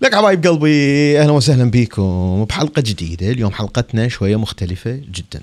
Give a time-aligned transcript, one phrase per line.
[0.00, 3.30] لك حبايب قلبي أهلا وسهلا بكم بحلقة جديدة.
[3.30, 5.40] اليوم حلقتنا شوية مختلفة جدا.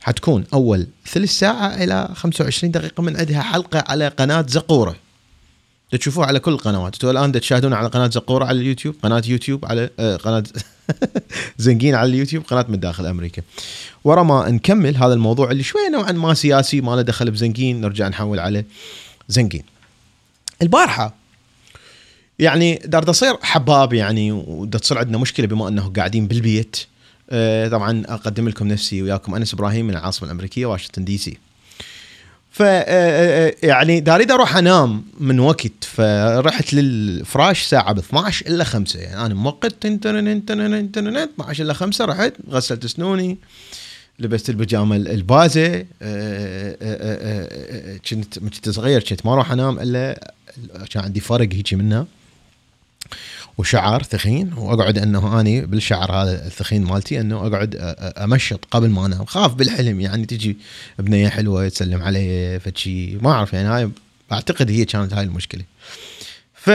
[0.00, 4.96] حتكون أول ثلث ساعة إلى 25 دقيقة من عندها حلقة على قناة زقورة.
[5.92, 6.94] تشوفوها على كل القنوات.
[6.94, 10.44] أنتوا الآن تشاهدون على قناة زقورة على اليوتيوب قناة يوتيوب على آه قناة
[11.58, 13.42] زنقين على اليوتيوب قناة من داخل أمريكا.
[14.04, 18.08] ورا ما نكمل هذا الموضوع اللي شوية نوعا ما سياسي ما له دخل بزنقين نرجع
[18.08, 18.64] نحول على
[19.28, 19.62] زنقين
[20.62, 21.27] البارحة
[22.38, 26.76] يعني دار تصير حباب يعني ودا تصير عندنا مشكلة بما أنه قاعدين بالبيت.
[27.30, 31.38] آه طبعا أقدم لكم نفسي وياكم أنس إبراهيم من العاصمة الأمريكية واشنطن دي سي.
[32.50, 32.60] ف
[33.62, 39.34] يعني داريد أروح أنام من وقت فرحت للفراش ساعة ب 12 إلا 5 يعني أنا
[39.34, 43.38] موقت تن تن تن تن 12 إلا 5 رحت غسلت سنوني
[44.18, 45.78] لبست البيجامة البازة.
[48.10, 50.32] كنت كنت صغير كنت ما أروح أنام إلا
[50.90, 52.06] كان عندي فرق هيجي منه
[53.58, 57.76] وشعر ثخين وأقعد أنه أني بالشعر هذا الثخين مالتي أنه أقعد
[58.18, 59.24] أمشط قبل ما أنام.
[59.24, 60.58] خاف بالحلم يعني تجي
[60.98, 63.90] بنيه حلوة تسلم علي فشي ما أعرف يعني هاي
[64.32, 65.64] أعتقد هي كانت هاي المشكلة.
[66.54, 66.70] ف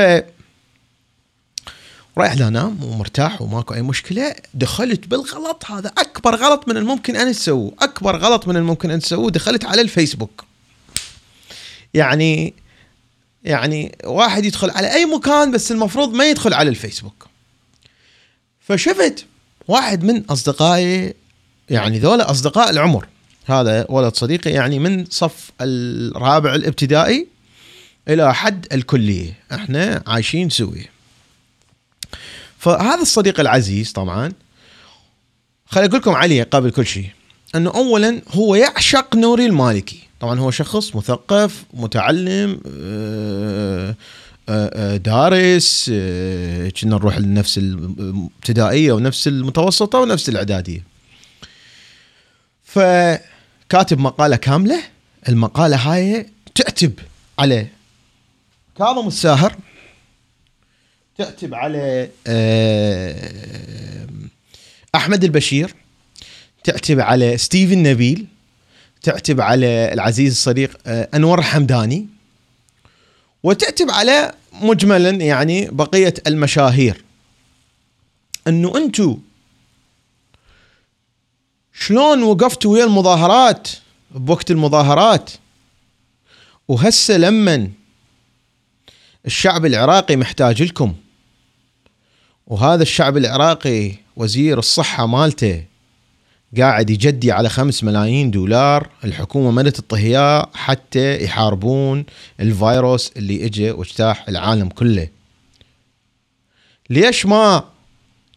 [2.17, 7.73] رايح لأنام ومرتاح وماكو أي مشكلة دخلت بالغلط هذا أكبر غلط من الممكن ان تسووه
[7.81, 10.45] أكبر غلط من الممكن ان تسووه دخلت على الفيسبوك.
[11.93, 12.53] يعني
[13.43, 17.27] يعني واحد يدخل على أي مكان بس المفروض ما يدخل على الفيسبوك.
[18.59, 19.25] فشفت
[19.67, 21.13] واحد من أصدقائي
[21.69, 23.07] يعني ذولا أصدقاء العمر.
[23.45, 27.27] هذا ولد صديقي يعني من صف الرابع الابتدائي
[28.07, 29.33] إلى حد الكلية.
[29.51, 30.89] إحنا عايشين سوي.
[32.59, 34.31] فهذا الصديق العزيز طبعا
[35.65, 37.09] خليني أقول لكم عليه قبل كل شيء.
[37.55, 39.99] أنه اولا هو يعشق نوري المالكي.
[40.19, 43.95] طبعا هو شخص مثقف متعلم آه،
[44.49, 45.89] آه، آه، دارس
[46.81, 50.83] كنا نروح لنفس الابتدائية ونفس المتوسطة ونفس الإعدادية.
[52.63, 54.83] فكاتب مقالة كاملة.
[55.29, 56.99] المقالة هاي تعتب
[57.39, 57.67] على
[58.77, 59.55] كاظم الساهر
[61.17, 62.09] تعتب على
[64.95, 65.82] أحمد البشير
[66.63, 68.25] تعتب على ستيفن نبيل
[69.03, 72.07] تعتب على العزيز الصديق آه، أنور الحمداني
[73.43, 77.03] وتعتب على مجملا يعني بقية المشاهير.
[78.47, 79.17] أنه أنتم
[81.73, 83.69] شلون وقفتوا ويا المظاهرات
[84.11, 85.31] بوقت المظاهرات؟
[86.67, 87.71] وهسه لمن
[89.25, 90.95] الشعب العراقي محتاج لكم.
[92.47, 95.63] وهذا الشعب العراقي وزير الصحة مالته
[96.59, 98.89] قاعد يجدي على خمس ملايين دولار.
[99.03, 102.05] الحكومة مدت الطهياء حتى يحاربون
[102.39, 105.07] الفيروس اللي اجى واجتاح العالم كله.
[106.89, 107.63] ليش ما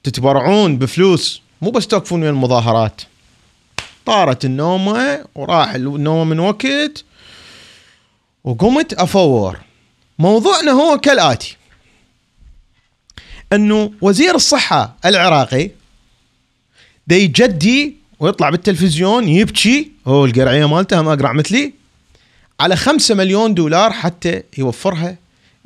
[0.05, 3.03] تتبرعون بفلوس؟ مو بس توقفون من المظاهرات.
[4.07, 7.05] طارت النومة وراح النومة من وقت
[8.45, 9.61] وقمت أفور.
[10.19, 11.57] موضوعنا هو كالآتي.
[13.53, 15.71] إنه وزير الصحة العراقي
[17.07, 21.73] دي جدي ويطلع بالتلفزيون يبكي هو القرعية مالته ما أقرع مثلي
[22.61, 25.19] على خمسة مليون دولار حتى يوفرها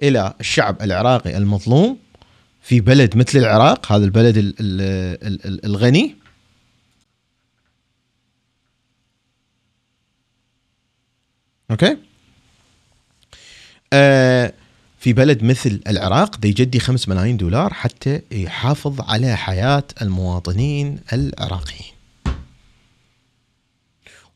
[0.03, 1.99] إلى الشعب العراقي المظلوم
[2.63, 6.17] في بلد مثل العراق هذا البلد ال ال ال الغني.
[11.71, 11.97] أوكي؟
[13.93, 14.53] آه
[14.99, 22.00] في بلد مثل العراق دي يجدي خمس ملايين دولار حتى يحافظ على حياة المواطنين العراقيين.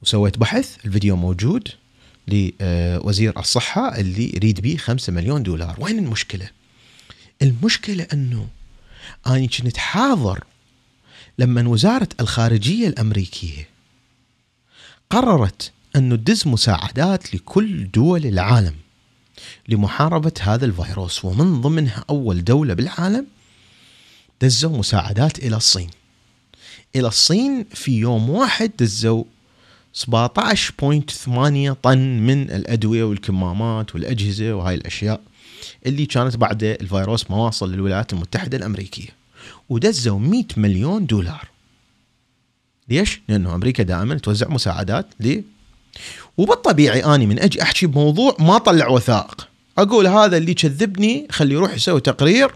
[0.05, 1.69] وسويت بحث الفيديو موجود
[2.29, 5.77] لوزير الصحة اللي يريد به خمسة مليون دولار.
[5.79, 6.51] وين المشكلة؟
[7.43, 8.49] المشكلة أنه
[9.27, 10.45] أنا كنت حاضر
[11.39, 13.69] لما وزارة الخارجية الأمريكية
[15.11, 18.75] قررت أنه تدز مساعدات لكل دول العالم
[19.69, 21.25] لمحاربة هذا الفيروس.
[21.25, 23.27] ومن ضمنها أول دولة بالعالم
[24.43, 25.91] دزوا مساعدات إلى الصين.
[26.97, 29.25] إلى الصين في يوم واحد دزوا
[29.95, 35.21] 17.8 طن من الأدوية والكمامات والأجهزة وهاي الأشياء
[35.87, 39.09] اللي كانت بعد الفيروس ما واصل للولايات المتحدة الأمريكية.
[39.69, 41.49] ودزوا 100 مليون دولار.
[42.89, 45.41] ليش؟ لأنه أمريكا دائما توزع مساعدات ل
[46.37, 49.49] وبالطبيعي اني من أجي أحكي بموضوع ما طلع وثائق.
[49.79, 52.51] أقول هذا اللي كذبني خليه يروح يسوي تقرير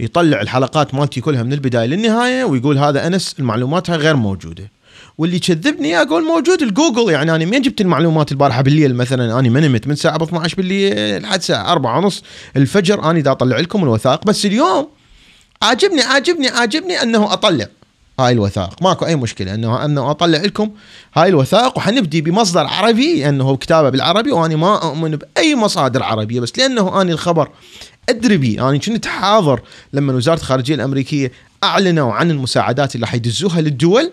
[0.00, 4.70] يطلع الحلقات مالتي كلها من البداية للنهاية ويقول هذا أنس المعلومات هاي غير موجودة.
[5.18, 7.12] واللي يكذبني أقول موجود الجوجل.
[7.12, 9.38] يعني أنا منين جبت المعلومات البارحة بالليل مثلا.
[9.38, 12.22] أنا ما نمت من الساعة 12 بالليل لحد الساعة 4 ونص
[12.56, 13.10] الفجر.
[13.10, 14.24] أنا دا أطلع لكم الوثائق.
[14.24, 14.88] بس اليوم
[15.62, 17.66] عاجبني عاجبني عاجبني أنه أطلع
[18.20, 18.82] هاي الوثائق.
[18.82, 19.54] ماكو أي مشكلة.
[19.54, 20.70] أنه أنه أطلع لكم
[21.14, 21.78] هاي الوثائق.
[21.78, 24.32] وحنبدي بمصدر عربي أنه كتابة بالعربي.
[24.32, 26.40] وأنا ما أؤمن بأي مصادر عربية.
[26.40, 27.48] بس لأنه اني الخبر
[28.08, 29.60] أدري بي أنا كنت حاضر
[29.92, 31.32] لما وزارة الخارجية الأمريكية
[31.64, 34.12] أعلنوا عن المساعدات اللي حيدزوها للدول.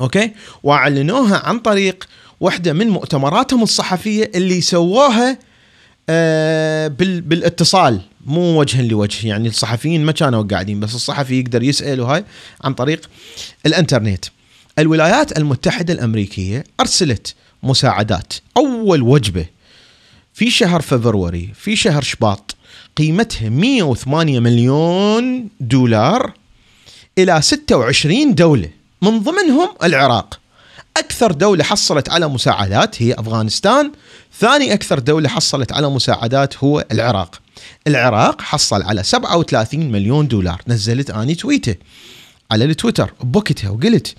[0.00, 0.30] okay؟
[0.62, 2.04] وأعلنوها عن طريق
[2.40, 5.38] واحدة من مؤتمراتهم الصحفية اللي سووها
[6.08, 8.00] آه بالاتصال.
[8.26, 12.24] مو وجها لوجه يعني الصحفيين ما كانوا قاعدين بس الصحفي يقدر يسأل وهاي
[12.64, 13.10] عن طريق
[13.66, 14.24] الإنترنت.
[14.78, 18.32] الولايات المتحدة الأمريكية أرسلت مساعدات.
[18.56, 19.46] أول وجبة
[20.34, 22.56] في شهر فبراير في شهر شباط
[22.96, 26.32] قيمتها 108 مليون دولار
[27.18, 28.68] إلى 26 دولة.
[29.02, 30.40] من ضمنهم العراق.
[30.96, 33.92] أكثر دولة حصلت على مساعدات هي أفغانستان.
[34.38, 37.40] ثاني أكثر دولة حصلت على مساعدات هو العراق.
[37.86, 40.62] العراق حصل على 37 مليون دولار.
[40.68, 41.74] نزلت أني تويته
[42.50, 43.12] على التويتر.
[43.20, 44.14] بوقتها وقلت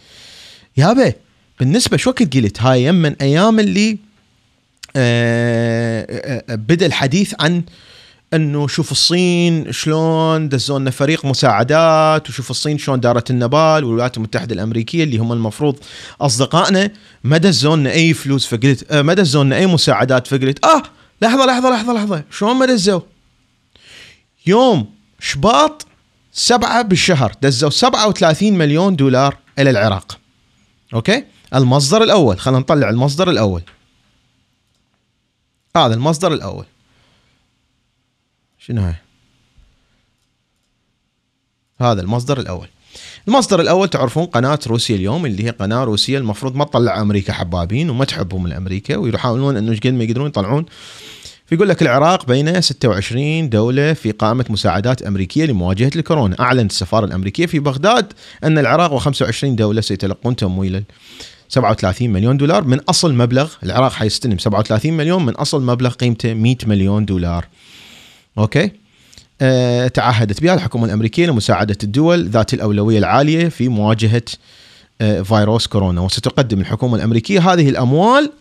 [0.78, 1.14] يابا
[1.60, 3.98] بالنسبة شو وقت قلت؟ هاي من أيام اللي
[4.96, 7.64] آه، آه، آه، بدأ الحديث عن
[8.34, 14.56] انه شوف الصين شلون دزوا لنا فريق مساعدات وشوف الصين شلون دارت النبال والولايات المتحدة
[14.56, 15.80] الأمريكية اللي هم المفروض
[16.22, 16.92] أصدقائنا
[17.24, 20.84] ما دزوا لنا أي فلوس فقلت آه ما دزوا لنا أي مساعدات فقلت آه
[21.22, 23.02] لحظة لحظة لحظة لحظة شلون ما دزوا؟
[24.48, 24.90] يوم
[25.20, 25.86] شباط
[26.34, 30.18] سبعة بالشهر دزوا 37 مليون دولار إلى العراق.
[30.94, 31.24] أوكي؟
[31.56, 33.62] المصدر الأول خلينا نطلع المصدر الأول.
[35.78, 36.66] هذا المصدر الأول.
[38.66, 38.96] شنو هاي؟
[41.82, 42.68] هذا المصدر الأول.
[43.28, 47.90] المصدر الأول تعرفون قناة روسيا اليوم اللي هي قناة روسيه المفروض ما تطلع أمريكا حبابين
[47.90, 50.66] وما تحبهم الأمريكا ويحاولون أنه قد ما يقدرون يطلعون.
[51.46, 56.40] فيقول لك العراق بين 26 دولة في قائمة مساعدات أمريكية لمواجهة الكورونا.
[56.40, 58.14] أعلنت السفارة الأمريكية في بغداد
[58.44, 60.84] أن العراق و25 دولة سيتلقون تمويلا.
[61.50, 66.56] 37 مليون دولار من أصل مبلغ العراق حيستلم 37 مليون من أصل مبلغ قيمته 100
[66.66, 67.48] مليون دولار.
[68.38, 68.72] okay
[69.42, 74.24] أه تعهدت بها الحكومة الأمريكية لمساعدة الدول ذات الأولوية العالية في مواجهة
[75.02, 78.32] أه فيروس كورونا وستقدم الحكومة الأمريكية هذه الأموال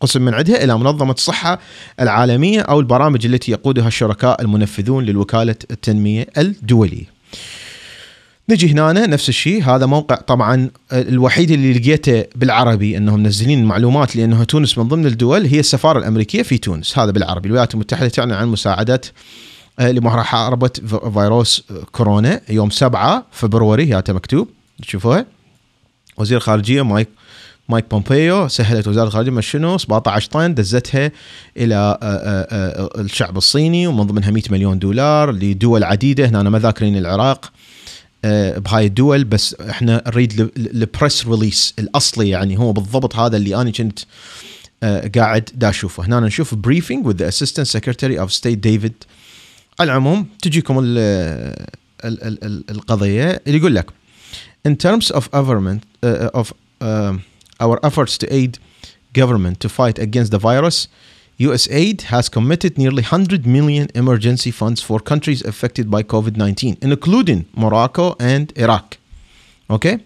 [0.00, 1.58] قسم من عندها إلى منظمة الصحة
[2.00, 7.04] العالمية أو البرامج التي يقودها الشركاء المنفذون للوكالة التنمية الدولية.
[8.50, 9.64] نجي هنا نفس الشيء.
[9.64, 15.46] هذا موقع طبعا الوحيد اللي لقيته بالعربي إنهم منزلين المعلومات لأنه تونس من ضمن الدول.
[15.46, 16.98] هي السفارة الأمريكية في تونس.
[16.98, 17.46] هذا بالعربي.
[17.46, 19.06] الولايات المتحدة تعلن عن مساعدات
[19.78, 20.70] آه، لمحاربه
[21.14, 24.48] فيروس كورونا يوم 7 فبراير هي مكتوب.
[24.82, 25.26] تشوفوها
[26.16, 27.08] وزير الخارجية مايك
[27.68, 31.10] مايك بومبيو سهلت وزارة الخارجية شنو 17 طن دزتها
[31.56, 36.28] إلى آه، آه، الشعب الصيني ومن ضمنها 100 مليون دولار لدول عديدة.
[36.28, 37.44] هنا ما ذاكرين العراق.
[37.44, 37.69] آه،
[38.24, 43.70] بهاي الدول بس إحنا نريد ال press release الأصلي يعني هو بالضبط هذا اللي أنا
[43.70, 43.98] كنت
[44.82, 46.06] آه، قاعد دا أشوفه.
[46.06, 48.92] هنا نشوف بريفنج وذ اسيستنت سكرتري اوف ستيت ديفيد
[49.80, 50.98] على العموم تجيكم ال
[52.04, 53.42] ال ال القضية.
[53.46, 53.90] اللي يقول لك
[54.68, 56.52] in terms of government uh, of
[56.82, 57.14] uh,
[57.64, 58.58] our efforts to aid
[59.18, 60.88] government to fight against the virus
[61.40, 68.14] USAID has committed nearly 100 million emergency funds for countries affected by COVID-19 including Morocco
[68.20, 68.98] and Iraq.
[69.70, 69.98] أوكي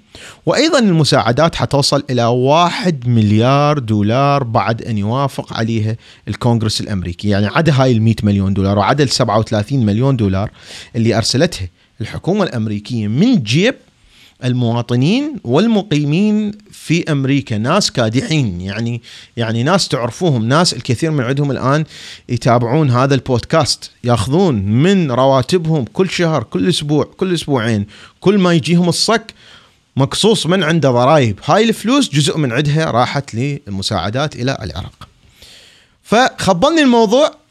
[0.47, 5.97] وأيضا المساعدات حتوصل إلى 1 مليار دولار بعد أن يوافق عليها
[6.29, 10.51] الكونغرس الأمريكي يعني عدا هاي ال 100 مليون دولار وعدا ال 37 مليون دولار
[10.97, 11.69] اللي أرسلتها
[12.01, 13.75] الحكومة الأمريكية من جيب
[14.45, 17.59] المواطنين والمقيمين في أمريكا.
[17.59, 19.03] ناس كادحين يعني
[19.37, 21.85] يعني ناس تعرفوهم ناس الكثير من عندهم الآن
[22.29, 23.91] يتابعون هذا البودكاست.
[24.05, 27.87] ياخذون من رواتبهم كل شهر كل أسبوع كل أسبوعين.
[28.21, 29.35] كل ما يجيهم الصك
[29.97, 31.39] مقصوص من عنده ضرائب.
[31.45, 35.09] هاي الفلوس جزء من عندها راحت للمساعدات إلى العراق.
[36.03, 37.44] فخبلني الموضوع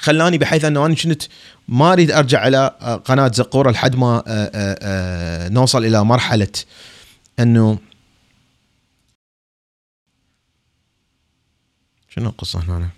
[0.00, 1.22] خلاني بحيث أنه أنا كنت
[1.68, 4.50] ما أريد أرجع إلى آه، قناة زقورة لحد ما آه،
[4.82, 6.52] آه، نوصل إلى مرحلة
[7.38, 7.78] أنه
[12.08, 12.90] شنو القصة هنا؟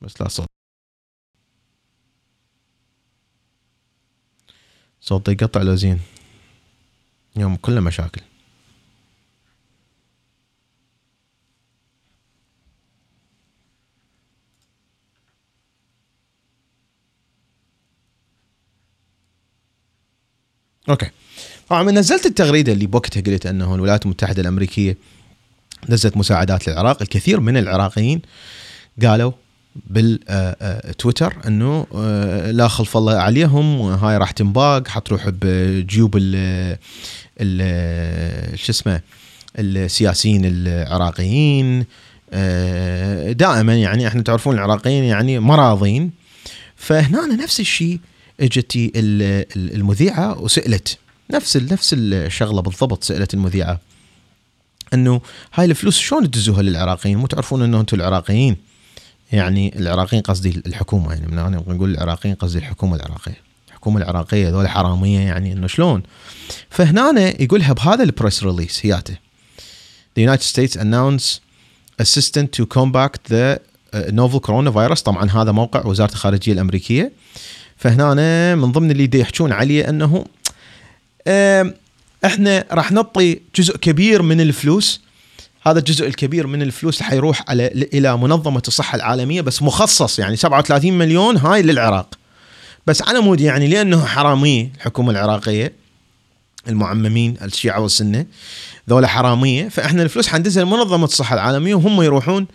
[0.00, 0.46] بس لا صوت.
[5.00, 6.00] صوتي يقطع لو زين.
[7.36, 8.25] يوم كله مشاكل.
[20.88, 21.10] أوكي.
[21.68, 24.96] طبعا نزلت التغريدة اللي بوقتها قلت أنه الولايات المتحدة الأمريكية
[25.88, 27.02] نزلت مساعدات للعراق.
[27.02, 28.22] الكثير من العراقيين
[29.02, 29.32] قالوا
[29.90, 36.78] بالتويتر أنه آه، لا خلف الله عليهم هاي راح تنباق حتروح بجيوب ال
[38.58, 39.00] شو اسمه
[39.58, 41.84] السياسيين العراقيين.
[42.32, 46.10] آه، دائما يعني إحنا تعرفون العراقيين يعني مراضين.
[46.76, 48.00] فهنا نفس الشيء
[48.40, 48.72] اجت
[49.56, 50.98] المذيعة وسألت
[51.30, 53.80] نفس نفس الشغلة بالضبط سألت المذيعة
[54.94, 55.20] إنه
[55.54, 58.56] هاي الفلوس شلون تدزوها للعراقيين؟ مو تعرفون إنه أنتم العراقيين؟
[59.32, 63.40] يعني العراقيين قصدي الحكومة يعني من أنا نقول العراقيين قصدي الحكومة العراقية.
[63.68, 66.02] الحكومة العراقية ذول حرامية يعني إنه شلون؟
[66.70, 69.16] فهنا يقولها بهذا البريس ريليس هياته.
[70.18, 71.40] The United States announce
[71.98, 73.60] assistant to combat the
[73.92, 75.02] uh, novel coronavirus.
[75.02, 77.12] طبعا هذا موقع وزارة الخارجية الأمريكية.
[77.76, 80.24] فهنا من ضمن اللي يحجون عليه أنه
[82.24, 85.00] إحنا راح نعطي جزء كبير من الفلوس.
[85.66, 90.92] هذا الجزء الكبير من الفلوس حيروح على إلى منظمة الصحة العالمية بس مخصص يعني 37
[90.92, 92.14] مليون هاي للعراق.
[92.86, 95.72] بس على مود يعني لأنه حراميه الحكومة العراقية
[96.68, 98.26] المعممين الشيعة والسنة
[98.90, 99.68] ذولا حرامية.
[99.68, 102.46] فإحنا الفلوس حندزها لمنظمة الصحة العالمية وهم يروحون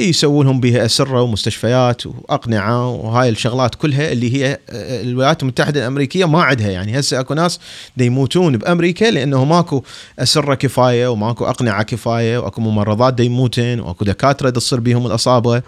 [0.00, 6.24] يسوون لهم بها أسرة ومستشفيات وأقنعة وهاي الشغلات كلها اللي هي آه، الولايات المتحدة الأمريكية
[6.24, 6.70] ما عندها.
[6.70, 7.60] يعني هسه أكو ناس
[7.96, 9.82] يموتون بأمريكا لأنه ماكو
[10.18, 15.62] أسرة كفاية وماكو أقنعة كفاية وأكو ممرضات يموتن وأكو دكاترة تصير بهم الأصابة.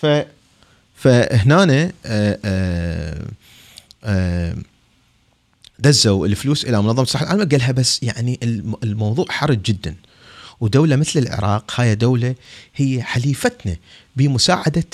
[0.00, 0.06] ف
[0.96, 2.38] فهنا آه،
[4.04, 4.54] آه،
[5.78, 7.24] دزوا الفلوس إلى منظمة الصحة.
[7.24, 8.38] العالميه قالها بس يعني
[8.82, 9.94] الموضوع حرج جدا.
[10.62, 12.34] ودولة مثل العراق هاي دولة
[12.74, 13.76] هي حليفتنا
[14.16, 14.84] بمساعدة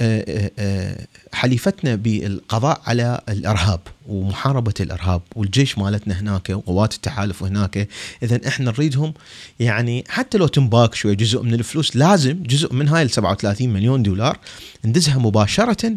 [0.00, 7.88] آه، آه، آه، حليفتنا بالقضاء على الإرهاب ومحاربة الإرهاب والجيش مالتنا هناك وقوات التحالف هناك.
[8.22, 9.14] اذا إحنا نريدهم.
[9.60, 14.02] يعني حتى لو تنباك شوي جزء من الفلوس لازم جزء من هاي ال 37 مليون
[14.02, 14.38] دولار
[14.84, 15.96] ندزها مباشرة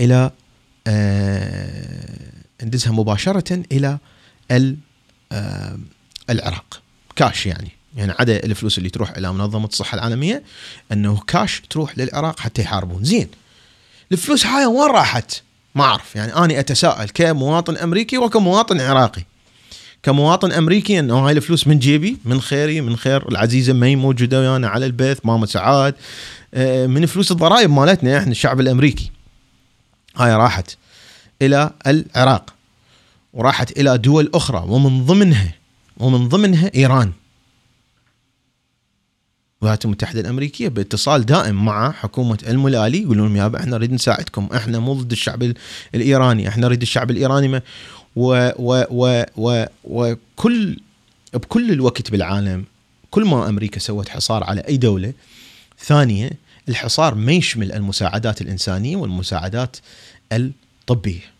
[0.00, 0.30] إلى
[2.62, 3.98] ندزها مباشرة إلى
[6.30, 6.87] العراق.
[7.18, 7.70] كاش يعني.
[7.96, 10.42] يعني عدا الفلوس اللي تروح إلى منظمة الصحة العالمية
[10.92, 13.04] إنه كاش تروح للعراق حتى يحاربون.
[13.04, 13.28] زين.
[14.12, 15.42] الفلوس هاي وين راحت؟
[15.74, 16.16] ما أعرف.
[16.16, 19.22] يعني أني أتساءل كمواطن أمريكي وكمواطن عراقي.
[20.02, 24.68] كمواطن أمريكي إنه هاي الفلوس من جيبي من خيري من خير العزيزة مي موجودة ويانا
[24.68, 25.94] على البث ماما سعاد.
[26.54, 29.10] آه، من فلوس الضرائب مالتنا إحنا الشعب الأمريكي.
[30.16, 30.76] هاي راحت
[31.42, 32.54] إلى العراق.
[33.32, 34.64] وراحت إلى دول أخرى.
[34.66, 35.57] ومن ضمنها
[35.98, 37.12] ومن ضمنها إيران.
[39.62, 44.48] الولايات المتحدة الأمريكية باتصال دائم مع حكومة الملالي يقولون يابا إحنا نريد نساعدكم.
[44.56, 45.52] إحنا مو ضد الشعب
[45.94, 46.48] الإيراني.
[46.48, 47.62] إحنا نريد الشعب الإيراني ما
[48.16, 50.76] و و و و وكل
[51.34, 52.64] بكل الوقت بالعالم
[53.10, 55.12] كل ما أمريكا سوت حصار على أي دولة
[55.78, 56.30] ثانية
[56.68, 59.76] الحصار ما يشمل المساعدات الإنسانية والمساعدات
[60.32, 61.37] الطبية.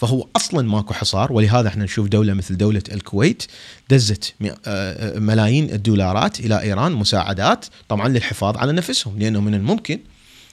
[0.00, 3.42] فهو أصلا ماكو حصار ولهذا إحنا نشوف دولة مثل دولة الكويت
[3.90, 9.98] دزت آه، آه، ملايين الدولارات إلى إيران مساعدات طبعا للحفاظ على نفسهم لأنه من الممكن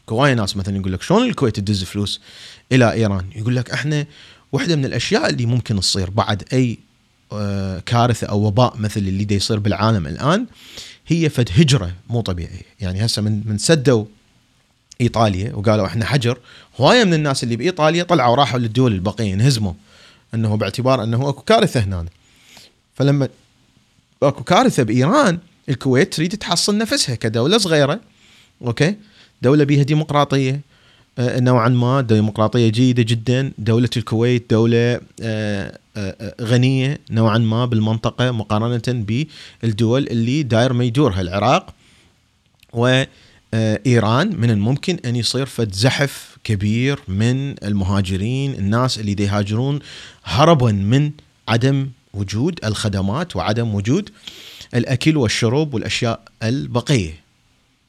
[0.05, 2.21] كواي ناس مثلا يقول لك شلون الكويت تدز فلوس
[2.71, 4.05] إلى إيران؟ يقول لك إحنا
[4.51, 6.77] واحدة من الأشياء اللي ممكن تصير بعد أي
[7.31, 10.45] آه، كارثة أو وباء مثل اللي دا يصير بالعالم الآن
[11.07, 12.61] هي فد هجرة مو طبيعية.
[12.79, 14.05] يعني هسه من من سدوا
[15.01, 16.37] إيطاليا وقالوا إحنا حجر.
[16.79, 19.73] هواية من الناس اللي بإيطاليا طلعوا راحوا للدول البقية انهزموا.
[20.33, 22.05] إنه باعتبار إنه أكو كارثة هنا
[22.95, 23.29] فلما
[24.23, 25.39] أكو كارثة بإيران
[25.69, 27.99] الكويت تريد تحصن نفسها كدولة صغيرة
[28.61, 28.95] أوكي؟
[29.41, 30.61] دولة بيها ديمقراطية
[31.19, 33.51] آه نوعا ما ديمقراطية جيدة جدا.
[33.57, 38.81] دولة الكويت دولة آه آه غنية نوعا ما بالمنطقة مقارنة
[39.63, 41.73] بالدول اللي داير ما يدورها العراق.
[42.73, 43.03] و
[43.85, 49.79] إيران من الممكن أن يصير فد زحف كبير من المهاجرين الناس اللي يهاجرون
[50.23, 51.11] هربا من
[51.47, 54.09] عدم وجود الخدمات وعدم وجود
[54.75, 57.27] الأكل والشرب والأشياء البقية.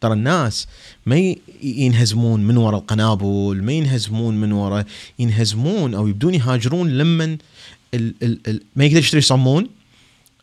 [0.01, 0.67] ترى الناس
[1.07, 4.87] ما ينهزمون من وراء القنابل ما ينهزمون من وراء
[5.19, 7.25] ينهزمون أو يبدون يهاجرون لما
[7.95, 9.69] ال ال ال ما يقدر يشتري صمون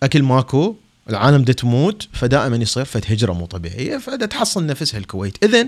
[0.03, 0.75] أكل ماكو
[1.09, 5.67] العالم دا تموت فدائما يصير فد هجرة مو طبيعية فدا تحصن نفسها الكويت اذا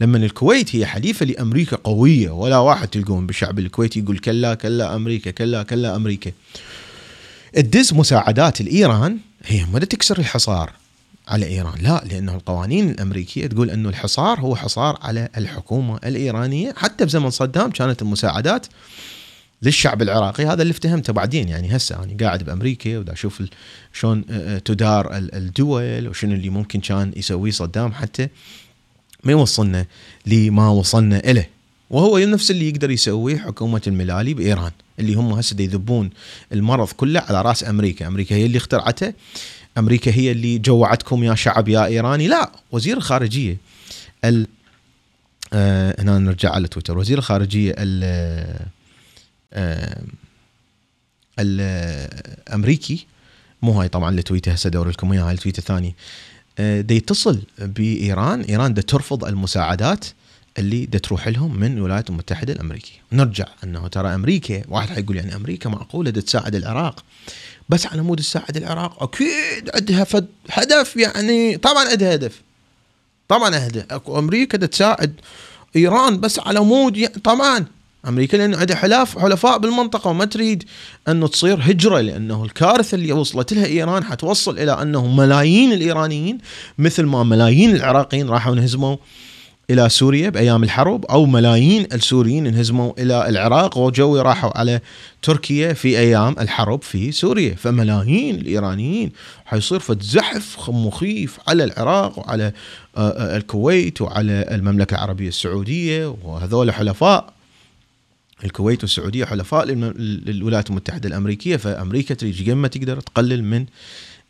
[0.00, 5.30] لما الكويت هي حليفة لأمريكا قوية ولا واحد تلقون بالشعب الكويتي يقول كلا كلا أمريكا
[5.30, 6.32] كلا كلا أمريكا.
[7.56, 10.72] الدز مساعدات الإيران هي ما تكسر الحصار
[11.28, 11.82] على إيران.
[11.82, 16.74] لا لأنه القوانين الأمريكية تقول إنه الحصار هو حصار على الحكومة الإيرانية.
[16.76, 18.66] حتى بزمن صدام كانت المساعدات
[19.62, 20.46] للشعب العراقي.
[20.46, 23.42] هذا اللي افتهمته بعدين يعني هسه أنا قاعد بأمريكا ودا أشوف
[23.92, 28.28] شلون آه، آه، تدار الدول وشنو اللي ممكن كان يسويه صدام حتى
[29.24, 29.86] ما يوصلنا
[30.26, 31.50] لما وصلنا إليه.
[31.90, 36.10] وهو نفس اللي يقدر يسويه حكومة الملالي بإيران اللي هم هسه يذبون
[36.52, 39.12] المرض كله على رأس أمريكا، أمريكا هي اللي اخترعته.
[39.78, 43.56] أمريكا هي اللي جوعتكم يا شعب يا إيراني، لا وزير الخارجية
[44.24, 44.46] ال
[45.52, 48.66] آه هنا نرجع على تويتر، وزير الخارجية ال آه
[51.38, 53.06] الأمريكي
[53.62, 55.94] مو هاي طبعا التويته هسه ادور لكم اياها التويتة الثانية
[56.58, 60.04] آه دا يتصل بإيران، إيران دا ترفض المساعدات
[60.58, 62.98] اللي دا تروح لهم من الولايات المتحدة الأمريكية.
[63.12, 67.04] نرجع أنه ترى أمريكا واحد حيقول يعني أمريكا معقولة دا تساعد العراق.
[67.68, 70.06] بس على مود تساعد العراق أكيد عندها
[70.50, 72.42] هدف يعني طبعا عندها هدف.
[73.28, 75.14] طبعا هدف أكو أمريكا دا تساعد
[75.76, 77.66] إيران بس على مود يعني طبعا.
[78.08, 80.64] أمريكا لأنه عندها حلاف حلفاء بالمنطقة وما تريد
[81.08, 86.38] أنه تصير هجرة لأنه الكارثة اللي وصلت لها إيران حتوصل إلى انه ملايين الإيرانيين
[86.78, 88.96] مثل ما ملايين العراقيين راحوا انهزموا
[89.70, 94.80] إلى سوريا بأيام الحرب أو ملايين السوريين انهزموا إلى العراق وجوي راحوا على
[95.22, 97.54] تركيا في أيام الحرب في سوريا.
[97.54, 99.12] فملايين الإيرانيين
[99.44, 102.52] حيصير فد زحف مخيف على العراق وعلى
[102.96, 107.41] آه، آه، الكويت وعلى المملكة العربية السعودية وهذول حلفاء.
[108.44, 113.66] الكويت والسعودية حلفاء للولايات المتحدة الأمريكية فأمريكا تريد قد ما تقدر تقلل من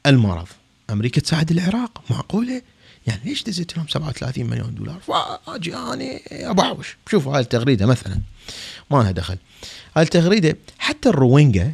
[0.07, 0.47] المرض.
[0.90, 2.02] أمريكا تساعد العراق.
[2.11, 2.62] معقولة؟
[3.07, 8.21] يعني ليش دزيت لهم 37 مليون دولار؟ فاجي اني ابحوش شوفوا هاي التغريدة مثلا.
[8.90, 9.37] ما لها دخل.
[9.97, 11.73] هاي التغريدة حتى الروينجا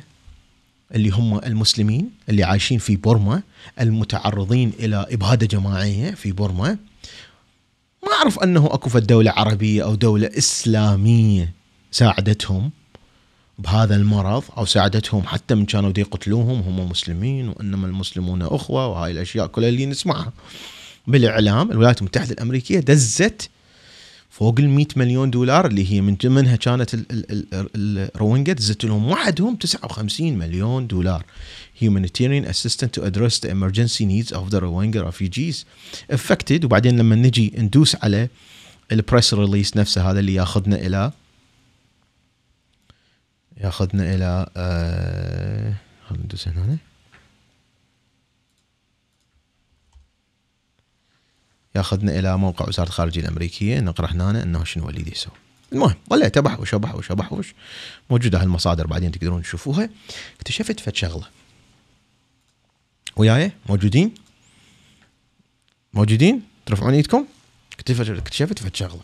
[0.95, 3.43] اللي هم المسلمين اللي عايشين في بورما
[3.81, 6.79] المتعرضين إلى اباده جماعية في بورما
[8.03, 11.58] ما أعرف أنه أكو في دوله عربية أو دولة إسلامية.
[11.93, 12.71] ساعدتهم
[13.59, 19.47] بهذا المرض أو ساعدتهم حتى من كانوا يقتلوهم هم مسلمين وإنما المسلمون أخوة وهاي الأشياء
[19.47, 20.33] كلها اللي نسمعها.
[21.07, 23.51] بالإعلام الولايات المتحدة الأمريكية دزت
[24.31, 26.97] فوق ال 100 مليون دولار اللي هي من ضمنها كانت
[28.17, 31.25] الروينجا دزت لهم وحدهم 59 مليون دولار
[31.83, 35.65] humanitarian assistance to address the emergency needs of the Rohingya refugees
[36.13, 38.29] affected وبعدين لما نجي ندوس على
[38.93, 41.13] البريس ريليس نفسه هذا اللي ياخذنا إلى
[43.59, 45.75] ياخذنا إلى آه
[46.09, 46.79] خلينا ندوس هنا.
[51.77, 53.81] ياخذنا إلى موقع وزارة الخارجية الأمريكية.
[53.81, 55.33] نقرأ هنا أنه شنو اللي يسوي.
[55.73, 57.55] المهم ظليت ابحوش ابحوش ابحوش
[58.11, 59.91] موجودة هالمصادر بعدين تقدرون تشوفوها.
[60.37, 61.29] اكتشفت فد شغلة.
[63.17, 64.15] وياي؟ موجودين؟
[65.95, 67.27] موجودين؟ ترفعون إيدكم؟
[67.73, 69.03] اكتشفت اكتشفت فد شغلة.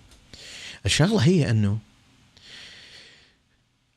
[0.86, 1.78] الشغلة هي أنه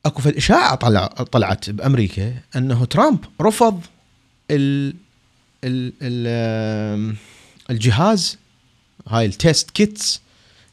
[0.08, 3.80] أكو فد اشاعه طلع طلعت بأمريكا إنه ترامب رفض
[4.50, 4.94] ال
[5.64, 7.16] ال ال
[7.70, 8.38] الجهاز
[9.08, 10.20] هاي ال test kits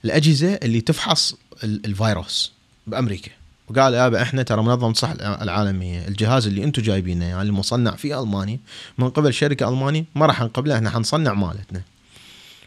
[0.05, 2.51] الأجهزة اللي تفحص الفيروس
[2.87, 3.31] بأمريكا.
[3.67, 8.59] وقال يابا إحنا ترى منظمة الصحه العالمية الجهاز اللي أنتم جايبينه يعني المصنع في المانيا
[8.97, 11.81] من قبل شركة المانيه ما راح نقبله إحنا حنصنع مالتنا.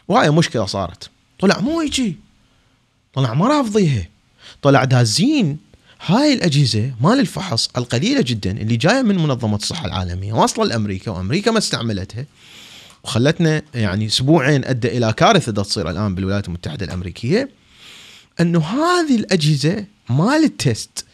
[0.07, 1.09] وهاي مشكلة صارت.
[1.39, 2.17] طلع مو يجي
[3.13, 4.07] طلع ما رافضيها
[4.61, 5.68] طلع دازين
[6.05, 11.51] هاي الأجهزة مال الفحص القليلة جدا اللي جاية من منظمة الصحة العالمية واصلة لأمريكا وأمريكا
[11.51, 12.25] ما استعملتها
[13.03, 17.49] وخلتنا يعني أسبوعين أدى إلى كارثة تصير الآن بالولايات المتحدة الأمريكية
[18.39, 21.05] إنه هذه الأجهزة مال ال test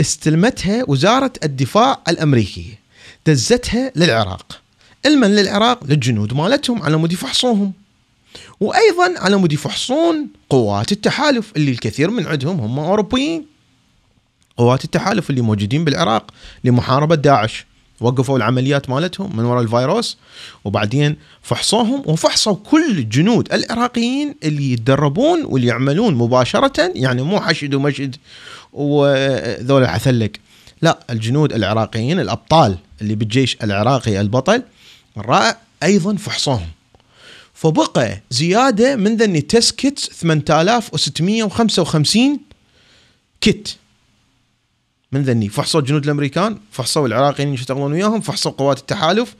[0.00, 2.78] استلمتها وزارة الدفاع الأمريكية
[3.26, 4.60] دزتها للعراق.
[5.06, 7.72] علما للعراق للجنود مالتهم على مود يفحصوهم.
[8.60, 13.51] وأيضا على مود يفحصون قوات التحالف اللي الكثير من عندهم هم أوروبيين.
[14.56, 16.30] قوات التحالف اللي موجودين بالعراق
[16.64, 17.66] لمحاربة داعش.
[18.00, 20.16] وقفوا العمليات مالتهم من وراء الفيروس
[20.64, 28.16] وبعدين فحصوهم وفحصوا كل الجنود العراقيين اللي يتدربون واللي يعملون مباشرة يعني مو حشد ومشد
[28.72, 30.30] وذولا حثلق
[30.82, 34.62] لا الجنود العراقيين الأبطال اللي بالجيش العراقي البطل
[35.16, 36.68] الرائع أيضا فحصوهم.
[37.54, 42.40] فبقى زيادة من ذني test kit 8655
[43.40, 43.68] kit
[45.12, 45.48] من ذني.
[45.48, 49.34] فحصوا الجنود الأمريكان فحصوا العراقيين يشتغلون وياهم فحصوا قوات التحالف.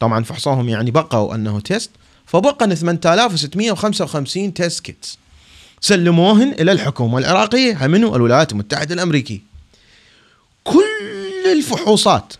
[0.00, 1.90] طبعا فحصوهم يعني بقوا أنه test.
[2.26, 5.18] فبقى 8655 test kits.
[5.80, 9.40] سلموهن إلى الحكومة العراقية منو؟ الولايات المتحدة الأمريكية.
[10.64, 12.32] كل الفحوصات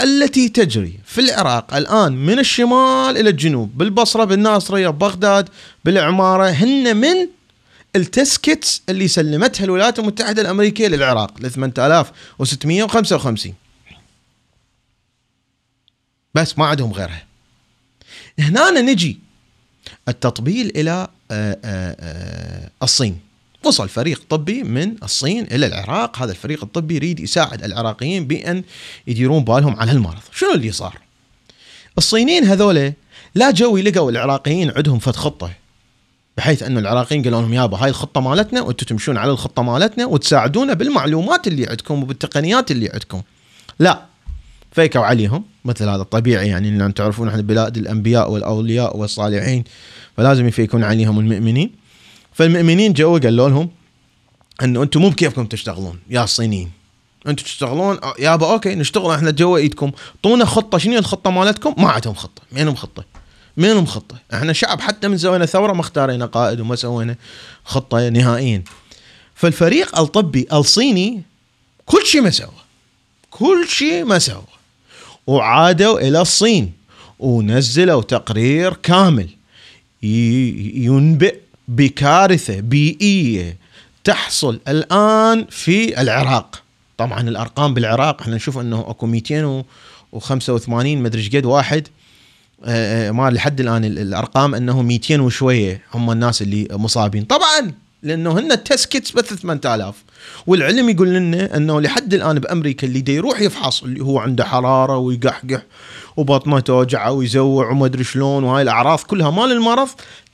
[0.00, 5.48] التي تجري في العراق الآن من الشمال إلى الجنوب بالبصرة بالناصرية ببغداد
[5.84, 7.28] بالعمارة هن من
[7.96, 13.54] التسكتس اللي سلمتها الولايات المتحدة الأمريكية للعراق ل 8655
[16.34, 17.24] بس ما عندهم غيرها.
[18.38, 19.18] هنا نجي
[20.08, 23.20] التطبيل إلى آه، آه، آه، الصين.
[23.64, 26.22] وصل فريق طبي من الصين إلى العراق.
[26.22, 28.64] هذا الفريق الطبي يريد يساعد العراقيين بأن
[29.06, 30.22] يديرون بالهم على هالمرض.
[30.32, 30.98] شنو اللي صار؟
[31.98, 32.92] الصينيين هذول
[33.34, 35.61] لا جو لقوا العراقيين عندهم فد خطة.
[36.36, 40.74] بحيث انه العراقيين قالوا لهم يابا هاي الخطة مالتنا وأنتم تمشون على الخطة مالتنا وتساعدونا
[40.74, 43.22] بالمعلومات اللي عندكم وبالتقنيات اللي عندكم.
[43.78, 44.02] لا
[44.72, 45.44] فيكوا عليهم.
[45.64, 49.64] مثل هذا الطبيعي يعني لأن تعرفون إحنا بلاد الأنبياء والأولياء والصالحين
[50.16, 51.72] فلازم يفيكون عليهم المؤمنين.
[52.32, 53.70] فالمؤمنين جو قالوا لهم
[54.62, 56.70] إنه أنتم مو بكيفكم تشتغلون يا الصينيين
[57.26, 59.90] أنتم تشتغلون؟ يابا أوكي نشتغل إحنا جوا إيدكم.
[60.22, 63.04] طونا خطة شنو الخطة مالتكم؟ ما عندهم خطة مينهم خطة.
[63.56, 64.16] مينهم خطة.
[64.34, 67.16] إحنا شعب حتى من سوينا ثورة ما اختارينا قائد وما سوينا
[67.64, 68.62] خطة نهائيا
[69.34, 71.22] فالفريق الطبي الصيني
[71.86, 72.52] كل شيء ما سوى.
[73.30, 74.44] كل شيء ما سوى.
[75.26, 76.72] وعادوا إلى الصين
[77.18, 79.28] ونزلوا تقرير كامل.
[80.02, 81.36] ينبئ
[81.68, 83.56] بكارثة بيئية
[84.04, 86.62] تحصل الآن في العراق.
[86.98, 91.88] طبعا الأرقام بالعراق إحنا نشوف إنه أكو 285 مدري إيش قد واحد.
[93.12, 97.24] ما لحد الآن الأرقام إنه 200 وشوية هم الناس اللي مصابين.
[97.24, 97.72] طبعا
[98.02, 99.94] لأنه هن ال test kits بس 8000
[100.46, 104.96] والعلم يقول لنا إنه لحد الآن بأمريكا اللي دا يروح يفحص اللي هو عنده حرارة
[104.96, 105.62] ويقحقح
[106.16, 109.30] وبطنه توجعه ويزوع وما أدري شلون وهاي الأعراض كلها.
[109.30, 109.88] مال المرض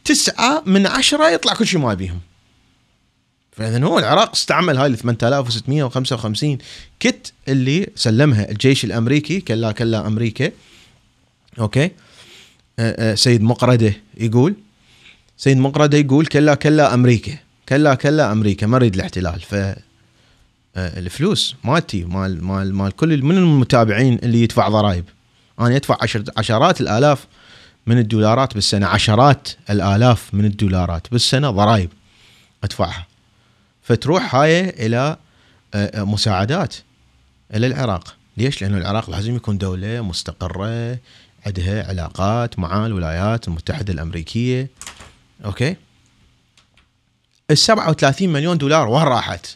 [0.04, 2.20] تسعة من عشرة يطلع كل شيء ما بيهم
[3.52, 6.58] فاذا هو العراق استعمل هاي ال 8655
[7.00, 10.50] kit اللي سلمها الجيش الأمريكي كلا كلا أمريكا.
[11.60, 11.90] okay؟
[13.14, 14.54] سيد مقرده يقول
[15.36, 17.38] سيد مقرده يقول كلا كلا أمريكا
[17.68, 19.74] كلا كلا أمريكا ما أريد الاحتلال ف أه
[20.76, 25.04] الفلوس مالتي مال مال مال كل من المتابعين اللي يدفع ضرائب؟
[25.60, 27.26] أنا أدفع عشر عشرات الآلاف
[27.86, 31.90] من الدولارات بالسنة عشرات الآلاف من الدولارات بالسنة ضرائب
[32.64, 33.06] أدفعها.
[33.82, 35.16] فتروح هاي إلى
[35.94, 36.74] مساعدات
[37.54, 38.16] إلى العراق.
[38.36, 40.98] ليش؟ لأنه العراق لازم يكون دولة مستقرة
[41.46, 44.70] عندها علاقات مع الولايات المتحدة الأمريكية
[45.44, 45.76] أوكي
[47.50, 49.46] ال 37 مليون دولار وين راحت؟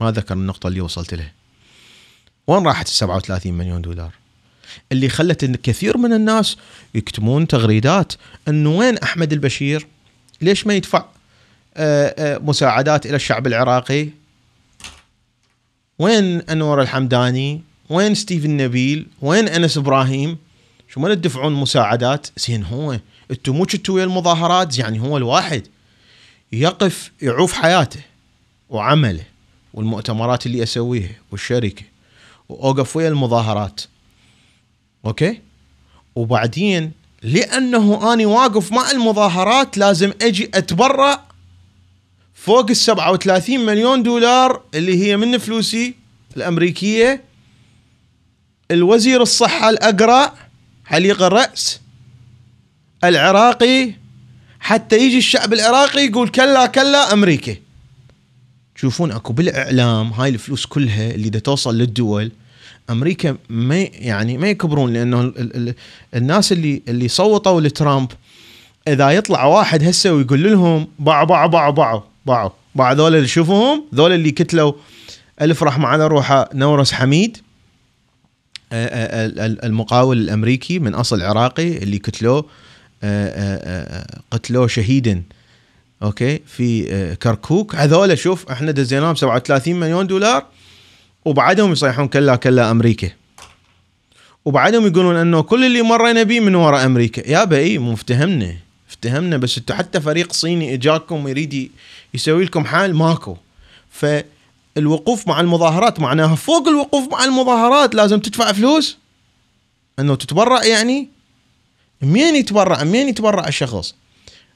[0.00, 1.32] ما ذكر النقطة اللي وصلت لها
[2.46, 4.12] وين راحت ال 37 مليون دولار؟
[4.92, 6.56] اللي خلت إن كثير من الناس
[6.94, 8.12] يكتبون تغريدات
[8.48, 9.86] انه وين أحمد البشير؟
[10.40, 11.04] ليش ما يدفع
[11.76, 14.08] آه، آه، مساعدات إلى الشعب العراقي؟
[15.98, 20.38] وين أنور الحمداني؟ وين ستيفن نبيل؟ وين أنس إبراهيم؟
[20.88, 22.98] شو ما تدفعون مساعدات؟ زين هو
[23.30, 25.66] أنتم مو كنتوا ويا المظاهرات يعني هو الواحد
[26.52, 28.00] يقف يعوف حياته
[28.70, 29.24] وعمله
[29.74, 31.82] والمؤتمرات اللي اسويها والشركة
[32.48, 33.80] وأوقف ويا المظاهرات
[35.04, 35.40] أوكي
[36.14, 36.92] وبعدين
[37.22, 41.24] لأنه أني واقف مع المظاهرات لازم أجي أتبرع
[42.34, 45.94] فوق ال 37 مليون دولار اللي هي من فلوسي
[46.36, 47.22] الأمريكية
[48.70, 50.32] الوزير الصحة الاقرع
[50.84, 51.80] حليق الرأس
[53.04, 53.92] العراقي
[54.60, 57.56] حتى يجي الشعب العراقي يقول كلا كلا أمريكا.
[58.74, 62.32] تشوفون أكو بالإعلام هاي الفلوس كلها اللي دا توصل للدول
[62.90, 65.74] أمريكا ما يعني ما يكبرون لأنه ال ال
[66.14, 68.08] الناس اللي اللي صوتوا لترامب
[68.88, 73.84] إذا يطلع واحد هسه ويقول لهم باعوا باعوا باعوا باعوا باعوا باعوا ذول اللي شوفوهم
[73.94, 74.72] ذول اللي كتلوا
[75.40, 77.38] ألف رحمة على روحه نورس حميد.
[78.74, 82.46] المقاول الأمريكي من أصل عراقي اللي قتلوه
[84.30, 85.22] قتلوه شهيدا
[86.02, 87.74] أوكي في كركوك.
[87.74, 90.46] هذول شوف إحنا دزيناهم 37 مليون دولار
[91.24, 93.10] وبعدهم يصيحون كلا كلا أمريكا.
[94.44, 97.30] وبعدهم يقولون إنه كل اللي مرينا به من وراء أمريكا.
[97.30, 98.54] يا اي مو افتهمنا.
[98.90, 101.70] افتهمنا بس أنتم حتى فريق صيني إجاكم يريد
[102.14, 103.36] يسوي لكم حال ماكو.
[104.74, 108.98] فالوقوف مع المظاهرات معناها فوق الوقوف مع المظاهرات لازم تدفع فلوس.
[109.98, 111.08] أنه تتبرع يعني؟
[112.02, 113.94] مين يتبرع مين يتبرع الشخص؟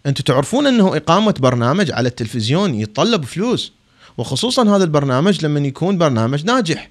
[0.07, 3.73] أنتم تعرفون أنه إقامة برنامج على التلفزيون يتطلب فلوس
[4.19, 6.91] وخصوصا هذا البرنامج لما يكون برنامج ناجح.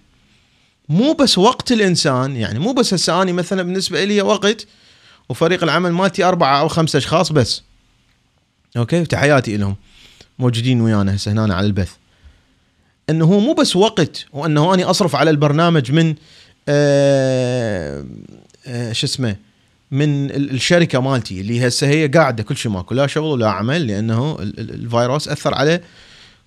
[0.90, 4.68] مو بس وقت الإنسان يعني مو بس هسه اني مثلا بالنسبة لي وقت
[5.30, 7.62] وفريق العمل مالتي أربعة أو خمسة أشخاص بس.
[8.78, 9.76] okay؟ تحياتي لهم
[10.40, 11.92] موجودين ويانا هسه هنا على البث.
[13.10, 16.16] أنه هو مو بس وقت وأنه أني أصرف على البرنامج من
[16.70, 18.06] آه
[18.68, 19.36] آه شو اسمه
[19.92, 24.38] من الشركة مالتي اللي هسه هي قاعدة كل شيء ماكو لا شغل ولا عمل لأنه
[24.40, 25.82] الفيروس أثر على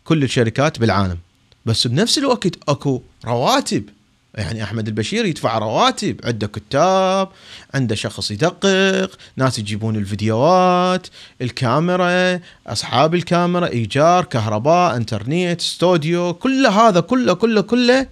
[0.05, 1.19] كل الشركات بالعالم.
[1.67, 3.85] بس بنفس الوقت أكو رواتب
[4.35, 7.29] يعني أحمد البشير يدفع رواتب عنده كتاب
[7.75, 11.07] عنده شخص يدقق ناس يجيبون الفيديوهات
[11.43, 18.07] الكاميرا أصحاب الكاميرا إيجار كهرباء إنترنت استوديو كل هذا كله كله كله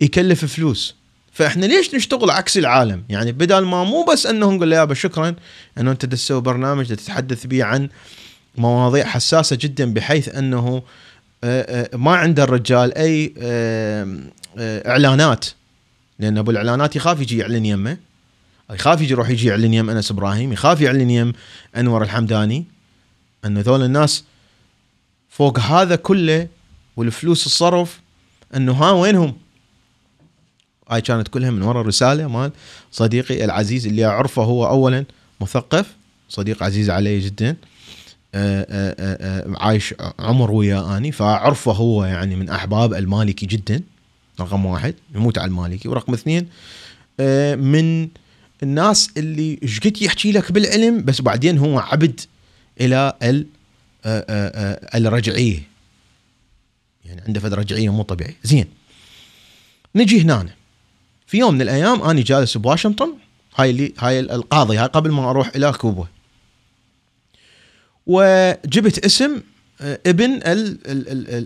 [0.00, 0.94] يكلف فلوس.
[1.32, 5.34] فإحنا ليش نشتغل عكس العالم؟ يعني بدل ما مو بس انه نقول له يابا شكرا
[5.78, 7.88] إنه أنت تسوي برنامج تتحدث به عن
[8.56, 10.82] مواضيع حساسة جدا بحيث إنه آه،
[11.94, 14.18] ما عند الرجال أي آه،
[14.58, 15.46] إعلانات.
[16.18, 17.96] لأن أبو الإعلانات يخاف يجي يعلن يمه.
[18.70, 20.52] يخاف يجي يروح يجي يعلن يم أنس إبراهيم.
[20.52, 21.32] يخاف يعلن يم
[21.76, 22.64] أنور الحمداني.
[23.44, 24.24] انه ذول الناس
[25.28, 26.48] فوق هذا كله
[26.96, 28.00] والفلوس الصرف
[28.56, 29.36] أنه ها وينهم؟
[30.90, 32.52] هاي كانت كلها من وراء رساله مال
[32.92, 35.04] صديقي العزيز اللي أعرفه هو اولا
[35.40, 35.94] مثقف
[36.28, 37.56] صديق عزيز علي جدا.
[39.56, 43.82] عايش عمر ويا آني فاعرفه هو يعني من أحباب المالكي جدا
[44.40, 46.48] رقم واحد يموت على المالكي ورقم اثنين
[47.58, 48.08] من
[48.62, 52.20] الناس اللي إيش قد يحكي لك بالعلم بس بعدين هو عبد
[52.80, 53.14] إلى
[54.94, 55.62] الرجعية.
[57.04, 58.66] يعني عنده فد رجعية مو طبيعي زين
[59.94, 60.54] نجي هنا.
[61.26, 63.12] في يوم من الأيام آني جالس بواشنطن
[63.56, 66.06] هاي اللي هاي القاضي هاي قبل ما أروح إلى كوبا.
[68.10, 69.42] وجبت اسم
[69.80, 70.40] آه، ابن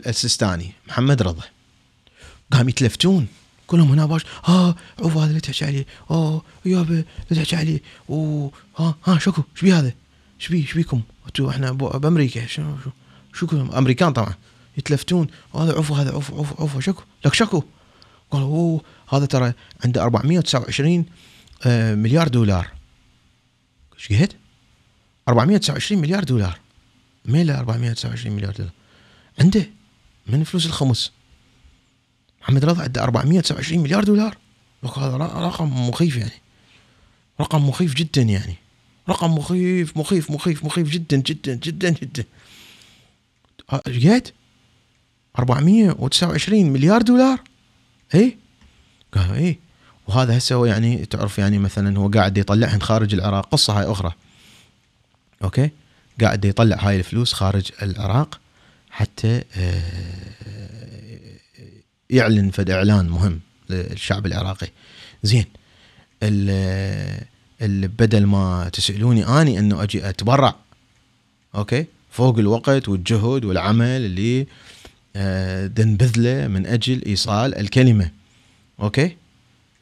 [0.07, 1.43] السيستاني محمد رضا.
[2.53, 3.27] قام يتلفتون
[3.67, 7.81] كلهم هنا باش ها عوف هذا اللي تحكي عليه اوه يابا اللي تحكي عليه
[8.79, 9.93] ها ها شكو إيش بي هذا
[10.41, 12.91] إيش بي إيش بيكم أنتوا إحنا بأمريكا شو شو
[13.35, 14.35] شكو أمريكان طبعا.
[14.77, 17.63] يتلفتون هذا عفو هذا عفو عفو عفو شكو لك شكو؟
[18.31, 19.53] قالوا أوه هذا ترى
[19.85, 21.05] عنده 429
[21.67, 22.69] آه، مليار دولار.
[23.95, 24.33] إيش قد؟
[25.29, 26.59] 429 مليار دولار.
[27.25, 28.73] مين 429 مليار دولار.
[29.41, 29.71] عنده
[30.27, 31.13] من فلوس الخمس.
[32.43, 34.37] محمد رضا عنده 429 مليار دولار.
[34.97, 36.43] هذا رقم مخيف يعني.
[37.41, 38.55] رقم مخيف جدا يعني.
[39.09, 42.25] رقم مخيف مخيف مخيف مخيف جدا جدا جدا جدا.
[43.87, 44.29] إيش قد؟
[45.39, 47.41] 429 مليار دولار؟
[48.15, 48.39] اي
[49.13, 49.59] قالوا اي
[50.09, 53.47] وهذا هسه يعني تعرف يعني مثلا هو قاعد يطلعهن خارج العراق.
[53.47, 54.13] قصة هاي أخرى.
[55.45, 55.71] okay؟
[56.21, 58.41] قاعد يطلع هاي الفلوس خارج العراق
[58.91, 59.83] حتى آه،
[62.11, 64.69] يعلن فد إعلان مهم للشعب العراقي.
[65.23, 65.45] زين
[67.89, 70.57] بدل ما تسألوني أني إنه أجي أتبرع
[71.55, 74.47] okay؟ فوق الوقت والجهد والعمل اللي
[75.17, 78.11] آه، دنبذله من أجل إيصال الكلمة
[78.81, 79.17] أوكي؟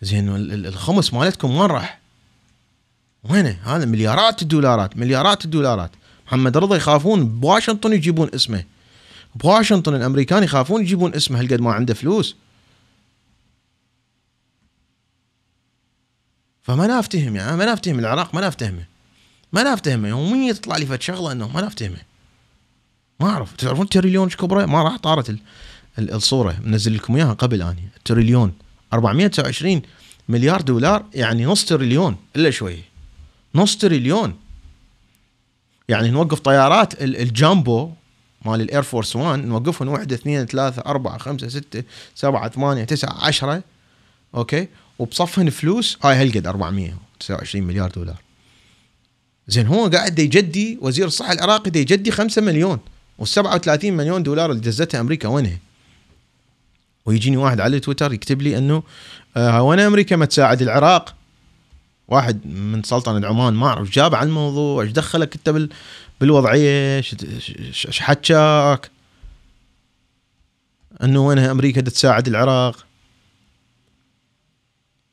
[0.02, 0.28] زين
[0.66, 2.01] الخمس مالتكم وين راح؟
[3.24, 5.90] وينه؟ هذا مليارات الدولارات مليارات الدولارات.
[6.26, 8.64] محمد رضا يخافون بواشنطن يجيبون اسمه.
[9.34, 12.36] بواشنطن الأمريكان يخافون يجيبون اسمه هالقد ما عنده فلوس.
[16.62, 18.84] فما نافتهم يعني ما نافتهم العراق ما نافتهمه
[19.52, 21.96] ما نافتهمه يوميا تطلع لي فد شغلة انه ما نافتهمه
[23.20, 23.56] ما أعرف.
[23.56, 25.36] تعرفون تريليون إيش كبره؟ ما راح طارت
[25.98, 26.56] الصورة.
[26.62, 28.52] منزل لكم إياها قبل اني تريليون.
[28.92, 29.82] 429
[30.28, 32.16] مليار دولار يعني نص تريليون.
[32.36, 32.91] إلا شوي.
[33.54, 34.34] نص تريليون.
[35.88, 37.90] يعني نوقف طيارات الجامبو
[38.44, 41.82] مال ال Air Force 1 نوقفهم واحد اثنين ثلاثة أربعة خمسة ستة
[42.14, 43.62] سبعة ثمانية تسعة عشرة.
[44.34, 48.22] okay؟ وبصفهن فلوس هاي هالقد 429 مليار دولار.
[49.48, 52.78] زين هو قاعد يجدي وزير الصحة العراقي دي يجدي 5 مليون
[53.18, 55.58] وال 37 مليون دولار اللي دزتها أمريكا وينها؟
[57.06, 58.82] ويجيني واحد على تويتر يكتب لي إنه
[59.36, 61.14] آه وين أمريكا ما تساعد العراق؟
[62.12, 65.68] واحد من سلطنه عمان ما أعرف جاب عن الموضوع إيش دخلك أنت
[66.20, 68.90] بالوضعية؟ إيش حكاك
[71.02, 72.86] إنه وين أمريكا تساعد العراق؟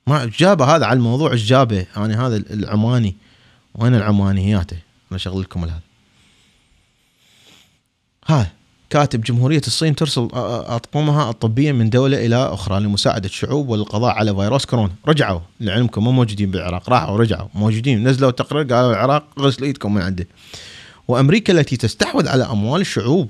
[0.07, 3.15] ما جابه هذا على الموضوع إيش جابه؟ يعني هذا العماني.
[3.75, 4.71] وين العمانيات؟
[5.11, 5.79] أنا شغل لكم هذا
[8.27, 8.51] ها
[8.89, 14.65] كاتب جمهورية الصين ترسل أطقمها الطبية من دولة إلى أخرى لمساعدة الشعوب والقضاء على فيروس
[14.65, 14.91] كورونا.
[15.07, 17.47] رجعوا لعلمكم مو موجودين بالعراق راحوا ورجعوا.
[17.53, 18.07] موجودين.
[18.07, 20.27] نزلوا تقرير قالوا العراق غسلوا إيدكم من عنده.
[21.07, 23.29] وأمريكا التي تستحوذ على أموال الشعوب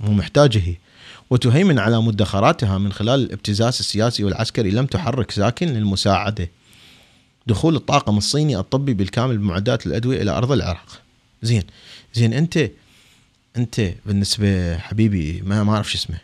[0.00, 0.74] مو محتاجة هي.
[1.30, 4.70] وتهيمن على مدخراتها من خلال الابتزاز السياسي والعسكري.
[4.70, 6.50] لم تحرك ساكن للمساعدة.
[7.46, 11.00] دخول الطاقم الصيني الطبي بالكامل بمعدات الأدوية إلى أرض العراق.
[11.42, 11.62] زين.
[12.14, 12.70] زين أنت
[13.58, 16.18] أنت بالنسبة حبيبي ما ما أعرف شو اسمه.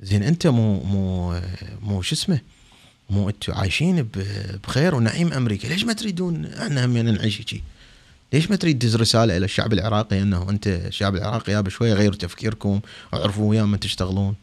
[0.00, 1.40] زين أنت مو مو
[1.82, 2.40] مو شو اسمه؟
[3.10, 4.08] مو أنتم عايشين
[4.68, 5.68] بخير ونعيم أمريكا.
[5.68, 7.62] ليش ما تريدون إحنا هم نعيش هيك؟
[8.32, 12.16] ليش ما تريد تدز رسالة إلى الشعب العراقي أنه أنت الشعب العراقي يا بشويه غيروا
[12.16, 12.80] تفكيركم
[13.12, 14.34] وعرفوا ويا من تشتغلون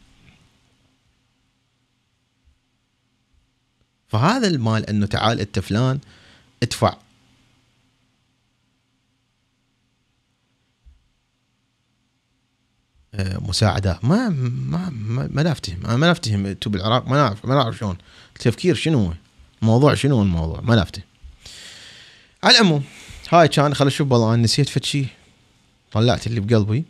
[4.08, 5.98] فهذا المال إنه تعال أنت فلان
[6.62, 6.96] ادفع
[13.18, 14.90] مساعدات ما ما
[15.30, 17.08] ما, لا افتهم أنا ما لا افتهم أنتم بالعراق.
[17.08, 17.98] ما نعرف ما نعرف شلون.
[18.36, 19.12] التفكير شنو هو؟
[19.62, 21.04] الموضوع شنو هو الموضوع؟ ما لا افتهم
[22.42, 22.84] على العموم
[23.30, 25.06] هاي كان خل أشوف والله أنا نسيت فد شيء
[25.92, 26.84] طلعت اللي بقلبي.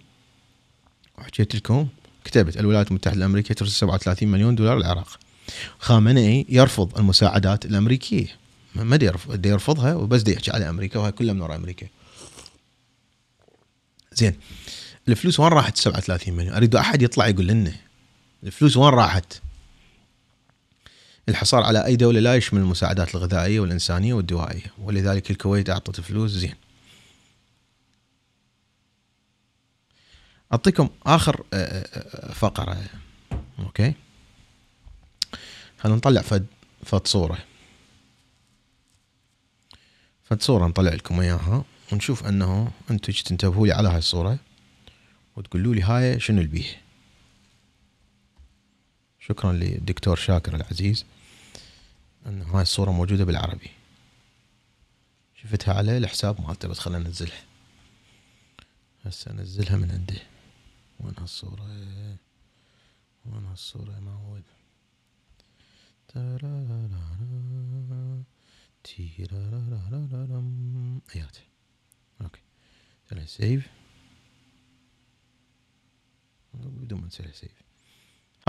[1.18, 1.88] وحكيت لكم
[2.24, 5.18] كتبت الولايات المتحدة الأمريكية ترسل 37 مليون دولار العراق
[5.78, 8.26] خامنئي يرفض المساعدات الأمريكية.
[8.74, 11.86] ما دي يرفض يرفضها وبس دي يحكي على أمريكا وهاي كلها من وراء أمريكا.
[14.12, 14.34] زين.
[15.08, 17.72] الفلوس وين راحت 37 مليون؟ أريد أحد يطلع يقول لنا.
[18.44, 19.40] الفلوس وين راحت؟
[21.28, 26.30] الحصار على أي دولة لا يشمل المساعدات الغذائية والإنسانية والدوائية ولذلك الكويت أعطت فلوس.
[26.30, 26.54] زين.
[30.52, 32.84] أعطيكم آخر آه، آه، آه، فقرة.
[33.58, 33.94] أوكي.
[35.78, 36.46] خلينا نطلع فد
[36.84, 37.38] فد صورة.
[40.24, 44.38] فد صورة نطلع لكم إياها ونشوف أنه أنتم تنتبهوا لي على هاي الصورة.
[45.36, 46.80] وتقولوا لي هاي شنو البيه
[49.20, 51.04] شكرا للدكتور شاكر العزيز
[52.26, 53.70] انه هاي الصورة موجودة بالعربي.
[55.34, 57.44] شفتها على الحساب مالته بس خلينا ننزلها.
[59.04, 60.22] هسه أنزلها من عنده.
[61.00, 61.62] وين هالصورة؟
[63.26, 64.42] وين هالصورة يا معود؟
[71.16, 71.36] ايات
[72.20, 72.40] أوكي
[73.26, 73.68] سيف
[76.54, 77.50] بدون ما نسوي سيف.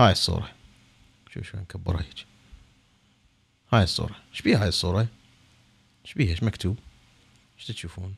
[0.00, 0.52] هاي الصورة.
[1.30, 2.26] شوف شو نكبرها هيك؟
[3.72, 4.16] هاي الصورة.
[4.32, 5.06] إيش بيها هاي الصورة؟
[6.04, 6.78] إيش بيها؟ إيش مكتوب؟
[7.58, 8.14] إيش تشوفون؟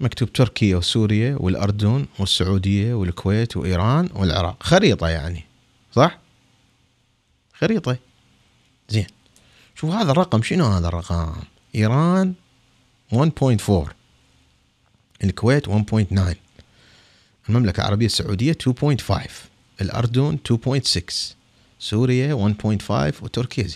[0.00, 4.62] مكتوب تركيا وسوريا والأردن والسعودية والكويت وإيران والعراق.
[4.62, 5.44] خريطة يعني.
[5.92, 6.18] صح؟
[7.54, 7.98] خريطة.
[8.88, 9.06] زين.
[9.74, 10.42] شوف هذا الرقم.
[10.42, 11.42] شنو هذا الرقم؟
[11.74, 12.34] إيران
[13.12, 13.94] 1.4
[15.24, 16.36] الكويت 1.9
[17.50, 19.30] المملكة العربية السعودية 2.5
[19.80, 21.02] الأردن 2.6
[21.78, 22.90] سوريا 1.5
[23.22, 23.68] وتركيا.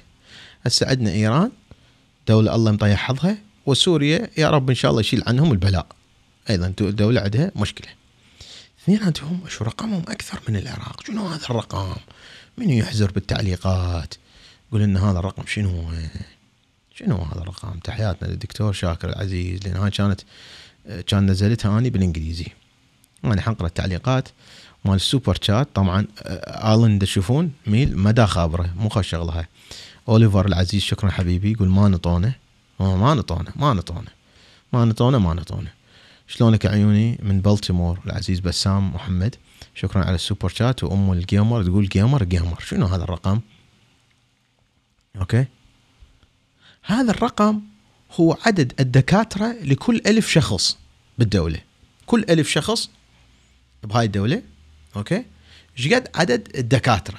[0.66, 1.50] هسه عندنا إيران
[2.28, 5.86] دولة الله مطيح حظها وسوريا يا رب إن شاء الله يشيل عنهم البلاء.
[6.50, 7.88] أيضا دولة عندها مشكلة.
[8.82, 11.06] اثنين عندهم شو رقمهم أكثر من العراق.
[11.06, 11.96] شنو هذا الرقم؟
[12.58, 14.14] من يحزر بالتعليقات؟
[14.68, 15.90] يقول إن هذا الرقم شنو؟
[16.94, 20.20] شنو هذا الرقم؟ تحياتنا للدكتور شاكر العزيز لأن هاي كانت
[21.06, 22.46] كان نزلتها اني بالإنجليزي.
[23.32, 24.28] أنا حنقرأ التعليقات
[24.84, 25.68] مال السوبر شات.
[25.74, 29.46] طبعا آه، آلن تشوفون؟ ميل مدى خابره مو خش شغلة هاي.
[30.08, 31.52] أوليفر العزيز شكرا حبيبي.
[31.52, 32.34] يقول ما نطونه.
[32.80, 34.10] ما نطونه ما نطونه.
[34.72, 35.72] ما نطونه ما نطونه.
[36.26, 37.98] شلونك عيوني؟ من بلتيمور.
[38.06, 39.36] العزيز بسام محمد.
[39.74, 40.84] شكرا على السوبر شات.
[40.84, 42.60] وأم الجيمر تقول جيمر جيمر.
[42.60, 43.40] شنو هذا الرقم؟
[45.20, 45.46] أوكي.
[46.82, 47.60] هذا الرقم
[48.20, 50.78] هو عدد الدكاترة لكل ألف شخص
[51.18, 51.60] بالدولة.
[52.06, 52.90] كل ألف شخص
[53.86, 54.42] بهاي الدولة
[54.96, 55.24] أوكي؟
[55.78, 57.18] إيش قد؟ عدد الدكاترة.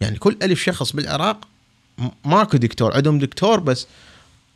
[0.00, 1.48] يعني كل ألف شخص بالعراق
[2.24, 2.96] ماكو دكتور.
[2.96, 3.86] عندهم دكتور بس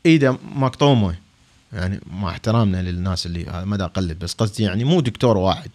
[0.07, 1.17] إيده مقطومه
[1.73, 5.71] يعني مع احترامنا للناس اللي هذا ما أقلد بس قصدي يعني مو دكتور واحد.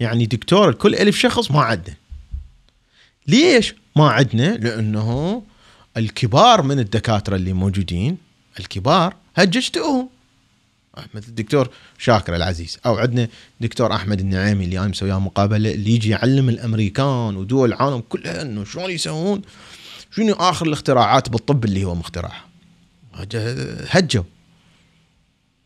[0.00, 1.96] يعني دكتور لكل ألف شخص ما عندنا
[3.26, 5.42] ليش ما عندنا لأنه
[5.96, 8.18] الكبار من الدكاترة اللي موجودين
[8.60, 10.08] الكبار هججتوهم.
[11.14, 12.78] مثل الدكتور شاكر العزيز.
[12.86, 13.28] أو عندنا
[13.60, 18.64] دكتور أحمد النعيمي اللي أنا مسويها مقابلة اللي يجي يعلم الأمريكان ودول العالم كلها انه
[18.64, 19.42] شلون يسوون.
[20.10, 22.44] شنو آخر الاختراعات بالطب اللي هو مخترعها؟
[23.90, 24.24] هجوا.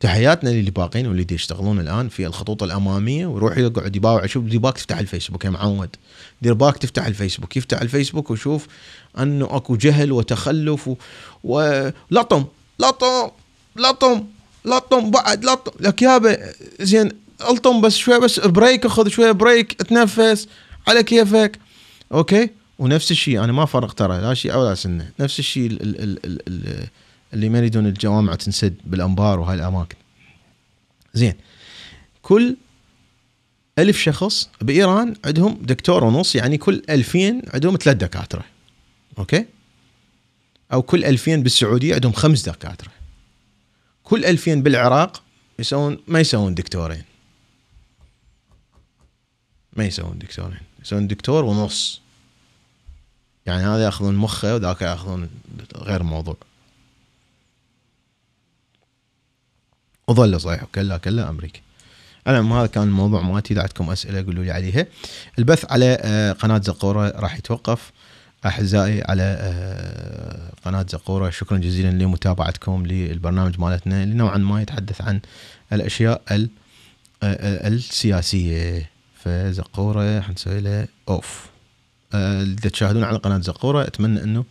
[0.01, 3.27] تحياتنا للي باقين واللي يشتغلون الآن في الخطوط الأمامية.
[3.27, 4.27] ويروح يقعد يباوع.
[4.27, 5.97] شوف دير باك تفتح الفيسبوك يا معود.
[6.43, 7.57] دير باك تفتح الفيسبوك.
[7.57, 8.66] يفتح الفيسبوك ويشوف
[9.19, 10.97] أنه أكو جهل وتخلف و...
[11.45, 12.45] ولطم
[12.79, 13.31] لطم
[13.77, 14.27] لطم
[14.64, 17.12] لطم بعد لطم لك يابا زين
[17.51, 20.49] ألطم بس شوي بس break خذ شوي break تنفس
[20.89, 21.59] على كيفك.
[22.12, 25.11] okay؟ ونفس الشيء أنا ما فرق ترى لا شيء ولا سنة.
[25.20, 25.78] نفس الشيء
[27.35, 29.97] اللي ما يريدون الجوامع تنسد بالأنبار وهاي الأماكن.
[31.14, 31.35] زين.
[32.22, 32.57] كل
[33.78, 38.45] ألف شخص بإيران عندهم دكتور ونص يعني كل ألفين عندهم ثلاث دكاترة.
[39.18, 39.45] أوكي؟
[40.72, 42.91] أو كل ألفين بالسعودية عندهم خمس دكاترة.
[44.11, 45.23] كل ألفين بالعراق
[45.59, 47.05] يسوون ما يسوون دكتورين.
[49.73, 50.61] ما يسوون دكتورين.
[50.83, 52.01] يسوون دكتور ونص.
[53.47, 55.31] يعني هذا ياخذون مخه وذاك ياخذون
[55.77, 56.37] غير موضوع.
[60.09, 60.65] وظلوا صحيح.
[60.65, 61.61] كله كله أمريكا
[62.29, 63.55] المهم هذا كان الموضوع مالتي.
[63.55, 64.87] إذا عندكم أسئلة قولوا لي عليها.
[65.39, 67.93] البث على آه، قناة زقورة راح يتوقف.
[68.47, 71.30] أحزائي على آه، قناة زقورة.
[71.30, 75.20] شكرا جزيلا لمتابعتكم للبرنامج مالتنا اللي نوعا ما يتحدث عن
[75.72, 76.51] الأشياء ال-
[77.22, 78.91] آه، السياسية.
[79.24, 81.47] فزقورة حنسوي له أوف.
[82.14, 84.45] آه، اللي تشاهدون على قناة زقورة أتمنى إنه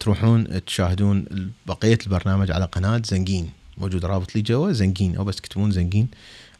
[0.00, 1.24] تروحون تشاهدون
[1.66, 6.08] بقية البرنامج على قناة زنقين موجود رابط لي جوا زنقين أو بس تكتبون زنقين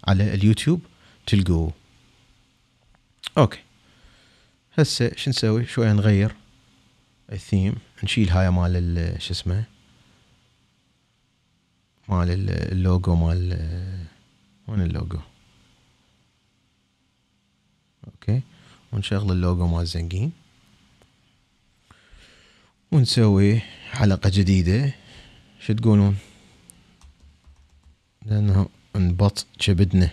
[0.08, 0.80] على اليوتيوب
[1.26, 1.72] تلقوه.
[3.38, 3.58] okay.
[4.78, 6.34] هسه شو نسوي؟ شوية نغير
[7.32, 9.64] الثيم نشيل هاي مال ال- شو اسمه؟
[12.08, 13.52] مال ال- اللوجو مال
[14.68, 15.18] وين ال logo؟
[18.06, 18.42] okay.
[18.92, 20.32] ونشغل اللوجو مال زنقين.
[22.92, 23.60] ونسوي
[23.90, 24.94] حلقة جديدة.
[25.60, 26.16] شو تقولون؟
[28.26, 30.10] لأنه انبط كبدنا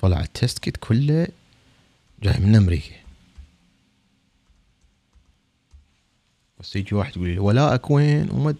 [0.00, 1.26] طلع ال test kit كله
[2.22, 2.94] جاي من أمريكا.
[6.60, 8.54] بس يجي واحد يقول لي ولائك وين؟ وما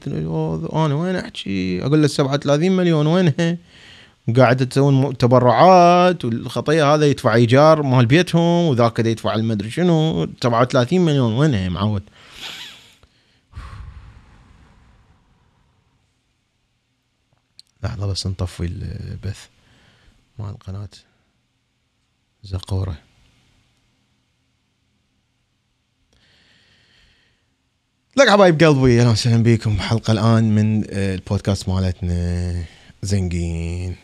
[0.86, 3.56] أنا وين أحكي؟ أقول له 37 مليون وينها؟
[4.36, 10.26] قاعد تسوون تبرعات والخطيه هذا يدفع إيجار مال بيتهم وذاك يدفع المدري شنو.
[10.42, 12.02] 37 مليون وينها معود؟
[17.82, 19.46] لحظه بس نطفي البث
[20.38, 20.88] مال قناة.
[22.42, 22.98] زقوره
[28.16, 29.80] لك حبايب قلبي أهلا وسهلا بكم.
[29.80, 32.64] حلقة الآن من آه، البودكاست مالتنا.
[33.02, 33.96] زنقين.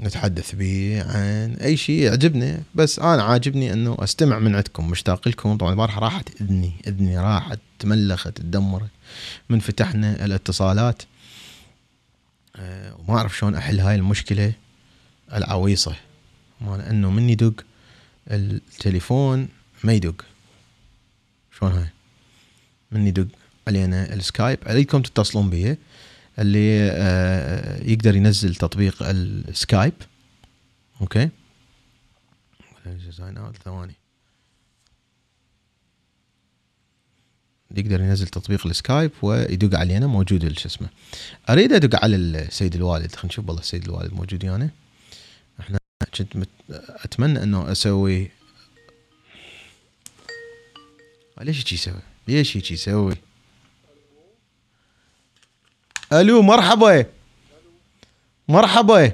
[0.00, 5.56] نتحدث به عن أي شيء يعجبنا بس أنا عاجبني إنه أستمع من عندكم مشتاق لكم.
[5.56, 6.72] طبعا البارحة راحت إذني.
[6.86, 8.90] إذني راحت تملخت تدمرت
[9.48, 11.02] من فتحنا الاتصالات.
[12.56, 14.52] آه، وما أعرف شلون أحل هاي المشكلة
[15.32, 15.96] العويصة.
[16.60, 17.64] مال إنه من يدق
[18.30, 19.48] التليفون
[19.84, 20.24] ما يدق.
[21.58, 21.88] شلون هاي؟
[22.90, 23.28] من يدق.
[23.68, 24.58] علينا السكايب.
[24.66, 25.76] عليكم تتصلون بي.
[26.38, 29.92] اللي آه، يقدر ينزل تطبيق السكايب.
[31.00, 31.28] okay؟
[33.64, 33.94] ثواني.
[37.70, 40.88] يقدر ينزل تطبيق السكايب ويدق علينا موجود شو اسمه
[41.50, 43.12] أريد أدق على السيد الوالد.
[43.12, 44.64] خلينا نشوف والله السيد الوالد موجود يعني.
[44.64, 44.85] إحنا
[46.14, 46.48] كنت مت...
[47.04, 48.30] أتمنى أنه أسوي
[51.40, 53.14] ليش هيك يسوي؟ ليش هيك يسوي؟
[56.12, 57.06] ألو مرحبا
[58.48, 59.12] مرحبا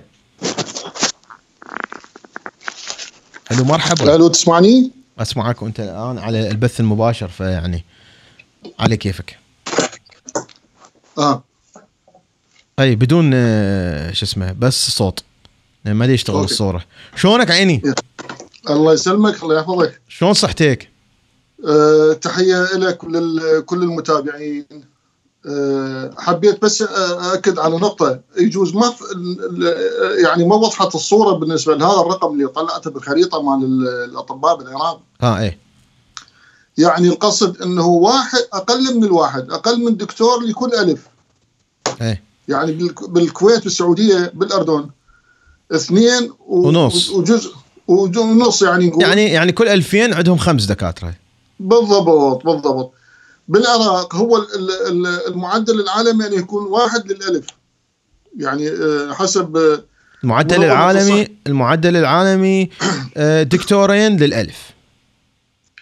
[3.53, 7.85] ألو مرحبا ألو تسمعني؟ أسمعك وأنت الآن على البث المباشر فيعني
[8.79, 9.39] على كيفك
[11.19, 11.45] آه
[12.79, 15.25] أي بدون آه، شو اسمه بس صوت
[15.85, 16.51] يعني ما لي يشتغل أوكي.
[16.53, 16.85] الصورة.
[17.17, 17.83] شلونك عيني؟
[18.71, 20.01] الله يسلمك الله يحفظك.
[20.09, 20.89] شلون صحتك؟
[21.69, 24.67] آه تحية لك ولكل كل المتابعين.
[25.47, 28.21] آه حبيت بس اكد على نقطة.
[28.39, 28.95] يجوز ما
[30.25, 35.39] يعني ما وضحت الصورة بالنسبة لهذا الرقم اللي طلعته بالخريطة مال ال- الأطباء بالعراق آه
[35.39, 35.59] اي
[36.79, 41.07] يعني القصد إنه واحد أقل من الواحد أقل من دكتور لكل ألف.
[42.03, 44.89] اي يعني بالك- بالكويت بالسعودية بالأردن.
[45.73, 47.11] اثنين و- ونص.
[47.11, 47.53] وجزء
[47.89, 51.15] ونص يعني نقول يعني يعني كل 2000 عندهم خمس دكاترة.
[51.61, 52.93] بالضبط بالضبط.
[53.49, 57.47] بالعراق هو ال- ال- ال- المعدل العالمي ان يكون واحد للألف.
[58.39, 59.85] يعني آه، حسب آه،
[60.25, 62.71] المعدل العالمي المعدل العالمي
[63.17, 64.57] آه، دكتورين للألف.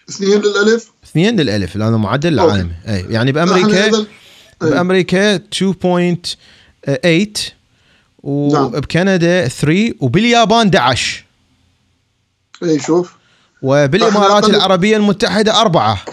[0.09, 2.51] اثنين للألف؟ اثنين للألف لأنه معدل أوكي.
[2.53, 4.05] العالمي أي يعني بامريكا.
[4.61, 7.51] بأمريكا 2.8
[8.23, 11.25] وبكندا 3 وباليابان 11
[12.63, 13.15] اي شوف.
[13.61, 16.05] وبالإمارات العربية المتحدة أربعة.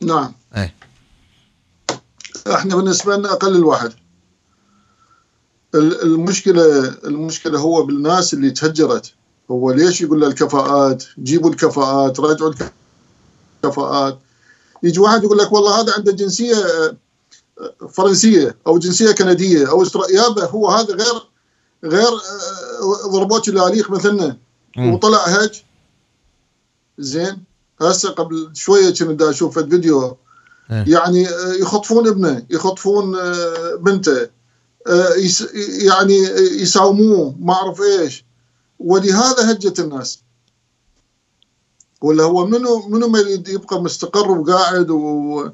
[0.00, 0.32] نعم.
[0.56, 0.72] اي
[2.54, 3.92] إحنا بالنسبة لنا أقل الواحد.
[5.74, 9.12] ال- المشكلة المشكلة هو بالناس اللي تهجرت.
[9.50, 12.52] هو ليش يقول له الكفاءات؟ جيبوا الكفاءات راجعوا
[13.64, 14.18] الكفاءات.
[14.82, 16.54] يجي واحد يقول لك والله هذا عنده جنسيه
[17.92, 21.22] فرنسية أو جنسية كندية أو يابا هو هذا غير
[21.84, 24.38] غير آه، ضربوش الأليخ مثلنا.
[24.78, 25.52] وطلع هيك.
[26.98, 27.44] زين.
[27.80, 30.16] هسه قبل شوية كنت دا أشوف فيديو.
[30.70, 30.84] إيه.
[30.88, 34.28] يعني آه، يخطفون ابنه يخطفون آه، بنته.
[35.78, 36.16] يعني
[36.62, 38.24] يساوموه ما أعرف إيش.
[38.78, 40.18] ولهذا هجت الناس.
[42.02, 45.48] ولا هو منو منو ما يبقى مستقر وقاعد و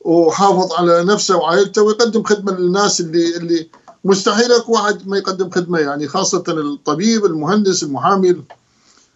[0.00, 3.66] وحافظ على نفسه وعائلته ويقدم خدمة للناس اللي اللي
[4.04, 5.78] مستحيل أكو واحد ما يقدم خدمة.
[5.78, 8.36] يعني خاصة الطبيب المهندس المحامي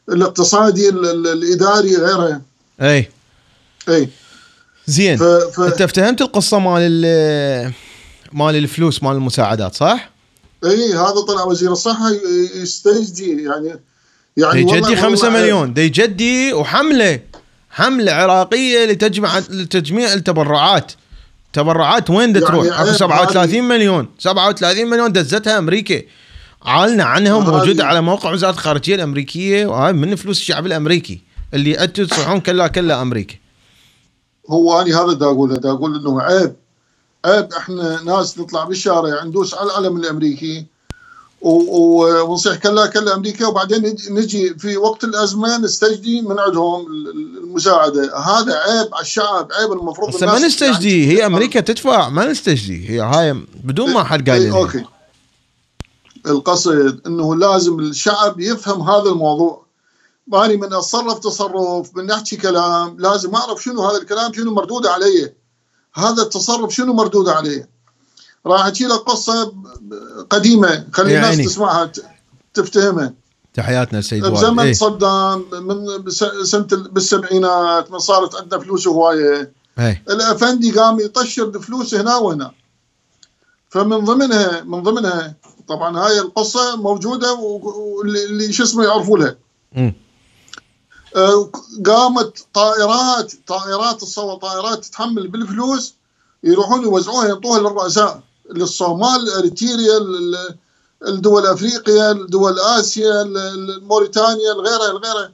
[0.09, 2.41] الاقتصادي ال- ال- الإداري غيره
[2.82, 3.09] أي.
[3.89, 4.09] أي.
[4.87, 5.16] زين.
[5.16, 5.61] ف, ف...
[5.61, 7.72] أنت افتهمت القصة مال ال-
[8.32, 10.11] مال الفلوس مال المساعدات صح؟
[10.64, 12.11] أي هذا طلع وزير الصحة
[12.57, 13.80] يستجدي يعني
[14.37, 15.74] يعني دي جدي 5 والله مليون.
[15.74, 17.20] دي جدي وحملة.
[17.75, 20.93] حملة عراقية لتجمع لتجميع التبرعات
[21.53, 23.61] تبرعات وين دا يعني تروح؟ اكو عيب 37 هذه.
[23.61, 26.03] مليون 37 مليون دزتها أمريكا
[26.62, 27.49] عالنا عنها هذه.
[27.49, 31.20] وموجوده على موقع وزارة الخارجية الأمريكية وهاي من فلوس الشعب الأمريكي
[31.55, 33.35] اللي أنتم تصيحون كلها كلها أمريكا
[34.51, 36.55] هو أنا هذا دا أقوله دا أقول إنه عيب
[37.25, 40.66] عيب إحنا ناس نطلع بالشارع ندوس على العلم الأمريكي
[41.45, 48.18] ونصيح كلا كلا أمريكا وبعدين نجي- في وقت الازمه نستجدي من عندهم ال- ال- المساعدة.
[48.18, 52.90] هذا عيب على الشعب عيب المفروض بس ما نستجدي هي أمريكا تدفع ما نستجدي.
[52.90, 53.32] هي هاي
[53.64, 54.84] بدون ما حد قال إيه، أوكي.
[56.26, 59.64] القصد إنه لازم الشعب يفهم هذا الموضوع.
[60.26, 65.32] ماني من أتصرف تصرف من احكي كلام لازم أعرف شنو هذا الكلام شنو مردود علي.
[65.95, 67.74] هذا التصرف شنو مردود عليه
[68.47, 69.53] راح احكي لك قصة
[70.30, 70.86] قديمة.
[70.92, 71.36] خلي الناس.
[71.53, 71.92] تسمعها
[72.55, 73.14] تفتهمها.
[73.55, 74.72] تحياتنا السيد والد بزمن إيه.
[74.72, 76.11] صدام من
[76.45, 79.53] سنة ال- بالسبعينات من صارت عندنا فلوس هواية.
[79.78, 80.03] إيه.
[80.11, 82.53] الأفندي قام يطشر الفلوس هنا وهنا.
[83.70, 85.34] فمن ضمنها من ضمنها
[85.68, 89.18] طبعا هاي القصة موجودة واللي اللي شو اسمه يعرفوا.
[89.18, 89.36] لها.
[91.86, 95.95] قامت طائرات طائرات تصور طائرات تتحمل بالفلوس
[96.45, 98.20] يروحون يوزعوها ينطوها للرؤساء.
[98.51, 100.55] للصومال اريتريا ال-
[101.07, 103.24] الدول أفريقيا الدول آسيا
[103.82, 105.32] موريتانيا الغيره الغيره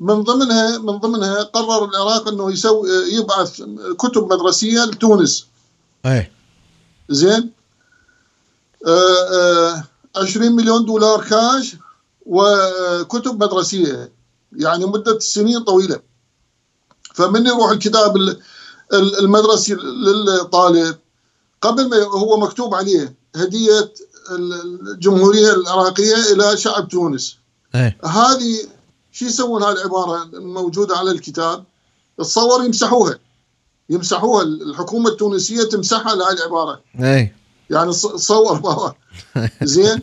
[0.00, 3.62] من ضمنها من ضمنها قرر العراق إنه يسوي يبعث
[3.98, 5.46] كتب مدرسية لتونس.
[6.06, 6.32] إيه.
[7.08, 7.50] زين؟
[8.86, 9.84] آه، آه،
[10.16, 11.76] 20 مليون دولار كاش
[12.26, 14.12] وكتب مدرسية.
[14.56, 16.00] يعني مدة سنين طويلة.
[17.14, 18.40] فمن يروح الكتاب ال-
[18.92, 20.96] ال- المدرسي للطالب؟
[21.64, 23.92] قبل ما هو مكتوب عليه هدية
[24.30, 27.36] ال- الجمهورية العراقية إلى شعب تونس.
[27.74, 27.98] إيه.
[28.04, 28.58] هذه
[29.12, 31.64] شو يسوون؟ هاي العبارة الموجوده على الكتاب.
[32.18, 33.18] تصور يمسحوها.
[33.90, 34.42] يمسحوها.
[34.42, 36.80] الحكومة التونسية تمسحها لهاي العبارة.
[37.00, 37.36] إيه.
[37.70, 38.94] يعني ص- صور بابا.
[39.62, 40.00] زين؟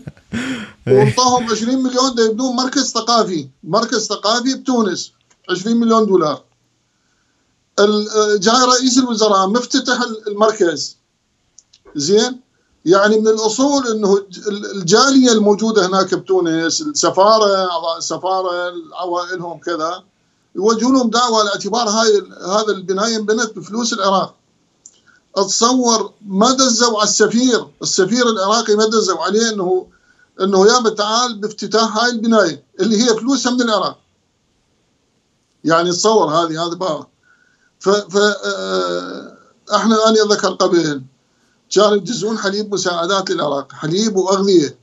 [0.88, 2.16] وانطاهم 20 مليون.
[2.16, 3.48] دا يبنون مركز ثقافي.
[3.64, 5.12] مركز ثقافي بتونس.
[5.50, 6.44] 20 مليون دولار.
[8.40, 10.98] جاي رئيس الوزراء مفتتح ال- المركز.
[11.96, 12.40] زين؟
[12.86, 20.04] يعني من الأصول إنه الج- ال- الجالية الموجودة هناك بتونس السفارة أعضاء السفارة عوائلهم كذا
[20.56, 24.36] يوجهون لهم دعوة على اعتبار هاي هذا البناء ينبنت بفلوس العراق.
[25.36, 29.88] أتصور ما دزوا على السفير السفير العراقي ما دزوا عليه إنه
[30.42, 33.98] إنه يابا تعال بافتتاح هاي البناية اللي هي فلوسها من العراق.
[35.64, 37.08] يعني تصور هذه هذه بابا
[37.80, 39.38] ف ف آه،
[39.76, 41.02] أحنا أنا أذكر قبل
[41.72, 44.76] كانوا يدزون حليب مساعدات للعراق حليب واغذيه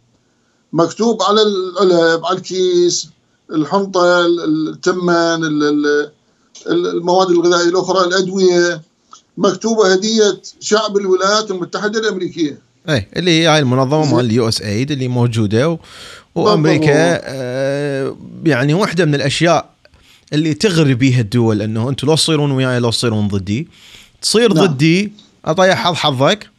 [0.72, 3.09] مكتوب على العلب على الكيس
[3.53, 5.62] الحنطة التمن ال-
[6.66, 8.82] ال- المواد الغذائية الأخرى الأدوية.
[9.39, 12.59] مكتوبة هدية شعب الولايات المتحدة الأمريكية.
[12.89, 14.14] إيه اللي هي هاي المنظمة.
[14.16, 15.78] مال اليو إس إيد اللي موجودة و...
[16.34, 19.70] وأمريكا آه يعني واحدة من الأشياء
[20.32, 23.68] اللي تغري بيها الدول إنه أنتم لو تصيرون وياي لو تصيرون ضدي.
[24.22, 24.66] تصير نعم.
[24.66, 25.12] ضدي
[25.45, 26.51] أطيح حظ حظك.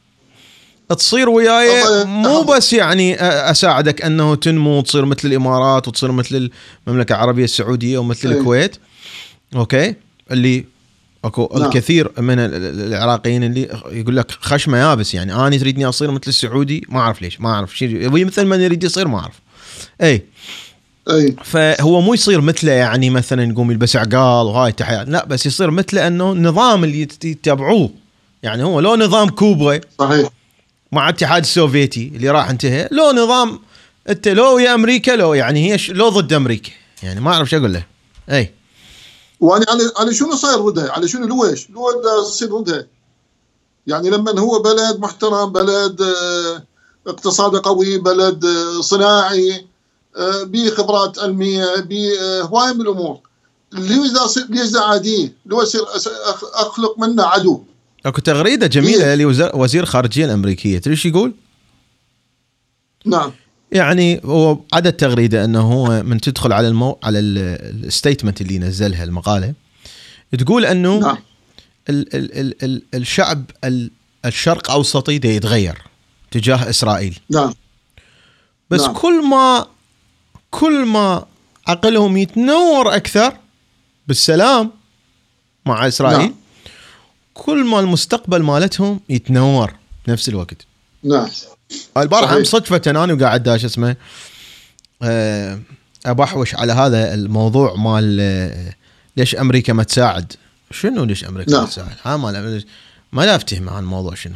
[0.98, 2.42] تصير وياي مو.
[2.44, 6.50] بس يعني أساعدك أنه تنمو وتصير مثل الإمارات وتصير مثل
[6.88, 8.40] المملكة العربية السعودية ومثل إيه.
[8.40, 8.76] الكويت.
[9.56, 9.95] okay؟
[10.32, 10.66] اللي
[11.26, 11.66] أكو نعم.
[11.66, 15.34] الكثير من ال- ال- العراقيين اللي يقول لك خشمة يابس يعني.
[15.36, 17.78] أنا تريدني أصير مثل السعودي؟ ما أعرف ليش ما أعرف.
[17.78, 19.40] شيء مثل من يريد يصير؟ ما أعرف.
[20.02, 20.24] اي
[21.10, 25.72] اي فهو مو يصير مثله يعني مثلا يقوم يلبس عقال وهاي تحيات لا بس يصير
[25.72, 27.90] مثله أنه النظام اللي يت- يتبعوه.
[28.44, 30.30] يعني هو لو نظام كوبا صحيح.
[30.92, 33.60] مع الاتحاد السوفيتي اللي راح انتهى لو نظام
[34.10, 36.72] انت لو ويا أمريكا لو يعني هي لو ضد أمريكا
[37.04, 37.86] يعني ما أعرف شو أقول له
[38.30, 38.54] إي
[39.40, 42.88] وأنا على على شنو صاير ضدها؟ على شنو لويش؟ لو دا يصير ضدها؟
[43.88, 46.64] يعني لما هو بلد محترم بلد آه،
[47.08, 49.68] اقتصاده قوي بلد آه، صناعي
[50.18, 53.20] آه، بيه خبرات علمية بيه آه، هواي من الأمور
[53.72, 54.12] ليش
[54.50, 55.86] ليش عادي؟ لو يصير
[56.54, 57.64] أخلق منه عدو
[58.06, 59.16] أكو تغريدة جميلة إيه.
[59.16, 61.34] لوزير الخارجيه الأمريكية تدري إيش يقول؟
[63.06, 63.32] نعم
[63.72, 67.00] يعني هو عدد تغريدة إنه هو من تدخل على المو...
[67.04, 69.54] على الستيتمنت اللي نزلها المقالة
[70.38, 71.18] تقول إنه نعم
[71.89, 72.16] ال...
[72.16, 72.39] ال...
[72.39, 72.64] ال...
[72.64, 72.82] ال...
[72.93, 73.91] الشعب ال...
[74.26, 75.78] الشرق أوسطي دا يتغير
[76.32, 77.54] تجاه إسرائيل نعم
[78.70, 78.93] بس نعم.
[78.93, 79.68] كل ما
[80.52, 81.26] كل ما
[81.68, 83.34] عقلهم يتنور أكثر
[84.08, 84.72] بالسلام
[85.66, 86.36] مع إسرائيل نعم.
[87.40, 89.74] كل ما المستقبل مالتهم يتنور
[90.08, 90.66] بنفس الوقت.
[91.04, 91.28] نعم.
[91.98, 92.44] البارحة.
[92.44, 93.96] صدفه أنا وقاعد داش اسمه.
[95.02, 95.60] آه،
[96.06, 98.74] ابحوش على هذا الموضوع مال آه،
[99.18, 100.34] ليش أمريكا ما تساعد؟
[100.72, 101.62] شنو ليش أمريكا نعم.
[101.62, 102.62] ما تساعد؟ ها ما
[103.12, 104.36] ما لا افتهم عن الموضوع شنو.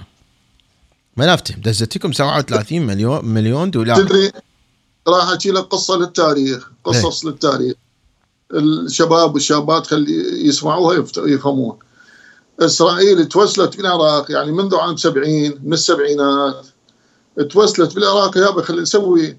[1.18, 3.98] ما لا افتهم دزتكم 37 مليون مليون دولار.
[4.04, 4.32] تدري
[5.08, 6.72] راح أحكي لك قصة للتاريخ.
[6.84, 7.74] قصص للتاريخ.
[8.54, 10.12] الشباب والشابات خلي
[10.48, 11.18] يسمعوها يفت-
[12.60, 16.66] إسرائيل توسلت بالعراق يعني منذ عام 70 من السبعينات
[17.50, 19.38] توسلت بالعراق يابا خلينا نسوي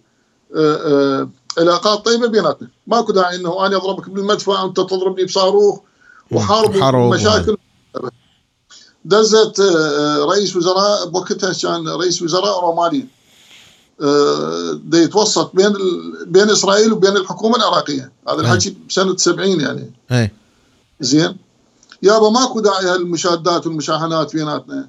[0.56, 2.68] آه، آه، علاقات طيبة بيناتنا.
[2.86, 5.78] ماكو داعي إنه أنا أضربك بالمدفع وأنت تضربني بصاروخ
[6.30, 6.74] وحارب
[7.14, 7.56] مشاكل
[9.04, 13.08] دزت آه، رئيس وزراء بوقتها كان رئيس وزراء روماني.
[14.74, 15.72] دا يتوسط بين
[16.26, 18.12] بين إسرائيل وبين الحكومة العراقية.
[18.28, 19.92] هذا الحكي بسنة 70 يعني.
[21.00, 21.43] زين؟
[22.04, 24.88] يابا ماكو داعي هالمشادات والمشاحنات بيناتنا.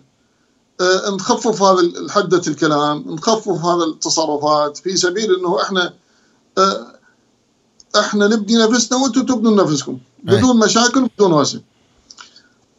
[0.81, 4.77] آه نخفف هذا حده الكلام نخفف هذا التصرفات.
[4.77, 5.93] في سبيل إنه إحنا
[6.57, 6.87] آه
[7.99, 9.97] إحنا نبني نفسنا وأنتم تبنوا نفسكم.
[10.23, 11.61] بدون مشاكل وبدون واسم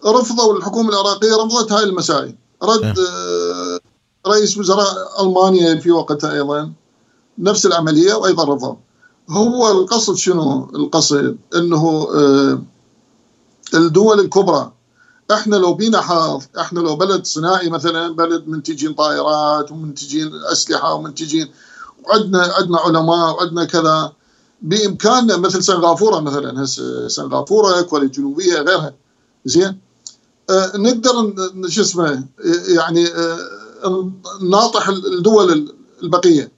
[0.07, 3.80] رفضوا الحكومة العراقية رفضت هاي المسائل رد آه
[4.26, 6.72] رئيس وزراء ألمانيا في وقتها أيضا.
[7.39, 8.76] نفس العملية وأيضا رفض
[9.30, 12.62] هو القصد شنو؟ القصد إنه آه
[13.74, 14.72] الدول الكبرى.
[15.32, 21.48] إحنا لو بينا حظ إحنا لو بلد صناعي مثلا بلد منتجين طائرات ومنتجين أسلحة ومنتجين
[22.04, 24.12] وعندنا عندنا علماء وعندنا كذا
[24.62, 28.94] بإمكاننا مثل سنغافورة مثلا هسه سنغافورة كوريا الجنوبيه غيرها.
[29.44, 29.78] زين؟
[30.50, 31.34] آه نقدر
[31.68, 32.24] شو اسمه
[32.68, 34.10] يعني آه
[34.40, 36.52] ناطح الدول البقية.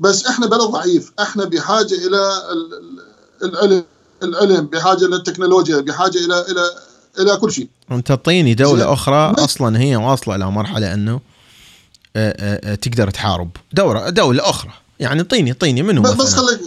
[0.00, 1.12] بس إحنا بلد ضعيف.
[1.20, 3.04] إحنا بحاجة إلى ال- ال-
[3.42, 3.84] العلم.
[4.22, 6.70] العلم بحاجة إلى التكنولوجيا بحاجة إلى إلى
[7.18, 7.68] إلى كل شيء.
[7.90, 8.92] انت تعطيني دولة.
[8.92, 11.20] أخرى أصلا هي واصلة إلى مرحلة إنه
[12.82, 13.50] تقدر تحارب.
[13.72, 14.72] دوله دولة أخرى.
[15.00, 16.60] يعني اعطيني اعطيني منو بس خليك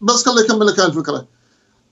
[0.00, 1.26] بس خليك أكمل لك الفكرة.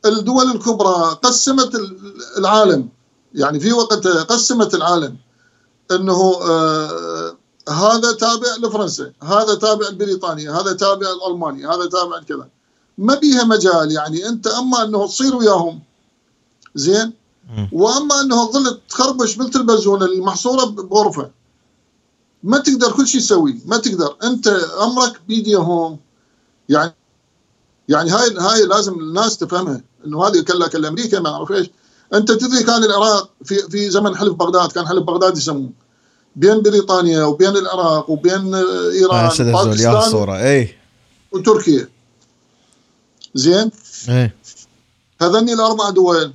[0.07, 1.99] الدول الكبرى قسمت ال-
[2.39, 2.89] العالم.
[3.35, 5.17] يعني في وقتها قسمت العالم.
[5.91, 7.37] إنه آه
[7.69, 12.49] هذا تابع لفرنسا هذا تابع لبريطانيا هذا تابع لألمانيا هذا تابع لكذا.
[12.99, 15.81] ما بيها مجال يعني أنت أما أنه تصير وياهم.
[16.75, 17.13] زين.
[17.73, 21.31] وأما أنه تظل تخربش مثل البزونه المحصورة بغرفة.
[22.43, 24.17] ما تقدر كل شيء تسوي ما تقدر.
[24.25, 24.49] أنت
[24.83, 25.99] أمرك بيديهم
[26.69, 26.93] يعني
[27.89, 31.71] يعني هاي هاي لازم الناس تفهمها إنه هذه كلا كلا أمريكا ما أعرف إيش.
[32.15, 35.71] أنت تدري كان العراق في في زمن حلف بغداد كان حلف بغداد يسموه
[36.37, 40.75] بين بريطانيا وبين العراق وبين آه، إيران وباكستان الصورة اي
[41.33, 41.89] وتركيا.
[43.35, 43.71] زين؟
[44.09, 44.33] اي
[45.21, 46.33] هذني الأربع دول.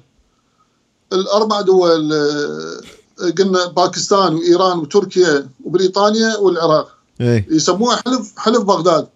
[1.14, 2.82] الأربع دول آه،
[3.38, 6.98] قلنا باكستان وإيران وتركيا وبريطانيا والعراق.
[7.22, 9.08] اي يسموه حلف حلف بغداد.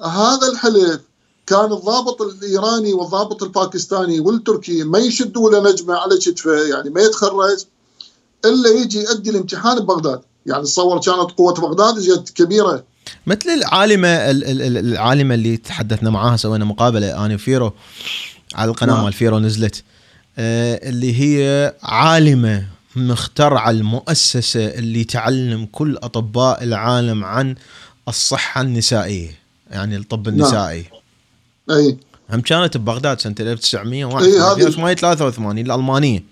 [0.00, 1.00] هذا الحلف
[1.46, 7.64] كان الضابط الإيراني والضابط الباكستاني والتركي ما يشدوا له نجمة على كتفه يعني ما يتخرج
[8.44, 10.20] إلا يجي يؤدي الامتحان ببغداد.
[10.46, 12.84] يعني تصور كانت قوة بغداد جت كبيرة.
[13.26, 17.72] مثل العالمة ال- ال- ال- العالمة اللي تحدثنا معاها سوينا مقابلة أنا وفيرو
[18.54, 19.04] على القناة نعم.
[19.04, 19.82] مال فيرو نزلت.
[20.38, 22.66] آه، اللي هي عالمة
[22.96, 27.54] مخترعة المؤسسة اللي تعلم كل أطباء العالم عن
[28.08, 29.30] الصحة النسائية
[29.70, 30.34] يعني الطب نعم.
[30.40, 30.84] النسائي.
[31.70, 31.96] أي.
[32.30, 36.24] هم كانت ببغداد سنة 1901 إي، هذه- 1983 الالمانيه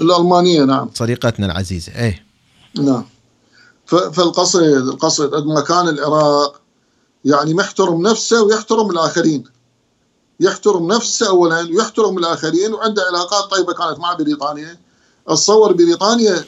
[0.00, 0.90] الالمانيه نعم.
[0.94, 2.22] صديقتنا العزيزة اي
[2.76, 3.04] نعم.
[3.86, 6.60] فالقصد القصد قد ما كان العراق
[7.24, 9.44] يعني محترم نفسه ويحترم الآخرين.
[10.40, 14.78] يحترم نفسه اولا ويحترم الآخرين وعنده علاقات طيبة كانت مع بريطانيا
[15.28, 16.44] اتصور بريطانيا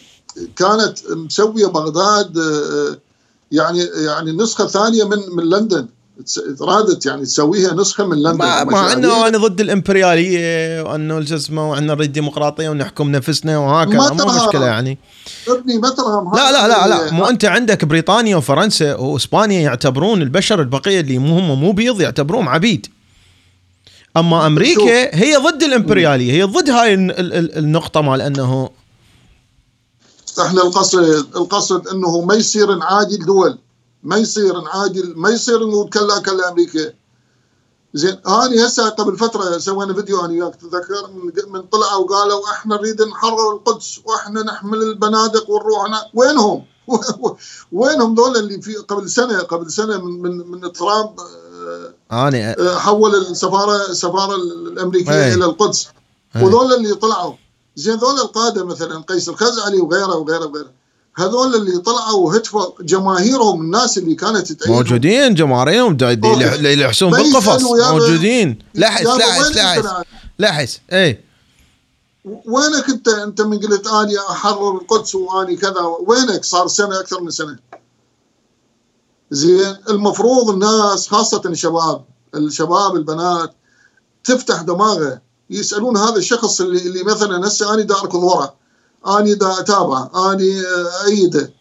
[0.56, 2.98] كانت مسوية بغداد آه،
[3.52, 5.88] يعني يعني نسخة ثانية من من لندن.
[6.26, 8.92] تس- رادت يعني تسويها نسخة من لندن مع, مع.
[8.92, 14.66] أنه أنا ضد الإمبريالية وأنه اسمه وعندنا نريد ديمقراطية ونحكم نفسنا وهكذا ما مو مشكلة
[14.66, 14.98] يعني.
[15.48, 17.10] أبني ما ترهم لا لا لا لا.
[17.12, 22.48] مو أنت عندك بريطانيا وفرنسا وإسبانيا يعتبرون البشر البقية اللي مو هم مو بيض يعتبروهم
[22.48, 22.86] عبيد.
[24.16, 28.70] أما أمريكا هي ضد الإمبريالية هي ضد هاي الن- ال- ال- النقطة مال أنه
[30.46, 30.98] إحنا القصد
[31.36, 33.58] القصد أنه ما يصير نعادل دول
[34.04, 36.92] ما يصير نعادل ما يصير نقول كلا كلا أمريكا
[37.94, 42.76] زين هاني هسه قبل فترة سوينا فيديو أنا وياك تتذكر من, من طلعوا وقالوا إحنا
[42.76, 46.64] نريد نحرر القدس وإحنا نحمل البنادق ونروح هناك وينهم؟
[47.72, 51.20] وينهم ذول اللي في قبل سنة قبل سنة من من من ترامب
[52.12, 55.34] أنا آه، حول السفارة السفاره الأمريكية أي.
[55.34, 55.88] إلى القدس.
[56.42, 57.34] وذول اللي طلعوا
[57.76, 60.70] زين ذول القادة مثلا قيس الخزعلي وغيره وغيره وغيره
[61.16, 65.96] هذول اللي طلعوا وهتفوا جماهيرهم الناس اللي كانت تأيدهم موجودين جماهيرهم
[67.10, 67.62] ما بالقفص.
[67.62, 68.58] موجودين.
[68.74, 69.84] لحس لحس لحس؟
[70.38, 71.24] لحس اي
[72.24, 75.80] وينك أنت؟ أنت من قلت اني أحرر القدس واني كذا.
[76.06, 77.58] وينك؟ صار سنة أكثر من سنة.
[79.30, 79.76] زين.
[79.90, 82.04] المفروض الناس خاصة الشباب
[82.34, 83.54] الشباب البنات
[84.24, 85.20] تفتح دماغه.
[85.50, 88.54] يسألون هذا الشخص اللي, اللي مثلا هسه اني دا اركض ورا
[89.06, 91.52] اني دا اتابعه اني آه، ايده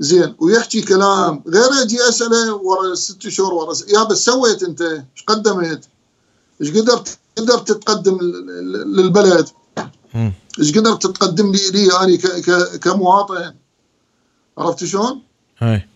[0.00, 4.82] زين ويحكي كلام غير أجي اساله ورا ست شهور ورا س- يا بس سويت انت؟
[4.82, 5.88] إيش قدمت؟
[6.62, 9.48] إيش قدرت قدرت تقدم لل- لل- للبلد؟
[10.58, 13.54] إيش قدرت تقدم لي لي أنا ك- ك- كمواطن
[14.58, 15.22] عرفت شلون؟
[15.58, 15.88] هاي.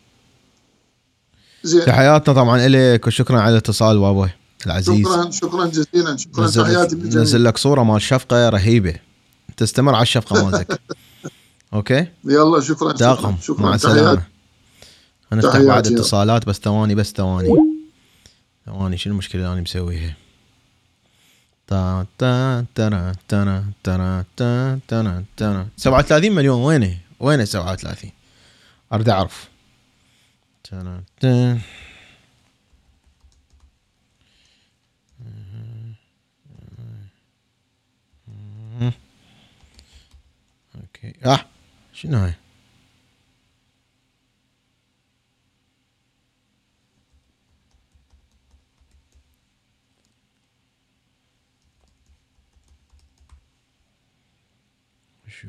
[1.65, 4.31] زين تحياتنا طبعا الك وشكرا على الاتصال بابا
[4.67, 5.07] العزيز.
[5.07, 8.95] شكرا شكرا جزيلا شكرا تحياتي لك, نزل لك صورة مال شفقة رهيبة.
[9.57, 10.81] تستمر على الشفقة مالتك
[11.75, 14.23] أوكي؟ يلا شكرا داقم شكرا مع السلامة.
[15.33, 15.87] هنفتح تحياتي بعد.
[15.87, 17.49] اتصالات بس ثواني بس ثواني.
[18.67, 20.17] ثواني شنو المشكلة اللي أنا مسويها؟
[21.67, 28.11] تا تا ترى ترى ترى تا ترى ترى 37 مليون وينه؟ وينه 37
[28.93, 29.49] أريد أعرف.
[30.65, 31.59] ترى تا
[41.05, 41.45] أوكي آه
[41.93, 42.35] شنو هاي؟
[55.29, 55.49] شو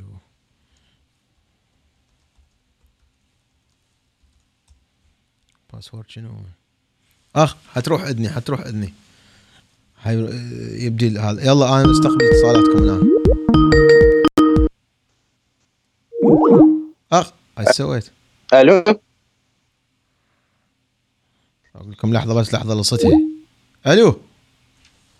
[5.74, 6.46] باسورد شنو
[7.36, 8.94] اخ حتروح اذني حتروح اذني
[10.02, 10.16] هاي
[10.86, 13.14] يبدي هذا يلا أنا استقبل اتصالاتكم الان
[17.60, 18.12] إيش سويت؟
[18.54, 18.84] ألو؟
[21.76, 23.20] أقول لكم لحظة بس لحظة لصتها
[23.88, 24.20] ألو؟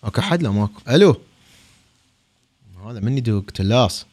[0.04, 0.80] أوكي حد لا ماكو.
[0.88, 1.16] ألو؟
[2.86, 4.06] هذا مني دوق تلاص.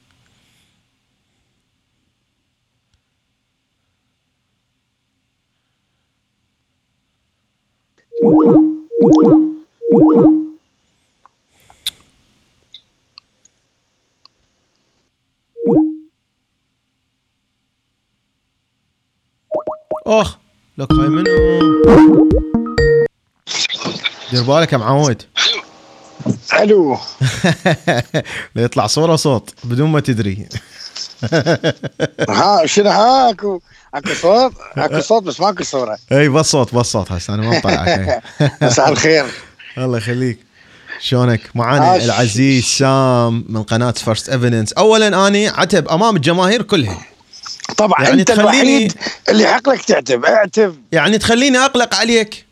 [20.11, 20.37] أخ
[20.77, 21.23] لك هاي منو
[24.31, 25.23] دير بالك يا معود
[26.53, 26.97] ألو.
[28.55, 30.47] يطلع صورة صوت بدون ما تدري.
[32.29, 33.59] ها شنو هاكو
[33.93, 35.97] أكو صوت؟ أكو صوت بس ماكو صورة.
[36.11, 38.23] إي بس صوت بس صوت هسه أنا ما مطلعك
[38.61, 39.25] مساء الخير.
[39.77, 40.39] الله يخليك.
[40.99, 42.03] شلونك؟ معانا عاش.
[42.03, 47.10] العزيز سام من قناة First Evidence اولا أني عتب أمام الجماهير كلها.
[47.87, 48.93] طبعا يعني أنت تخليني- الوحيد
[49.29, 50.75] اللي حق لك تعتب اعتب.
[50.91, 52.45] يعني تخليني أقلق عليك.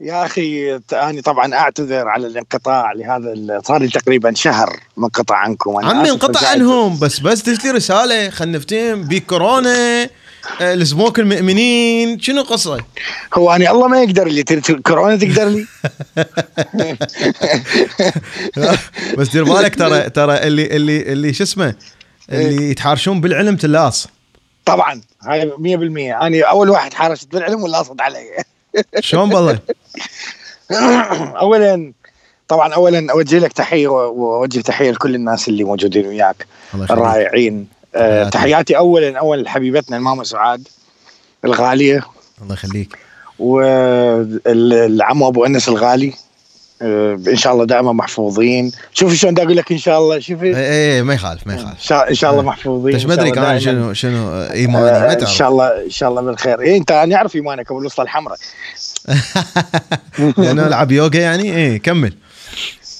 [0.00, 5.88] يا أخي أنا طبعا أعتذر على الانقطاع لهذا صار لي تقريبا شهر منقطع عنكم أنا
[5.88, 6.48] عمي انقطع.
[6.48, 6.98] عنهم.
[6.98, 9.02] بس بس دزت لي رسالة خلنا نفتهم.
[9.02, 10.08] بكورونا
[10.60, 12.20] آه، لزموك المؤمنين.
[12.20, 12.84] شنو قصه؟
[13.34, 14.42] هو أنا الله ما يقدر لي
[14.86, 15.66] كورونا تقدر لي؟
[19.18, 21.74] بس دير بالك ترى ترى اللي اللي اللي شو اسمه؟
[22.32, 24.08] اللي يتحارشون بالعلم تلاص.
[24.64, 28.24] طبعا هاي 100% أنا أول واحد حارست بالعلم ولا اصد علي.
[29.00, 29.58] شلون بالله؟
[31.40, 31.92] اولا
[32.48, 37.68] طبعا اولا أوجه لك تحية وأوجه تحية لكل الناس اللي موجودين وياك الرائعين.
[37.94, 38.30] آه، حياتي.
[38.30, 40.68] تحياتي اولا اولا لحبيبتنا الماما سعاد
[41.44, 42.02] الغالية.
[42.42, 42.98] الله يخليك.
[43.38, 46.12] والعمو أبو أنس الغالي.
[46.82, 48.72] إن شاء الله دائما محفوظين.
[48.92, 51.58] شوف شلون دا أقول لك إن شاء الله شوف اي اي ما يخالف ما إن
[51.58, 52.44] يخالف إن شاء الله آه.
[52.44, 53.58] محفوظين انت إن ما أدري كمان دائماً.
[53.58, 55.32] شنو شنو إيماني ما آه، إن تعرف.
[55.32, 56.60] شاء الله إن شاء الله بالخير.
[56.60, 58.38] إيه أنت أنا أعرف إيمانك أبو الوسطى الحمراء.
[60.38, 62.12] لأنه ألعب يوغا يعني إيه كمل.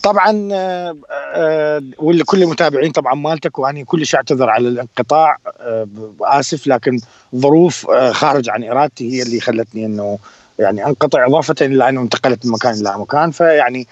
[0.02, 0.96] طبعا آه،
[1.34, 5.86] آه، ولكل المتابعين طبعا مالتك واني كلش أعتذر على الانقطاع آه،
[6.20, 7.00] آسف لكن
[7.36, 10.18] ظروف آه، خارج عن إرادتي هي اللي خلتني إنه
[10.58, 13.86] يعني انقطع اضافة إلى أنه انتقلت من مكان إلى مكان فيعني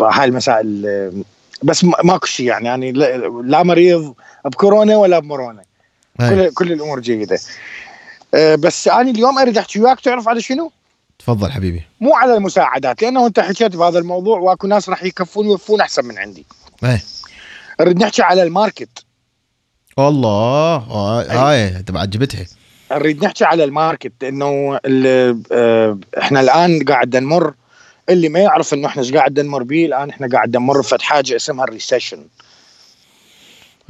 [0.00, 1.12] هاي المسائل آه،
[1.62, 2.92] بس ماكو شيء يعني يعني
[3.42, 5.62] لا, مريض بكورونا ولا بمرونة.
[6.20, 6.30] هاي.
[6.30, 7.38] كل كل الأمور جيدة.
[8.34, 10.72] آه، بس أنا اليوم أريد أحكي وياك تعرف على شنو؟
[11.18, 11.82] تفضل حبيبي.
[12.00, 16.18] مو على المساعدات لأنه أنت حكيت بهذا الموضوع وأكو ناس راح يكفون ويوفون أحسن من
[16.18, 16.46] عندي.
[16.84, 17.02] إيه.
[17.80, 19.04] نريد نحكي على ال market.
[19.96, 22.46] والله آه، هاي تبع جبتها
[22.92, 24.80] نريد نحكي على ال market إنه
[25.52, 27.54] آه، إحنا الآن قاعد نمر
[28.08, 31.36] اللي ما يعرف إنه إحنا إيش قاعد نمر به الآن إحنا قاعد نمر بفد حاجة
[31.36, 32.18] اسمها الريسيشن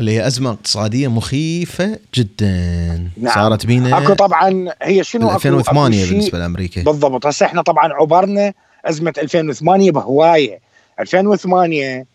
[0.01, 3.09] اللي هي أزمة اقتصادية مخيفة جدا.
[3.17, 3.35] نعم.
[3.35, 6.83] صارت بينا أكو طبعا هي شنو بال أكو- 2008 أكو بالنسبة لأمريكا.
[6.83, 7.27] بالضبط.
[7.27, 8.53] هسه إحنا طبعا عبرنا
[8.85, 10.61] أزمة 2008 بهواية.
[11.01, 12.07] 2008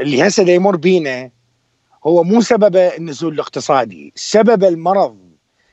[0.00, 1.30] اللي هسه يمر بينا
[2.06, 5.16] هو مو سببه النزول الاقتصادي سبب المرض.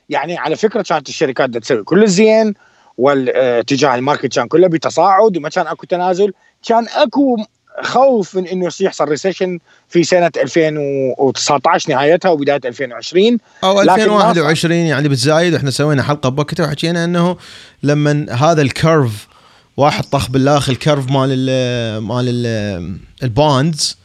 [0.08, 2.54] يعني على فكرة كانت الشركات دا تسوي كل الزين
[2.98, 6.32] والاتجاه ال market كان كله بتصاعد وما كان أكو تنازل.
[6.68, 7.36] كان أكو
[7.82, 9.58] خوف من إنه يحصل recession
[9.88, 16.28] في سنة 2019 نهايتها وبداية 2020 أو لكن ما 2021 يعني بالزايد إحنا سوينا حلقة
[16.28, 17.36] بوقتها وحكينا إنه
[17.82, 19.28] لما هذا ال curve
[19.76, 23.98] واحد طخ بالاخ ال curve مال ال مال ال ال bonds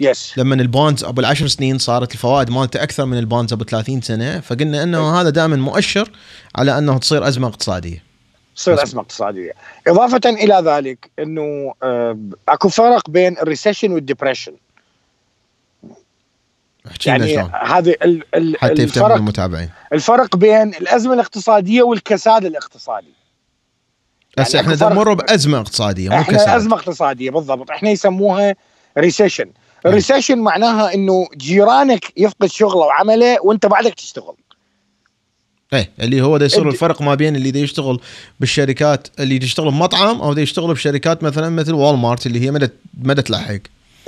[0.00, 3.64] yes لما ال bonds أبو العشر سنين صارت الفوائد مالته أكثر من ال bonds أبو
[3.64, 6.10] 30 سنة فقلنا إنه هذا دائما مؤشر
[6.56, 8.02] على إنه تصير أزمة اقتصادية.
[8.56, 9.52] تصير أزمة اقتصادية.
[9.86, 12.18] إضافة إلى ذلك إنه آه،
[12.48, 14.52] أكو فرق بين ال recession وال depression
[16.86, 17.94] احكي لنا يعني هذه
[18.56, 19.70] حتى يفتهم الفرق المتابعين.
[19.92, 23.12] الفرق بين الأزمة الاقتصادية والكساد الاقتصادي.
[24.38, 24.88] هسه يعني إحنا.
[24.88, 26.56] نمر بأزمة اقتصادية مو إحنا كساد.
[26.56, 27.70] أزمة اقتصادية بالضبط.
[27.70, 28.54] إحنا يسموها
[28.98, 29.50] recession
[29.86, 34.34] ال recession معناها إنه جيرانك يفقد شغله وعمله وأنت بعدك تشتغل.
[35.72, 38.00] إيه اللي هو ده يصير الفرق ما بين اللي دا يشتغل
[38.40, 42.68] بالشركات اللي يشتغل بمطعم أو دا يشتغل بشركات مثلا مثل وول مارت اللي هي مدى
[43.02, 43.58] مدى تلحق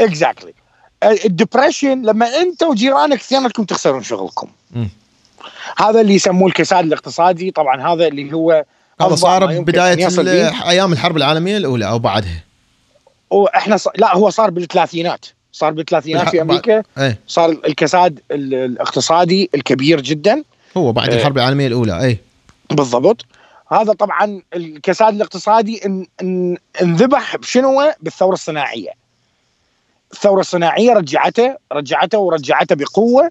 [0.00, 0.54] exactly
[1.24, 4.48] ال depression لما أنت وجيرانك اثنيناتكم تخسرون شغلكم.
[5.76, 7.50] هذا اللي يسموه الكساد الاقتصادي.
[7.50, 8.64] طبعا هذا اللي هو
[9.00, 10.68] هذا صار ما بداية.
[10.68, 12.44] أيام الحرب العالمية الأولى أو بعدها.
[13.30, 13.88] وإحنا ص...
[13.96, 15.26] لا هو صار بالثلاثينات.
[15.52, 16.82] صار بالثلاثينات في أمريكا.
[16.98, 17.18] إيه.
[17.26, 20.42] صار الكساد ال- الاقتصادي الكبير جدا.
[20.76, 21.18] هو بعد إيه.
[21.18, 22.20] الحرب العالمية الأولى إيه.
[22.70, 23.24] بالضبط.
[23.72, 28.90] هذا طبعا الكساد الاقتصادي إن- إن- انذبح بشنو؟ بالثورة الصناعية.
[30.12, 33.30] الثورة الصناعية رجعته رجعته ورجعته بقوة.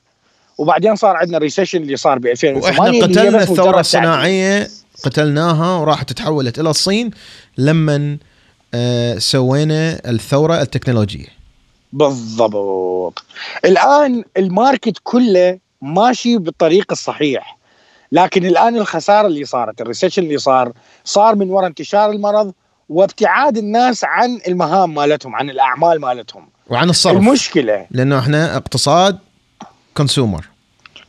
[0.57, 4.67] وبعدين صار عندنا الريسيشن اللي صار ب 2008 وإحنا قتلنا الثورة الصناعية
[5.03, 7.11] قتلناها وراحت تحولت إلى الصين
[7.57, 8.17] لما
[8.73, 11.38] آه سوينا الثورة التكنولوجية.
[11.93, 13.23] بالضبط.
[13.65, 17.57] الآن ال market كله ماشي بالطريق الصحيح
[18.11, 20.71] لكن الآن الخسارة اللي صارت ال recession اللي صار
[21.03, 22.53] صار من وراء انتشار المرض
[22.89, 26.49] وابتعاد الناس عن المهام مالتهم عن الأعمال مالتهم.
[26.69, 27.17] وعن الصرف.
[27.17, 29.17] المشكلة لأنه إحنا اقتصاد
[29.97, 30.45] consumer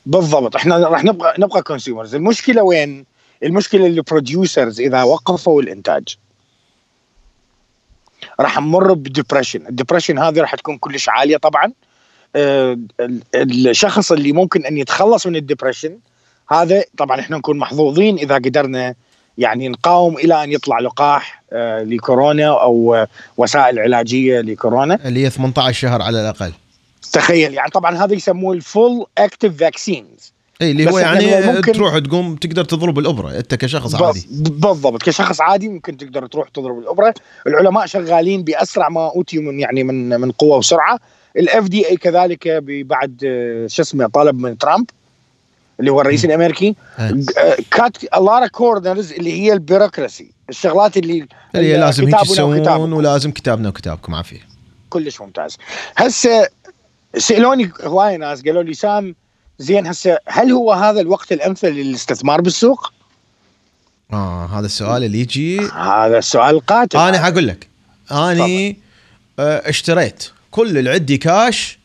[0.06, 0.56] بالضبط.
[0.56, 3.04] إحنا راح نبقى نبقى consumers المشكلة وين؟
[3.42, 6.16] المشكلة اللي ال producers إذا وقفوا الإنتاج.
[8.40, 9.66] راح نمر ب depression.
[9.66, 11.72] ال depression هذه راح تكون كلش عالية طبعا.
[12.36, 13.22] آه، ال-
[13.68, 15.98] الشخص اللي ممكن أن يتخلص من ال depression
[16.50, 18.94] هذا طبعا إحنا نكون محظوظين إذا قدرنا
[19.38, 24.98] يعني نقاوم إلى أن يطلع لقاح آه، لكورونا أو وسائل علاجية لكورونا.
[25.08, 26.52] اللي هي 18 شهر على الأقل.
[27.12, 30.32] تخيل يعني طبعا هذا يسموه ال full active vaccines
[30.62, 33.38] اي اللي هو إحنا يعني ممكن- تروح تقوم تقدر تضرب الأبرة.
[33.38, 34.26] أنت كشخص عادي.
[34.30, 37.14] بالضبط كشخص عادي ممكن تقدر تروح تضرب الأبرة.
[37.46, 40.98] العلماء شغالين بأسرع ما اوتيوا من يعني من من قوة وسرعة.
[41.36, 44.86] ال FDA كذلك بعد آه، شو اسمه طلب من ترامب
[45.80, 46.74] اللي هو الرئيس الأمريكي.
[46.98, 52.14] آه، cut all the corners اللي هي ال bureaucracy الشغلات اللي اللي هي لازم هيك
[52.22, 52.92] وكتابكم.
[52.92, 54.40] ولازم كتابنا وكتابكم عافية.
[54.90, 55.56] كلش ممتاز.
[55.96, 56.48] هسه
[57.16, 59.14] سألوني هواي ناس قالوا لي سام
[59.60, 62.92] زين هسه هل هو هذا الوقت الأمثل للاستثمار بالسوق؟
[64.12, 65.60] آه هذا السؤال اللي يجي.
[65.60, 67.68] هذا السؤال القاتل أنا حقول لك.
[68.12, 68.78] أني
[69.38, 71.78] آه، اشتريت كل اللي عندي كاش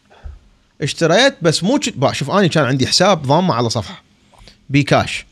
[0.82, 1.80] اشتريت بس مو
[2.12, 4.04] شوف أني كان عندي حساب ضامة على صفحة
[4.70, 5.26] بكاش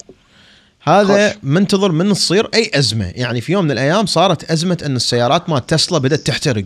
[0.82, 1.38] هذا خوش.
[1.44, 3.12] منتظر من تصير أي أزمة.
[3.16, 6.66] يعني في يوم من الأيام صارت أزمة إن السيارات مال تسلا بدأت تحترق.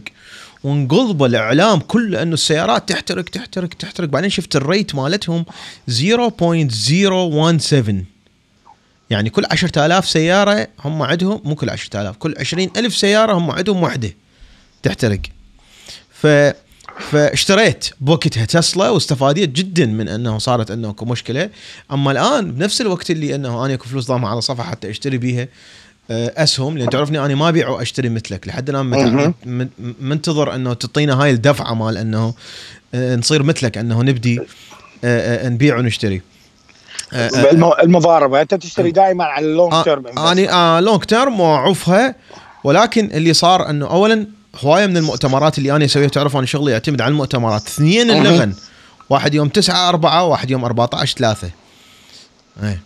[0.63, 4.09] وانقلب الإعلام كله إنه السيارات تحترق تحترق تحترق.
[4.09, 5.45] بعدين شفت الريت مالتهم؟
[5.89, 7.93] 0.017
[9.09, 14.13] يعني كل 10000 سيارة هم عندهم مو كل 10000 كل 20000 سيارة هم عندهم وحده
[14.83, 15.19] تحترق.
[16.11, 16.27] ف
[16.99, 21.49] فاشتريت بوقتها تسلا واستفاديت جدا من إنه صارت إنه أكو مشكلة.
[21.91, 25.47] أما الآن بنفس الوقت اللي إنه أنا أكو فلوس ضامة على صفحة حتى أشتري بيها
[26.11, 28.47] أسهم لأن تعرفني أنا ما أبيع وأشتري مثلك.
[28.47, 29.33] لحد الآن
[30.01, 32.33] منتظر إنه تعطينا هاي الدفعة مال إنه
[32.93, 34.39] آه، نصير مثلك إنه نبدي
[35.03, 36.21] آه، آه، نبيع ونشتري.
[37.13, 38.41] آه، آه، الم- المضاربة.
[38.41, 42.15] أنت تشتري دائما على اللونج تيرم أني آه لونج تيرم وأعوفها.
[42.63, 44.27] ولكن اللي صار إنه اولا
[44.59, 47.67] هواية من المؤتمرات اللي أنا أسويها تعرف أنا شغلي يعتمد على المؤتمرات.
[47.67, 48.11] اثنين.
[48.11, 48.53] اللغن
[49.09, 51.49] واحد يوم 9 4 واحد يوم 14 3
[52.63, 52.81] إيه.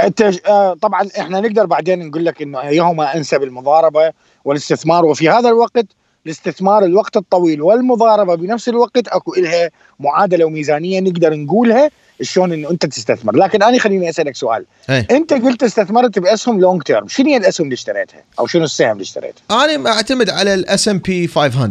[0.00, 4.12] انت آه، طبعا إحنا نقدر بعدين نقول لك إنه ايهما أنسب المضاربة
[4.44, 5.86] والاستثمار وفي هذا الوقت
[6.26, 9.70] الاستثمار الوقت الطويل والمضاربة بنفس الوقت أكو لها
[10.00, 11.90] معادلة وميزانية نقدر نقولها
[12.22, 13.36] شلون إنه أنت تستثمر.
[13.36, 14.64] لكن أنا خليني أسألك سؤال.
[14.90, 18.92] إيه أنت قلت استثمرت بأسهم long term شنو هي الأسهم اللي اشتريتها؟ أو شنو السهم
[18.92, 21.70] اللي اشتريته؟ أنا أعتمد على ال S&P 500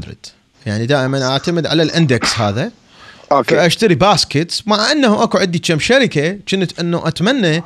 [0.66, 2.72] يعني دائما أعتمد على ال index هذا.
[3.32, 3.56] okay.
[3.56, 7.64] فأشتري baskets مع إنه أكو عندي كم شركة كنت إنه أتمنى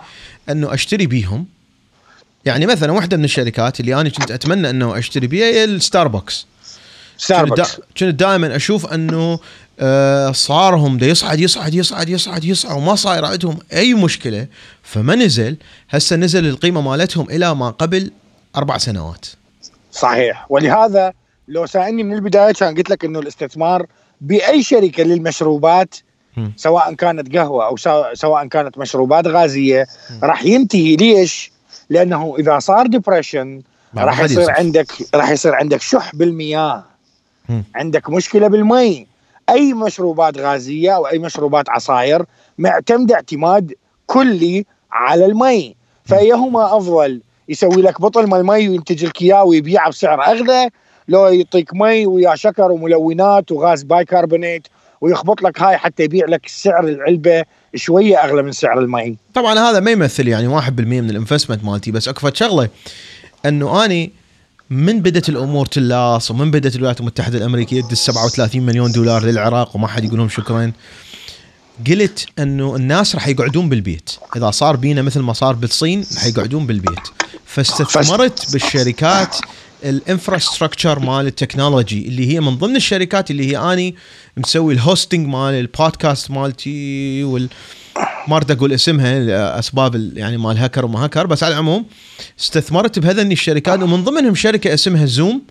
[0.50, 1.46] أنه أشتري بيهم.
[2.46, 6.46] يعني مثلا واحدة من الشركات اللي أنا كنت أتمنى أنه أشتري بيها هي الستاربكس
[7.18, 9.40] ستاربكس كنت دائما أشوف أنه
[9.80, 14.48] آه، صارهم دا يصعد يصعد يصعد يصعد يصعد وما صاير عندهم أي مشكلة.
[14.84, 15.58] فما نزل.
[15.90, 18.12] هسه نزل القيمة مالتهم إلى ما قبل
[18.56, 19.26] أربع سنوات.
[19.92, 20.46] صحيح.
[20.50, 21.14] ولهذا
[21.48, 23.86] لو سألني من البداية كان قلت لك إنه الاستثمار
[24.22, 25.96] بأي شركة للمشروبات.
[26.56, 27.76] سواء كانت قهوة أو
[28.14, 29.88] سواء كانت مشروبات غازية
[30.24, 30.96] راح ينتهي.
[30.96, 31.52] ليش؟
[31.90, 33.62] لأنه إذا صار depression
[33.94, 34.52] ما راح يصير.
[34.52, 36.84] عندك راح يصير عندك شح بالمياه.
[37.76, 39.08] عندك مشكلة بالمي.
[39.50, 42.26] أي مشروبات غازية أو أي مشروبات عصاير
[42.58, 43.74] معتمده اعتماد
[44.06, 45.76] كلي على المي.
[46.06, 50.70] فأيهما أفضل؟ يسوي لك بطل مال مي وينتج لك إياه ويبيعه بسعر أغلى
[51.08, 54.68] لو يعطيك مي ويا شكر وملونات وغاز بايكربونات
[55.02, 57.44] ويخبط لك هاي حتى يبيع لك سعر العلبة
[57.76, 61.92] شوية أغلى من سعر المي طبعا هذا ما يمثل يعني 1% من ال investment مالتي
[61.92, 62.70] بس اكو فد شغلة
[63.46, 64.12] إنه أني
[64.70, 69.88] من بدت الأمور تلاص ومن بدت الولايات المتحدة الأمريكية تدز 37 مليون دولار للعراق وما
[69.88, 70.72] حد يقول لهم شكرا
[71.88, 74.10] قلت إنه الناس راح يقعدون بالبيت.
[74.36, 77.00] إذا صار بينا مثل ما صار بالصين راح يقعدون بالبيت.
[77.46, 79.38] فاستثمرت بالشركات
[79.84, 83.96] ال infrastructure مال التكنولوجي اللي هي من ضمن الشركات اللي هي آني
[84.38, 87.50] مسوي ال hosting مال البودكاست مالتي وال
[88.28, 91.86] ما أريد أقول اسمها لأسباب يعني مال هكر وما هكر بس على العموم
[92.40, 95.42] استثمرت بهذني الشركات ومن ضمنهم شركة اسمها Zoom.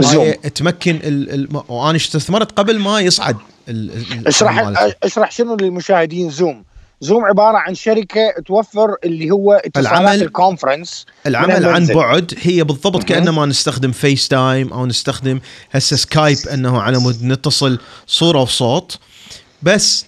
[0.00, 3.36] Zoom تمكن ال ال وأنا استثمرت قبل ما يصعد
[3.68, 4.58] ال- ال- اشرح.
[5.02, 6.64] اشرح شنو للمشاهدين Zoom.
[7.02, 11.86] Zoom عبارة عن شركة توفر اللي هو اتصالات العمل- ال conference العمل عن.
[11.86, 15.40] بعد هي بالضبط كأنما نستخدم FaceTime أو نستخدم
[15.72, 18.98] هسه Skype أنه على مود نتصل صورة وصوت.
[19.62, 20.06] بس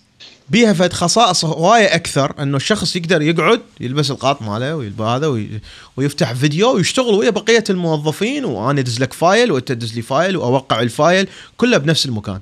[0.48, 5.60] بيها فد خصائص هواية أكثر أنه الشخص يقدر يقعد يلبس القاط ماله ويلبس هذا وي-
[5.96, 10.80] ويفتح فيديو ويشتغل ويا بقية الموظفين وأنا أدز لك file وأنت تدز لي file وأوقع
[10.80, 12.40] ال file كله بنفس المكان.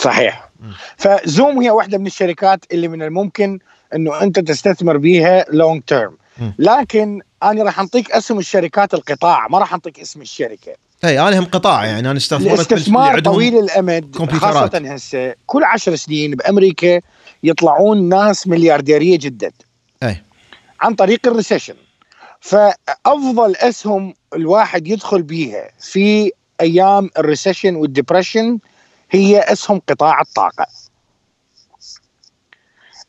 [0.00, 0.48] صحيح.
[0.96, 3.58] ف Zoom هي واحدة من الشركات اللي من الممكن
[3.94, 6.16] إنه أنت تستثمر بيها long term.
[6.58, 10.72] لكن أنا راح أنطيك اسم الشركات القطاع ما راح أنطيك اسم الشركة.
[11.04, 14.72] إي أنا هم قطاع يعني أنا استثمرت الاستثمار طويل الأمد كمبيوترات.
[14.72, 17.00] خاصة هسه كل عشر سنين بأمريكا
[17.42, 19.50] يطلعون ناس مليارديرية جدا.
[20.02, 20.22] إي.
[20.80, 21.74] عن طريق ال recession
[22.40, 28.58] فأفضل أسهم الواحد يدخل بيها في أيام ال recession وال depression
[29.10, 30.66] هي أسهم قطاع الطاقة.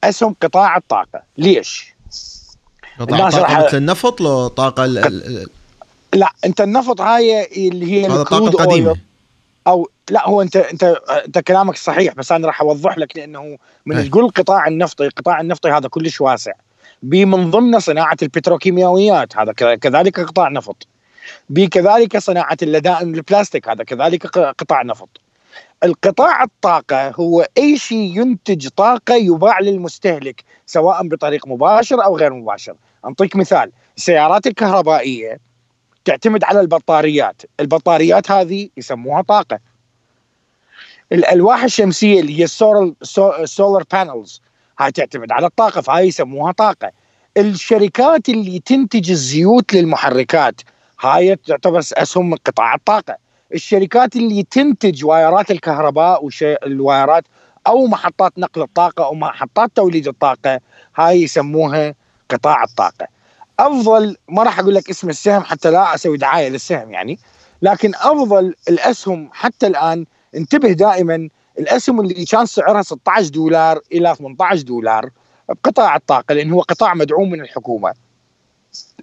[0.03, 1.21] أسهم قطاع الطاقة.
[1.37, 1.93] ليش؟
[2.99, 5.47] قطاع الناس طاقه راح- مثل النفط لو طاقة ال-
[6.13, 6.31] لا.
[6.45, 8.87] أنت النفط هاي اللي هي هذا ال crude طاقه قديمة.
[8.89, 8.99] oil
[9.67, 10.83] أو لا هو انت انت
[11.25, 14.09] أنت كلامك صحيح بس أنا راح أوضح لك لأنه من.
[14.09, 16.51] تقول القطاع النفطي القطاع النفطي هذا كلش واسع.
[17.03, 20.87] بي من ضمنه صناعة البتروكيماويات هذا كذلك قطاع نفط.
[21.49, 25.09] بي كذلك صناعة اللدائن البلاستيك هذا كذلك قطاع نفط.
[25.83, 32.75] القطاع الطاقة هو أي شيء ينتج طاقة يباع للمستهلك سواء بطريق مباشر أو غير مباشر.
[33.05, 35.39] اعطيك مثال السيارات الكهربائية
[36.05, 37.41] تعتمد على البطاريات.
[37.59, 39.59] البطاريات هذه يسموها طاقة.
[41.11, 42.43] الألواح الشمسية اللي هي
[43.39, 44.41] ال solar panels
[44.79, 46.91] هاي تعتمد على الطاقة فهاي يسموها طاقة.
[47.37, 50.61] الشركات اللي تنتج الزيوت للمحركات
[50.99, 53.28] هاي تعتبر أسهم من قطاع الطاقة.
[53.53, 57.23] الشركات اللي تنتج wireات الكهرباء وال wireات
[57.67, 60.59] أو محطات نقل الطاقة أو محطات توليد الطاقة
[60.95, 61.95] هاي يسموها
[62.29, 63.07] قطاع الطاقة.
[63.59, 67.19] أفضل ما راح أقول لك اسم السهم حتى لا أسوي دعاية للسهم يعني
[67.61, 71.29] لكن أفضل الأسهم حتى الآن انتبه دائما
[71.59, 75.09] الأسهم اللي كان سعرها 16 دولار إلى 18 دولار
[75.49, 77.93] بقطاع الطاقة لأن هو قطاع مدعوم من الحكومة.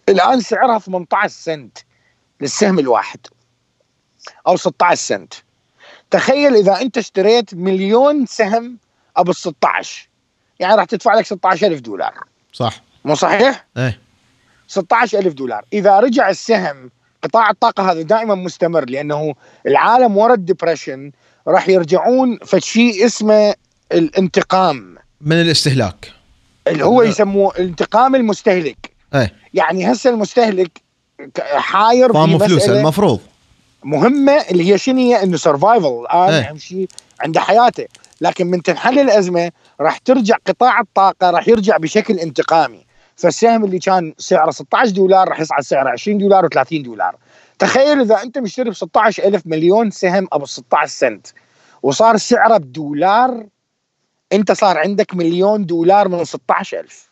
[0.09, 1.79] الآن سعرها 18 سنت
[2.41, 3.19] للسهم الواحد.
[4.47, 5.35] أو 16 سنت.
[6.11, 8.79] تخيل إذا أنت اشتريت مليون سهم
[9.17, 10.09] أبو 16
[10.61, 12.15] يعني راح تدفع لك 16000 دولار.
[12.53, 12.83] صح.
[13.05, 13.99] مو صحيح؟ إيه.
[14.69, 15.65] 16000 دولار.
[15.73, 16.91] إذا رجع السهم
[17.23, 19.35] قطاع الطاقة هذا دائما مستمر لأنه
[19.67, 21.13] العالم ورا ال depression
[21.49, 23.55] راح يرجعون فشيء اسمه
[23.93, 24.97] الانتقام.
[25.21, 26.13] من الاستهلاك.
[26.67, 27.03] اللي هو.
[27.03, 28.91] يسموه الانتقام المستهلك.
[29.15, 29.35] إيه.
[29.55, 30.81] يعني هسه المستهلك
[31.41, 33.21] حاير في طاموا فلوسه المفروض.
[33.85, 36.45] مهمة اللي هي شنو هي؟ إنه survival الان.
[36.45, 36.89] اهم شيء
[37.21, 37.87] عنده حياته.
[38.21, 39.51] لكن من تنحل الأزمة
[39.81, 42.87] راح ترجع قطاع الطاقة راح يرجع بشكل انتقامي.
[43.17, 47.17] فالسهم اللي كان سعره 16 دولار راح يصعد سعره 20 دولار و30 دولار.
[47.59, 51.27] تخيل إذا أنت مشتري ب 16 ألف مليون سهم أبو 16 سنت
[51.83, 53.47] وصار سعره بدولار
[54.33, 57.11] أنت صار عندك مليون دولار من 16 ألف.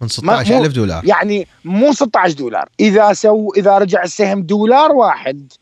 [0.00, 1.04] من 16000 دولار.
[1.04, 2.68] يعني مو 16 دولار.
[2.80, 5.52] إذا سو إذا رجع السهم دولار واحد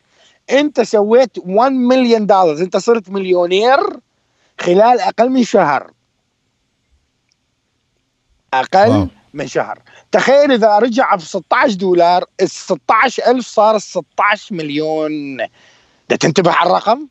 [0.53, 3.79] انت سويت 1 مليون دولار انت صرت مليونير
[4.61, 5.91] خلال أقل من شهر.
[8.55, 9.09] أقل واو.
[9.35, 9.79] من شهر.
[10.13, 15.37] تخيل إذا رجع ب 16 دولار ال 16000 صار 16 مليون.
[16.09, 17.07] ده تنتبه على الرقم؟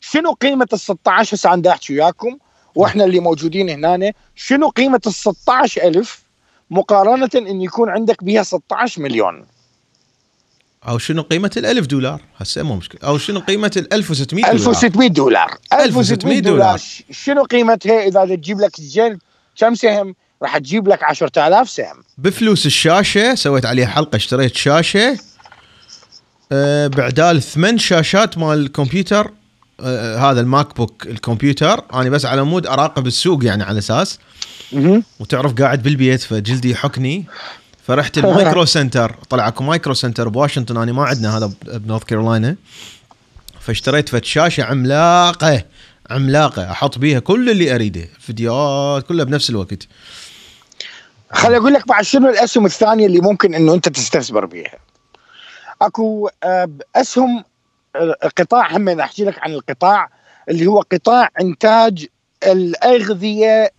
[0.00, 2.38] شنو قيمة ال 16 هسه عم أحكي وياكم.
[2.74, 6.22] وإحنا اللي موجودين هنا شنو قيمة ال 16000
[6.70, 9.46] مقارنة إن يكون عندك بها 16 مليون؟
[10.88, 13.00] أو شنو قيمة ال 1000 دولار؟ هسه مو مشكلة.
[13.04, 15.58] أو شنو قيمة ال 1600 دولار؟ 1600 دولار.
[15.72, 16.80] 1600 دولار.
[17.10, 19.18] شنو قيمتها إذا تجيب لك جن
[19.56, 22.02] كم سهم؟ راح تجيب لك 10000 سهم.
[22.18, 25.18] بفلوس الشاشة سويت عليها حلقة اشتريت شاشة.
[26.52, 29.30] أه بعدال ثمان شاشات مال الكمبيوتر.
[29.80, 31.84] أه هذا الماك بوك الكمبيوتر.
[31.94, 34.18] أنا بس على مود أراقب السوق يعني على أساس.
[35.20, 37.24] وتعرف قاعد بالبيت فجلدي يحكني.
[37.86, 39.14] فرحت المايكرو سنتر.
[39.30, 42.56] طلع اكو مايكرو سنتر بواشنطن أنا ما عندنا هذا بنورث كارولاينا
[43.60, 45.64] فاشتريت فد شاشه عملاقة
[46.10, 46.70] عملاقة.
[46.70, 48.08] أحط بيها كل اللي أريده.
[48.18, 49.88] فيديوهات كلها بنفس الوقت.
[51.32, 54.78] خليني أقول لك بعد شنو الأسهم الثانية اللي ممكن إنه أنت تستثمر بيها.
[55.82, 57.44] أكو آه، أسهم
[57.96, 60.08] آه، قطاع هم أحكي لك عن القطاع
[60.48, 62.06] اللي هو قطاع إنتاج
[62.46, 63.72] الأغذية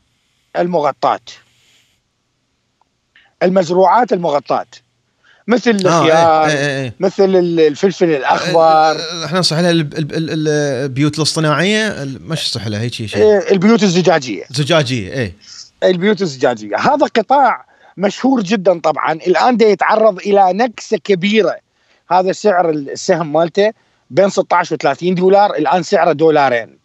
[0.58, 1.20] المغطاة.
[3.44, 4.66] المزروعات المغطاة.
[5.48, 6.12] مثل الخيار
[6.46, 6.94] آه إيه إيه.
[7.00, 8.60] مثل ال- الفلفل الأخضر.
[8.62, 10.48] آه، إحنا نصح لها الب- الب- ال-
[10.84, 14.44] البيوت الاصطناعية ال- مش صح لها هيك شيء آه، البيوت الزجاجية.
[14.52, 15.36] زجاجية إيه.
[15.84, 16.76] البيوت الزجاجية.
[16.78, 17.66] هذا قطاع
[17.98, 19.12] مشهور جدا طبعا.
[19.14, 21.56] الآن ده يتعرض إلى نكسة كبيرة.
[22.12, 23.72] هذا سعر السهم مالته
[24.10, 25.56] بين 16 و30 دولار.
[25.56, 26.78] الآن سعره دولارين.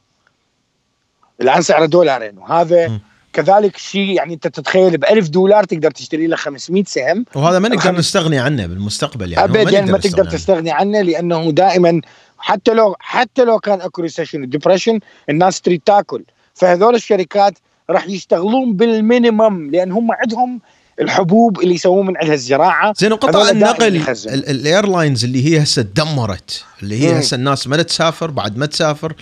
[1.40, 2.38] الآن سعره دولارين.
[2.38, 3.00] وهذا م.
[3.36, 7.24] كذلك شيء يعني انت تتخيل ب 1000 دولار تقدر تشتري له 500 سهم.
[7.34, 10.24] وهذا ما نقدر الخمس- نستغني عنه بالمستقبل يعني ابدا ما تقدر.
[10.30, 11.00] تستغني عنه.
[11.02, 12.00] لأنه دائما
[12.38, 15.00] حتى لو حتى لو كان أكو recession و depression
[15.30, 16.24] الناس تريد تاكل.
[16.54, 17.58] فهذول الشركات
[17.90, 20.60] راح يشتغلون بال minimum لأن هم عندهم
[21.00, 22.92] الحبوب اللي يسوون من عندها الزراعة.
[22.96, 27.20] زين دائماً النقل ال airlines اللي هي هسه تدمرت اللي هي.
[27.20, 29.14] هسه الناس ما تسافر بعد ما تسافر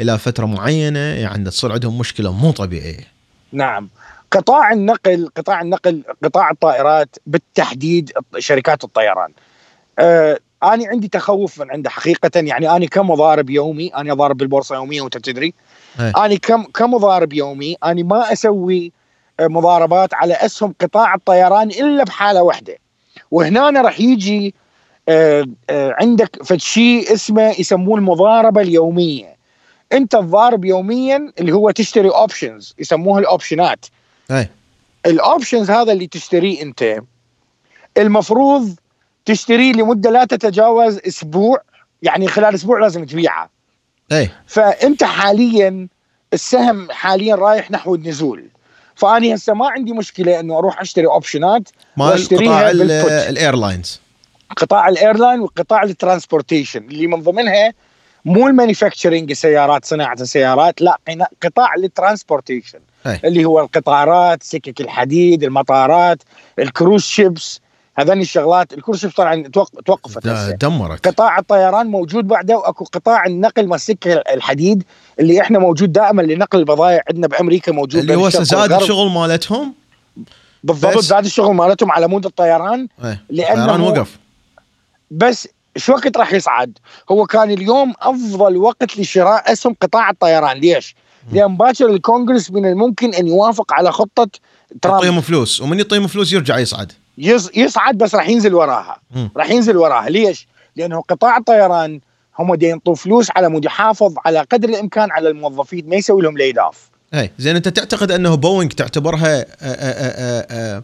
[0.00, 3.11] إلى فترة معينة يعني تصير عندهم مشكلة مو طبيعية.
[3.52, 3.88] نعم.
[4.30, 9.32] قطاع النقل قطاع النقل قطاع الطائرات بالتحديد شركات الطيران.
[9.98, 15.02] آه أنا عندي تخوف من عنده حقيقة يعني أنا كمضارب يومي أنا ضارب بالبورصة يوميا
[15.02, 15.54] وأنت تدري
[16.00, 16.12] إيه.
[16.16, 18.92] أنا كم كمضارب يومي أنا ما أسوي
[19.40, 22.78] آه، مضاربات على أسهم قطاع الطيران إلا بحالة واحدة.
[23.30, 24.54] وهنا أنا راح يجي
[25.08, 29.31] آه، آه، عندك فد شيء اسمه يسموه المضاربة اليومية.
[29.92, 33.86] انت تضارب يوميا اللي هو تشتري options يسموها الاوبشنات
[34.30, 34.48] أي.
[35.06, 36.98] ال options هذا اللي تشتريه انت.
[37.98, 38.76] المفروض
[39.24, 41.62] تشتريه لمدة لا تتجاوز أسبوع
[42.02, 43.50] يعني خلال أسبوع لازم تبيعه.
[44.12, 44.30] أي.
[44.46, 45.88] فأنت حاليا
[46.32, 48.48] السهم حاليا رايح نحو النزول.
[48.94, 52.70] فاني هسه ما عندي مشكلة إنه أروح أشتري اوبشنات مال وأشتريها قطاع.
[53.28, 54.00] الايرلاينز
[54.56, 57.74] قطاع الايرلاين وقطاع الترانسبورتيشن اللي من ضمنها
[58.24, 60.98] مو ال manufacturing السيارات صناعة السيارات لا
[61.42, 62.78] قطاع ال transportation.
[63.24, 66.22] اللي هو القطارات سكك الحديد المطارات
[66.58, 67.60] ال cruise ships
[67.98, 70.26] هذني الشغلات ال cruise ships طبعا توق- توقفت.
[70.60, 74.84] دمرت قطاع الطيران موجود بعده واكو قطاع النقل والسكه الحديد
[75.20, 78.72] اللي إحنا موجود دائما لنقل البضائع عندنا بأمريكا موجود اللي هو زاد.
[78.72, 79.74] الشغل مالتهم
[80.64, 84.18] بالضبط زاد الشغل مالتهم على مود الطيران أي لأنه- الطيران وقف
[85.10, 86.78] بس شو وقت راح يصعد؟
[87.10, 90.94] هو كان اليوم أفضل وقت لشراء اسهم قطاع الطيران، ليش؟
[91.32, 94.28] لأن باكر الكونغرس من الممكن أن يوافق على خطة
[94.82, 95.04] ترامب.
[95.04, 95.60] يعطيهم فلوس.
[95.60, 96.92] ومن يعطيهم فلوس يرجع يصعد.
[97.18, 99.00] يص- يصعد بس راح ينزل وراها.
[99.36, 100.08] راح ينزل وراها.
[100.08, 100.46] ليش؟
[100.76, 102.00] لأنه قطاع الطيران
[102.38, 106.58] هم ينطوا فلوس على مود يحافظ على قدر الإمكان على الموظفين ما يسوي لهم laid
[106.58, 110.82] off اي زين أنت تعتقد أنه بوينغ تعتبرها آه، آه، آه،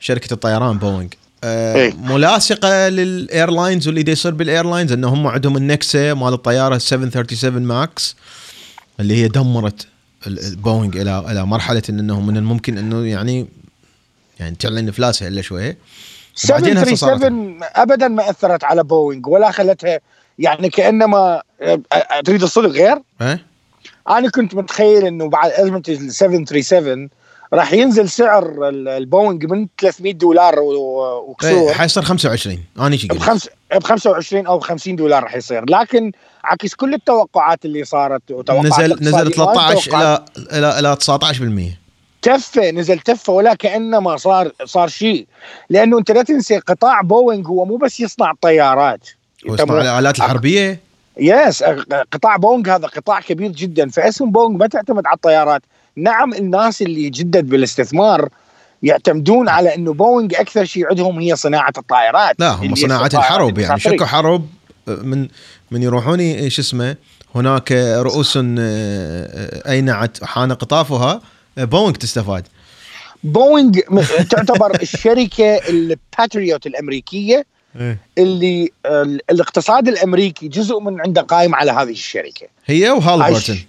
[0.00, 1.08] شركة الطيران بوينغ؟
[1.44, 1.94] إيه.
[1.94, 7.62] ملاصقة لل airlines واللي دي يصير بال airlines انه هم عندهم النكسة مال الطيارة 737
[7.62, 8.16] ماكس
[9.00, 9.86] اللي هي دمرت
[10.26, 13.48] ال- ال- بوينغ إلى إلى مرحلة إن انه من الممكن إنه يعني
[14.40, 15.78] يعني تعلن افلاسها إلا شوية
[16.48, 20.00] وبعدين هسه صارت 737 ابدا ما أثرت على بوينغ ولا خلتها
[20.38, 23.46] يعني كأنما أه، أه، تريد الصدق غير إيه؟
[24.08, 27.08] أنا كنت متخيل إنه بعد أزمة ال 737
[27.52, 31.72] راح ينزل سعر ال- البوينغ من 300 دولار و- إيه، وكسور.
[31.72, 35.64] حيصير 25 أنا شي قلت بخمس ب 25 أو ب 50 دولار راح يصير.
[35.70, 36.12] لكن
[36.44, 39.88] عكس كل التوقعات اللي صارت وتوقعات نزل نزل 13 وتوقعات
[40.52, 41.78] إلى إلى إلى 19%
[42.22, 45.26] تفه نزل تفه ولا كانما صار صار شيء.
[45.70, 49.00] لأنه أنت لا تنسى قطاع بوينغ هو مو بس يصنع طيارات.
[49.48, 50.80] ويصنع مو- الآلات الحربية؟
[51.18, 51.62] yes
[52.12, 53.88] قطاع بوينغ هذا قطاع كبير جدا.
[53.88, 55.62] فاسم بوينغ ما تعتمد على الطيارات.
[56.02, 58.28] نعم الناس اللي جدد بالاستثمار
[58.82, 62.36] يعتمدون على إنه بوينغ أكثر شيء عندهم هي صناعة الطائرات.
[62.38, 63.80] لا هم اللي صناعة الحرب يعني.
[63.80, 64.46] شكو حرب
[64.86, 65.28] من
[65.70, 66.96] من يروحون شو اسمه
[67.34, 71.20] هناك رؤوس آه، اينعت حان قطافها
[71.58, 72.46] آه، بوينغ تستفاد.
[73.24, 73.72] بوينغ
[74.30, 77.44] تعتبر الشركة الباتريوت الأمريكية
[78.18, 82.46] اللي ال- الاقتصاد الأمريكي جزء من عنده قائم على هذه الشركة.
[82.66, 83.66] هي وهالبرتون عايش.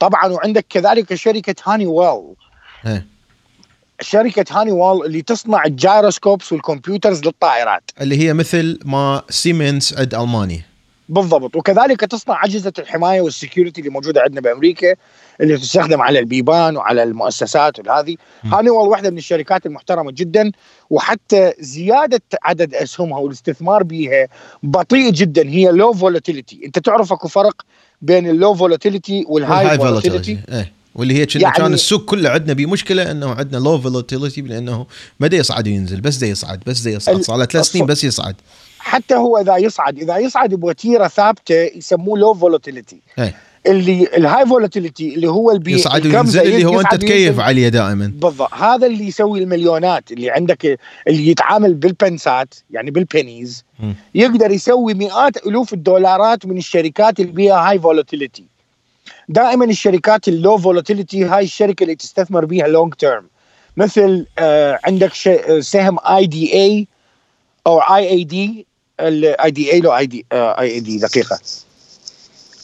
[0.00, 2.34] طبعا وعندك كذلك شركة هاني ويل
[2.86, 3.06] إيه.
[4.00, 7.90] شركة هاني ويل اللي تصنع ال gyroscopes وال computers للطائرات.
[8.00, 10.70] اللي هي مثل ما سيمنز عند ألمانيا.
[11.08, 11.56] بالضبط.
[11.56, 14.94] وكذلك تصنع أجهزة الحماية وال security اللي موجودة عندنا بأمريكا
[15.40, 18.54] اللي تستخدم على البيبان وعلى المؤسسات وهذه م.
[18.54, 20.52] هاني ويل واحدة من الشركات المحترمة جدا
[20.90, 24.28] وحتى زيادة عدد أسهمها والاستثمار بها
[24.62, 27.62] بطيء جدا هي low volatility أنت تعرف أكو فرق
[28.02, 30.38] بين ال low volatility وال high volatility
[30.94, 34.86] واللي هي كنا يعني- كان السوق كله عندنا بيه مشكلة إنه عندنا low volatility لأنه
[35.20, 38.04] ما دا يصعد وينزل بس دا يصعد بس دا يصعد صار له ثلاث سنين بس
[38.04, 38.34] يصعد.
[38.78, 43.00] حتى هو إذا يصعد إذا يصعد بوتيره ثابتة يسموه low volatility
[43.66, 47.40] اللي ال high volatility اللي هو اللي يصعد وينزل اللي هو أنت تكيف.
[47.40, 48.12] عليه دائما.
[48.16, 48.54] بالضبط.
[48.54, 50.78] هذا اللي يسوي المليونات اللي عندك
[51.08, 53.64] اللي يتعامل بال pennies يعني بال pennies.
[54.14, 58.44] يقدر يسوي مئات ألوف الدولارات من الشركات اللي بيها هاي volatility
[59.28, 63.24] دائما الشركات ال low volatility هاي الشركة اللي تستثمر بيها long term
[63.76, 66.86] مثل آه عندك ش- آه، سهم E D E
[67.66, 68.66] أو E E D
[69.00, 71.38] E D E لو E D E E D دقيقة.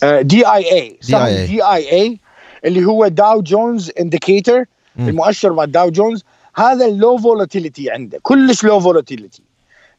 [0.02, 0.98] D I A.
[1.46, 2.18] D I A
[2.64, 4.64] اللي هو داو جونز indicator
[4.96, 5.08] مم.
[5.08, 6.24] المؤشر مال داو جونز
[6.56, 9.42] هذا ال low volatility عنده كلش low volatility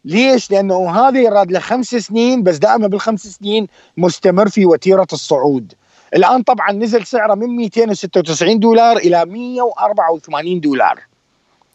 [0.05, 3.67] ليش؟ لأنه هذا يراد له خمس سنين بس دائما بالخمس سنين
[3.97, 5.73] مستمر في وتيرة الصعود.
[6.15, 10.99] الآن طبعا نزل سعره من 296 دولار إلى 184 دولار.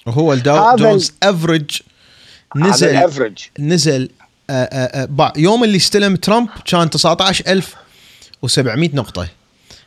[0.07, 1.70] وهو الداو جونز average
[2.57, 4.11] نزل ال average نزل
[4.51, 6.90] آآ آآ بع- يوم اللي استلم ترامب كان
[8.43, 9.28] 19700 نقطة.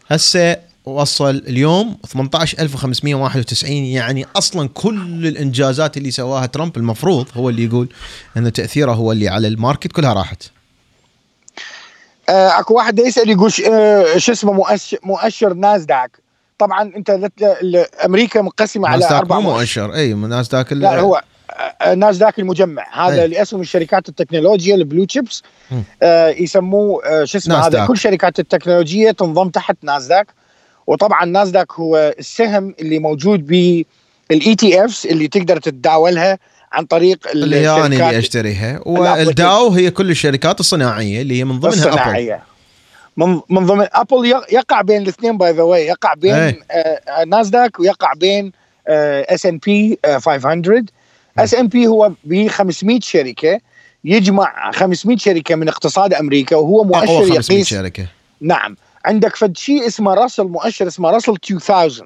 [0.08, 7.90] هسه وصل اليوم 18591 يعني أصلا كل الإنجازات اللي سواها ترامب المفروض هو اللي يقول
[8.38, 10.44] إن تأثيره هو اللي على ال market كلها راحت.
[12.30, 16.20] آه، أكو واحد يسأل يقول آه، شو اسمه مؤشر مؤشر ناسداك؟
[16.60, 17.10] طبعا أنت
[18.06, 21.24] أمريكا مقسمة على أربع مو مؤشر إي ناسداك ال- لا هو
[21.82, 23.08] آه، ناسداك المجمع.
[23.08, 23.28] هذا أي.
[23.28, 25.44] لأسهم الشركات التكنولوجيا ال blue chips.
[26.04, 27.88] آه يسموه آه شو اسمه هذا؟ ناسداك.
[27.88, 30.28] كل شركات التكنولوجيا تنضم تحت ناسداك
[30.88, 36.40] وطبعا ناسداك هو السهم اللي موجود بال ETFs اللي تقدر تتداولها
[36.72, 38.80] عن طريق اللي هي أنا اللي أشتريها.
[38.86, 42.44] والداو هي كل الشركات الصناعية اللي هي من ضمنها ابل الصناعية.
[43.18, 46.60] من من ضمن ابل يق- يقع بين الاثنين by the way يقع بين أي.
[46.72, 46.76] آه،
[47.10, 48.52] آه، ناسداك ويقع بين
[48.88, 50.86] S&P 500
[51.38, 53.60] S&P هو ب 500 شركة
[54.04, 58.08] يجمع 500 شركة من اقتصاد أمريكا وهو مؤشر 500 يقيس شركة.
[58.42, 58.76] نعم.
[59.06, 62.04] عندك فد شيء اسمه راسل مؤشر اسمه راسل 2000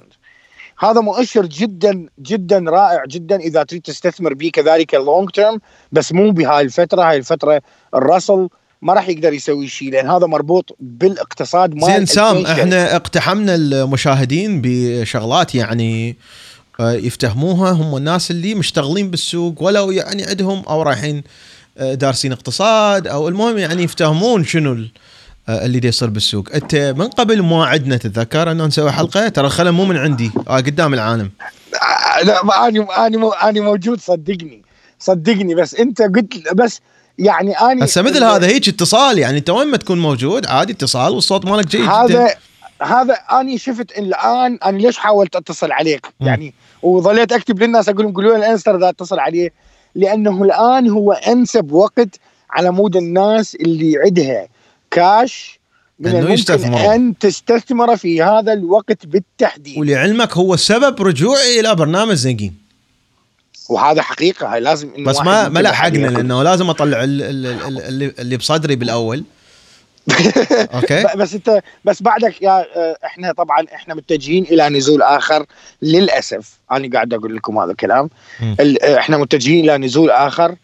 [0.80, 5.59] هذا مؤشر جدا جدا رائع جدا إذا تريد تستثمر به كذلك long term
[5.91, 7.10] بس مو بهاي الفترة.
[7.10, 7.61] هاي الفترة
[7.95, 8.49] الراسل
[8.81, 12.61] ما راح يقدر يسوي شيء لأن هذا مربوط بالاقتصاد مال زين small 2000 شركة.
[12.61, 16.15] إحنا اقتحمنا المشاهدين بشغلات يعني
[16.80, 21.23] يفتهموها هم الناس اللي مشتغلين بالسوق ولو يعني عندهم أو رايحين
[21.77, 24.85] آه، دارسين اقتصاد أو المهم يعني يفتهمون شنو
[25.49, 26.49] آه، اللي دي يصير بالسوق.
[26.53, 30.57] أنت من قبل ما عدنا تتذكر إنه نسوي حلقة؟ ترى الخلم مو من عندي آه
[30.57, 31.31] قدام العالم.
[31.73, 34.61] آه، لا أنا أنا أنا موجود صدقني
[34.99, 36.81] صدقني بس أنت قلت بس
[37.19, 41.14] يعني أنا هسه مثل هذا هيك اتصال يعني أنت وين ما تكون موجود عادي اتصال
[41.14, 42.35] والصوت مالك جيد جدا.
[42.81, 46.07] هذا أني شفت الآن أنا ليش حاولت أتصل عليك.
[46.19, 49.49] يعني وظليت أكتب للناس أقول لهم قولوا لي الانستر اذا أتصل عليه
[49.95, 52.19] لأنه الآن هو أنسب وقت
[52.51, 54.47] على مود الناس اللي عندها
[54.91, 55.60] كاش
[55.99, 56.31] من الممكن.
[56.93, 62.56] أن تستثمر في هذا الوقت بالتحديد ولعلمك هو سبب رجوعي إلى برنامج زنقين
[63.69, 66.07] وهذا حقيقة هاي لازم بس ما ما لحقنا.
[66.07, 69.23] لأنه لازم أطلع ال- ال- ال- اللي, اللي بصدري بالأول
[70.73, 71.03] أوكي.
[71.19, 75.45] بس انت بس بعدك يا آه، إحنا طبعا إحنا متجهين إلى نزول آخر
[75.81, 76.60] للأسف.
[76.72, 78.10] أنا قاعد أقول لكم هذا الكلام.
[78.60, 80.56] آه، إحنا متجهين إلى نزول آخر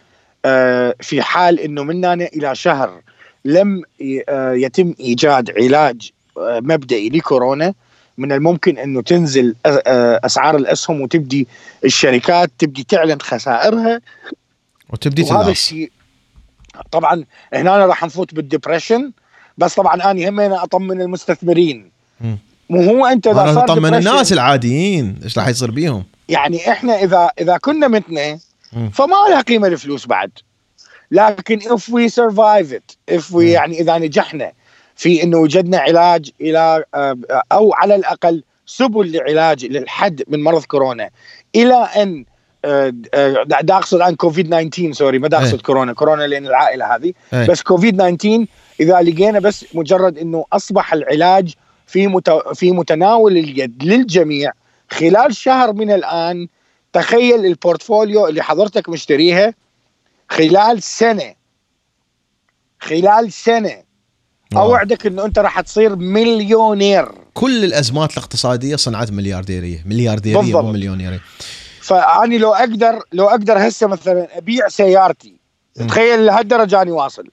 [0.45, 3.01] آه، في حال إنه من هنا إلى شهر
[3.45, 3.81] لم
[4.53, 7.73] يتم إيجاد علاج مبدئي لكورونا
[8.17, 11.47] من الممكن إنه تنزل أسعار الأسهم وتبدي
[11.85, 14.01] الشركات تبدي تعلن خسائرها.
[14.89, 15.91] وتبدي وهذا الشيء
[16.91, 17.23] طبعا
[17.53, 19.11] هنا راح نفوت بالدبريشن
[19.57, 21.91] بس طبعا أنا همين أطمن المستثمرين.
[22.69, 27.03] مو هو أنت إذا صار أطمن depression، الناس العاديين إيش راح يصير بيهم يعني إحنا
[27.03, 28.39] إذا إذا كنا متنا.
[28.93, 30.31] فما لها قيمة الفلوس بعد
[31.11, 33.41] لكن if we survive it if we.
[33.41, 34.51] يعني إذا نجحنا
[34.95, 37.17] في إنه وجدنا علاج إلى آه،
[37.51, 41.09] أو على الأقل سبل لعلاج للحد من مرض كورونا
[41.55, 42.25] إلى أن
[42.65, 45.61] آه، آه، دا دا أقصد عن كوفيد 19 sorry ما دا أقصد إيه.
[45.61, 47.47] كورونا كورونا لأن العائلة هذه إيه.
[47.47, 48.45] بس كوفيد 19
[48.79, 51.53] إذا لقينا بس مجرد إنه أصبح العلاج
[51.87, 52.29] في مت...
[52.53, 54.51] في متناول اليد للجميع
[54.91, 56.47] خلال شهر من الآن
[56.93, 59.53] تخيل ال portfolio اللي حضرتك مشتريها
[60.29, 61.33] خلال سنة.
[62.79, 63.83] خلال سنة.
[64.55, 67.11] أوعدك إنه أنت راح تصير مليونير.
[67.33, 69.83] كل الأزمات الاقتصادية صنعت مليارديرية.
[69.85, 70.63] مليارديرية بالضبط.
[70.63, 71.21] مو مليونيرية.
[71.81, 75.39] فاني لو أقدر لو أقدر هسه مثلا أبيع سيارتي.
[75.87, 77.27] تخيل لهالدرجة اني واصل.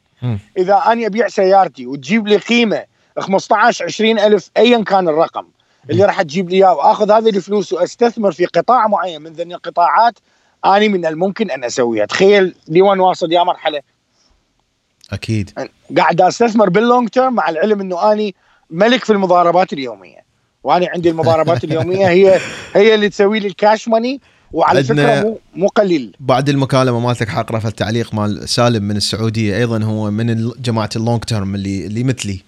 [0.59, 2.85] إذا اني ابيع سيارتي وتجيب لي قيمة
[3.19, 5.44] 15 20 ألف ايا كان الرقم
[5.90, 10.19] اللي راح تجيب لي إياه وآخذ هذه الفلوس وأستثمر في قطاع معين من ذني القطاعات
[10.65, 12.07] أني من الممكن أن أسويها.
[12.07, 13.81] تخيل لوين واصل يا مرحلة.
[15.12, 15.51] أكيد.
[15.97, 18.35] قاعد أستثمر بال long term مع العلم إنه أني
[18.70, 20.24] ملك في المضاربات اليومية.
[20.65, 22.40] وأنا عندي المضاربات اليومية هي
[22.74, 24.20] هي اللي تسوي لي ال cash money
[24.53, 26.16] وعلى فكرة مو مو قليل.
[26.20, 31.01] بعد المكالمة مالتك حأقرا في التعليق مال سالم من السعودية أيضا هو من جماعة ال
[31.01, 32.41] long term اللي اللي مثلي.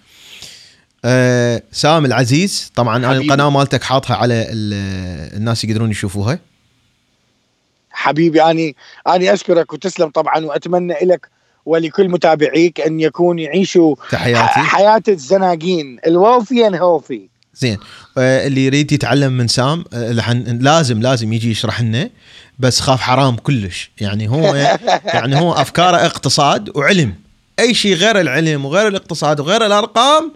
[1.05, 3.11] أه سام العزيز طبعا أنا.
[3.11, 6.39] القناة مالتك حاطها على ال- الناس يقدرون يشوفوها.
[7.91, 8.75] حبيبي اني
[9.07, 11.29] أني أشكرك وتسلم طبعا وأتمنى لك
[11.65, 14.59] ولكل متابعيك أن يكون يعيشوا تحياتي.
[14.59, 17.77] حياة الزناقين الووفي ان هوفي زين.
[18.17, 22.09] آه، اللي يريد يتعلم من سام آه، لحن لازم لازم يجي يشرح لنا
[22.59, 23.91] بس خاف حرام كلش.
[24.01, 24.55] يعني هو
[25.15, 27.15] يعني هو أفكاره اقتصاد وعلم.
[27.59, 30.31] أي شيء غير العلم وغير الاقتصاد وغير الأرقام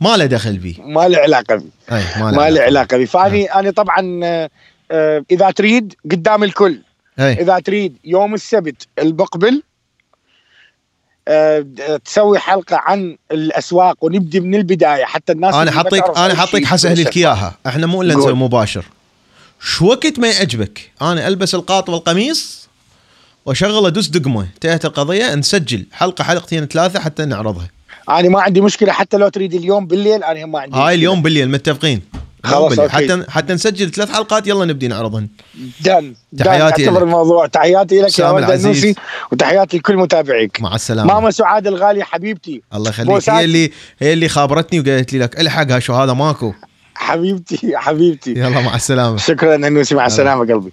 [0.00, 0.82] ما له دخل فيه.
[0.82, 2.96] ما له علاقة بي أي ما له علاقة.
[2.96, 4.20] بي فاني أنا طبعا
[4.90, 6.80] آه، إذا تريد قدام الكل.
[7.18, 7.32] أي.
[7.32, 9.62] إذا تريد يوم السبت المقبل
[12.04, 17.16] تسوي حلقة عن الأسواق ونبدي من البداية حتى الناس أنا تعرف أنا شيء حسهل لك.
[17.16, 18.32] اياها إحنا مو الا نسوي.
[18.32, 18.84] مباشر.
[19.60, 22.68] شو وقت ما يعجبك؟ أنا ألبس القاط والقميص
[23.46, 25.86] وأشغل أدوس دقمه انتهت القضية نسجل.
[25.92, 27.68] حلقة حلقتين ثلاثة حتى نعرضها.
[28.08, 30.94] أنا ما عندي مشكلة حتى لو تريد اليوم بالليل أنا ما عندي هاي.
[30.94, 32.02] اليوم بالليل متفقين؟
[32.46, 32.80] خلاص،.
[32.80, 35.28] حتى حتى نسجل ثلاث حلقات يلا نبدي نعرضهن.
[35.80, 36.44] دن دن.
[36.44, 37.02] تحياتي أعتبر لك.
[37.02, 37.46] الموضوع.
[37.46, 38.66] تحياتي لك يا ولد العزيز.
[38.66, 38.94] النوسي
[39.32, 40.60] وتحياتي لكل متابعيك.
[40.60, 41.14] مع السلامة.
[41.14, 42.62] ماما سعاد الغالي حبيبتي.
[42.74, 43.30] الله يخليك.
[43.30, 46.52] هي اللي هي اللي خابرتني وقالت لي لك إلحق شو هذا ماكو.
[46.94, 48.30] حبيبتي حبيبتي.
[48.30, 49.16] يلا مع السلامة.
[49.16, 50.72] شكرا النوسي مع السلامة قلبي.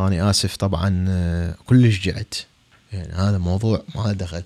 [0.00, 2.34] أنا آسف طبعا آه، كلش جعت.
[2.92, 4.42] يعني هذا موضوع ما له دخل.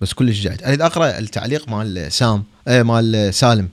[0.00, 3.68] بس كلش جعت أريد أقرأ التعليق مال سام آه مال سالم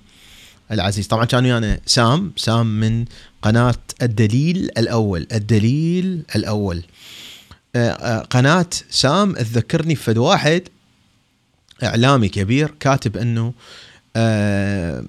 [0.72, 2.34] العزيز طبعا كان ويانا سام.
[2.36, 3.06] سام من
[3.42, 5.28] قناة الدليل الأول.
[5.32, 6.84] الدليل الأول.
[7.76, 10.62] آه، آه، قناة سام تذكرني بفد واحد
[11.84, 13.54] إعلامي كبير كاتب أنه
[14.16, 15.04] آه،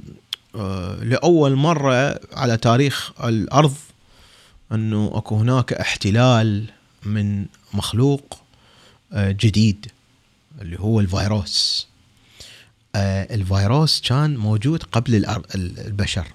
[1.02, 3.74] لأول مرة على تاريخ الأرض
[4.72, 6.64] إنه أكو هناك احتلال
[7.02, 8.38] من مخلوق
[9.16, 9.86] جديد.
[10.60, 11.86] اللي هو الفيروس.
[12.94, 15.24] آه، الفيروس كان موجود قبل
[15.54, 16.26] البشر.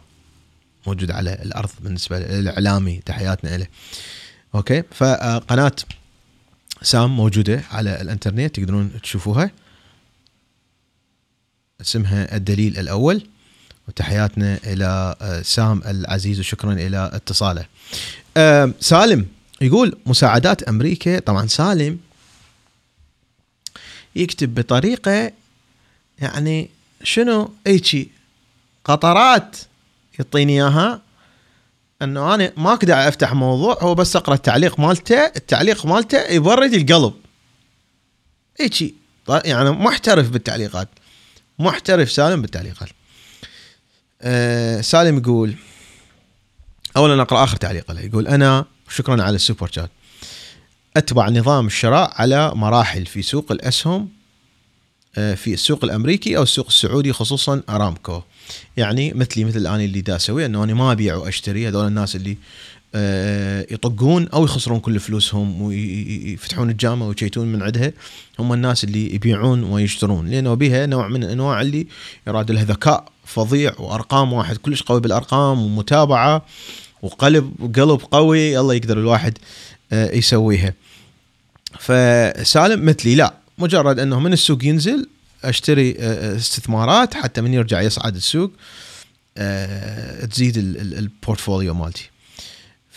[0.88, 3.68] موجود على الأرض بالنسبة للاعلامي تحياتنا له
[4.56, 5.76] أوكي؟ فقناة
[6.82, 9.52] سام موجودة على الإنترنت تقدرون تشوفوها.
[11.82, 13.28] اسمها الدليل الأول.
[13.88, 17.66] وتحياتنا إلى آه، سام العزيز وشكرا إلى اتصاله.
[18.38, 19.26] آه، سالم
[19.62, 21.20] يقول مساعدات أمريكا.
[21.20, 22.00] طبعا سالم
[24.16, 25.32] يكتب بطريقة
[26.20, 26.70] يعني
[27.04, 28.10] شنو؟ هيجي
[28.86, 29.58] قطرات
[30.20, 31.02] يعطيني إياها.
[32.02, 37.14] إنه أنا ما أقدر أفتح موضوع هو بس أقرأ التعليق مالته التعليق مالته يبرد القلب.
[38.60, 38.96] هيجي
[39.30, 40.88] يعني محترف بالتعليقات.
[41.60, 42.90] محترف سالم بالتعليقات.
[44.22, 45.56] آه سالم يقول
[46.98, 48.02] اولا أقرأ آخر تعليق له.
[48.02, 49.90] يقول أنا شكرا على السوبر شات.
[50.98, 54.10] أتبع نظام الشراء على مراحل في سوق الأسهم
[55.18, 58.22] آه، في السوق الأمريكي أو السوق السعودي خصوصا أرامكو.
[58.78, 62.38] يعني مثلي مثل أنا اللي دا أسويه إنه أنا ما أبيع وأشتري هذول الناس اللي
[62.96, 67.94] آه، يطقون أو يخسرون كل فلوسهم ويفتحون الجامعة ويشيتون من عندها
[68.40, 70.28] هم الناس اللي يبيعون ويشترون.
[70.28, 71.88] لأنه بها نوع من أنواع اللي
[72.28, 76.46] يراد له ذكاء فظيع وأرقام واحد كلش قوي بالأرقام ومتابعة
[77.04, 79.38] وقلب وقلب قوي الله يقدر الواحد
[79.94, 80.74] يسويها.
[81.80, 85.08] فسالم مثلي لا مجرد إنه من السوق ينزل
[85.44, 88.52] أشتري آه، استثمارات حتى من يرجع يصعد السوق
[90.32, 92.10] تزيد البورتفوليو مالتي.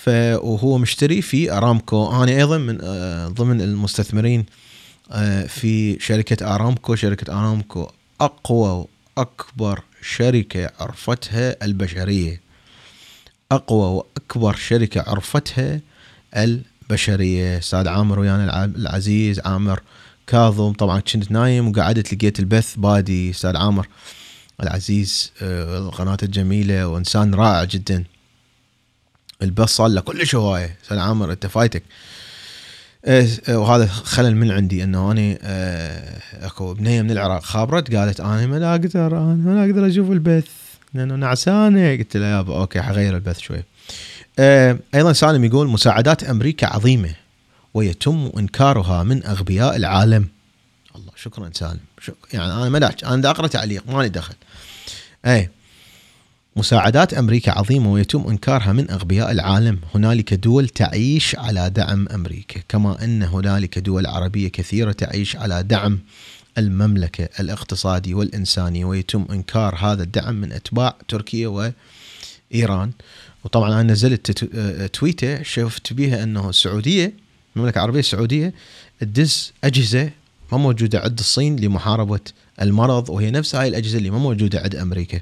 [0.08, 2.22] وهو مشتري في أرامكو.
[2.22, 4.46] أنا أيضا من آه، ضمن المستثمرين
[5.12, 6.94] آه، في شركة أرامكو.
[6.94, 7.90] شركة أرامكو
[8.20, 8.86] أقوى
[9.16, 12.40] وأكبر شركة عرفتها البشرية.
[13.52, 15.80] أقوى وأكبر شركة عرفتها
[16.36, 19.80] البشريه أستاذ عامر ويانا العزيز عامر
[20.26, 20.72] كاظم.
[20.72, 23.88] طبعا كنت نايم وقعدت لقيت البث بادي أستاذ عامر
[24.62, 28.04] العزيز آه، القناة الجميلة وإنسان رائع جدا.
[29.42, 30.76] البث صار له كلش هواية.
[30.84, 31.82] أستاذ عامر أنت فايتك.
[33.06, 38.46] إيه، وهذا خلل من عندي إنه أنا آه، أكو بنية من العراق خابرت قالت أنا
[38.46, 40.48] ما أقدر أنا ما أقدر أشوف البث
[40.94, 41.96] لأنه نعسانة.
[41.96, 43.62] قلت له يابا أوكي حغير البث شوي.
[44.38, 47.14] آه، أيضا سالم يقول مساعدات أمريكا عظيمة
[47.74, 50.28] ويتم إنكارها من أغبياء العالم.
[50.96, 54.34] الله شكرا سالم شك يعني أنا ما أنا أقرأ تعليق مالي دخل.
[55.26, 55.50] أي
[56.56, 63.04] مساعدات أمريكا عظيمة ويتم إنكارها من أغبياء العالم، هنالك دول تعيش على دعم أمريكا، كما
[63.04, 65.98] أن هنالك دول عربية كثيرة تعيش على دعم
[66.58, 71.72] المملكة الاقتصادي والانساني ويتم إنكار هذا الدعم من أتباع تركيا
[72.52, 72.90] وإيران.
[73.46, 74.44] وطبعا أنا نزلت
[74.94, 77.12] تويته شفت بيها أنه السعودية
[77.56, 78.54] المملكة العربية السعودية
[79.00, 80.10] تدز أجهزة
[80.52, 82.20] ما موجودة عند الصين لمحاربة
[82.62, 85.20] المرض وهي نفس هاي الأجهزة اللي ما موجودة عند أمريكا.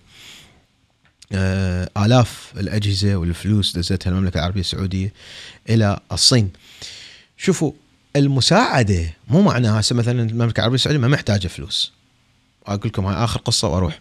[1.33, 5.13] آه، آلاف الأجهزة والفلوس دزتها المملكة العربية السعودية
[5.69, 6.51] إلى الصين.
[7.37, 7.73] شوفوا
[8.17, 11.93] المساعدة مو معناها هسه مثلا المملكة العربية السعودية ما محتاجة فلوس.
[12.67, 14.01] أقول لكم هاي آخر قصة وأروح.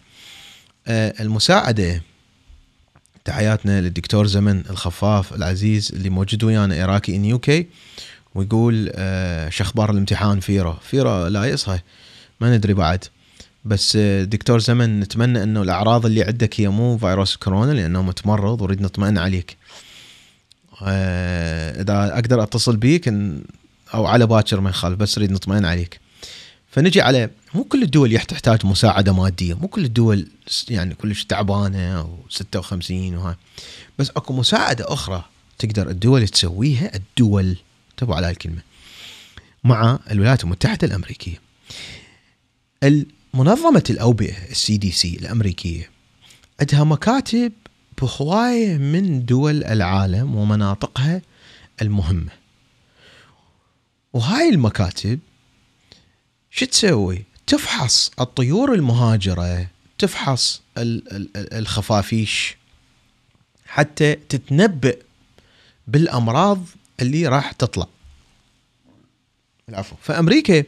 [0.87, 2.01] آه، المساعدة
[3.25, 7.67] تحياتنا للدكتور زمن الخفاف العزيز اللي موجود ويانا عراقي ان يوكي
[8.35, 11.79] ويقول آه، شخبار الامتحان فيرا؟ فيرا لا يصحى
[12.41, 13.03] ما ندري بعد.
[13.65, 18.81] بس دكتور زمن نتمنى إنه الأعراض اللي عندك هي مو فيروس كورونا لأنه متمرض وريد
[18.81, 19.57] نطمئن عليك.
[20.83, 23.07] آه، إذا أقدر أتصل بيك
[23.93, 26.02] أو على باكر ما يخالف بس أريد نطمئن عليك.
[26.73, 30.27] فنجي على مو كل الدول تحتاج مساعدة مادية مو كل الدول
[30.69, 33.35] يعني كلش تعبانة و56 وهاي.
[33.99, 35.25] بس أكو مساعدة أخرى
[35.59, 37.55] تقدر الدول تسويها الدول
[37.91, 38.61] انتبهوا على هالكلمة
[39.63, 41.41] مع الولايات المتحدة الأمريكية.
[43.33, 45.89] منظمة الأوبئة ال CDC الأمريكية
[46.59, 47.51] عندها مكاتب
[48.01, 51.21] بهواية من دول العالم ومناطقها
[51.81, 52.31] المهمة.
[54.13, 55.19] وهاي المكاتب
[56.55, 59.67] شو تسوي؟ تفحص الطيور المهاجرة
[59.97, 60.61] تفحص
[61.37, 62.57] الخفافيش
[63.67, 64.95] حتى تتنبأ
[65.87, 66.65] بالأمراض
[67.01, 67.87] اللي راح تطلع.
[69.69, 69.95] العفو.
[70.01, 70.63] فأمريكا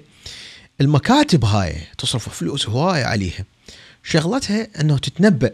[0.81, 3.45] المكاتب هاي تصرف فلوس هواية عليها.
[4.03, 5.51] شغلتها إنه تتنبأ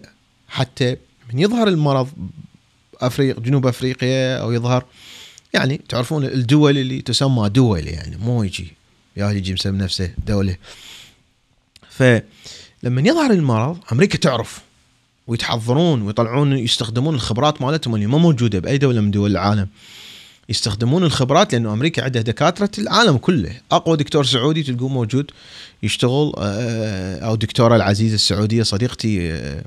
[0.48, 0.98] حتى
[1.34, 2.10] من يظهر المرض
[3.02, 4.86] افريق جنوب أفريقيا أو يظهر.
[5.53, 8.81] يعني تعرفون الدول اللي تسمى دول يعني مو يجي.
[9.18, 10.56] يا يجي مسمي نفسه دولة.
[11.90, 14.62] فلما يظهر المرض أمريكا تعرف
[15.28, 19.68] ويتحضرون ويطلعون يستخدمون الخبرات مالتهم اللي ما موجودة بأي دولة من دول العالم.
[20.50, 23.58] يستخدمون الخبرات لأنه أمريكا عندها دكاترة العالم كله.
[23.72, 25.32] أقوى دكتور سعودي تلقوه موجود
[25.84, 29.64] يشتغل آه، أو دكتورة العزيزة السعودية صديقتي آه،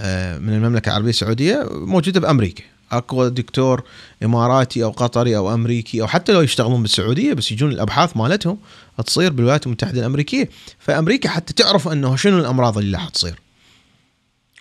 [0.00, 2.64] آه، من المملكة العربية السعودية موجودة بأمريكا.
[2.92, 3.82] اكو دكتور
[4.22, 8.58] إماراتي أو قطري أو أمريكي أو حتى لو يشتغلون بالسعودية بس يجون الأبحاث مالتهم
[9.06, 10.48] تصير بالولايات المتحدة الأمريكية.
[10.78, 13.40] فأمريكا حتى تعرف أنه شنو الأمراض اللي راح تصير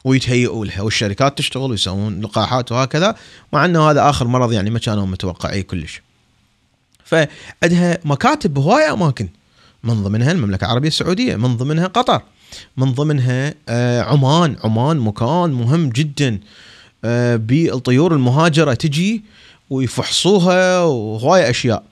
[0.05, 3.15] ويتهيئوا لها والشركات تشتغل ويسوون لقاحات وهكذا
[3.53, 6.01] مع أنه هذا آخر مرض يعني ما كانوا متوقعيه كلش.
[7.03, 9.29] فعندها مكاتب بهوايه أماكن
[9.83, 12.21] من ضمنها المملكة العربية السعودية، من ضمنها قطر،
[12.77, 16.39] من ضمنها آه، عمان، عمان مكان مهم جدا.
[17.03, 19.23] بالطيور المهاجرة تجي
[19.69, 21.83] ويفحصوها وهوايه أشياء.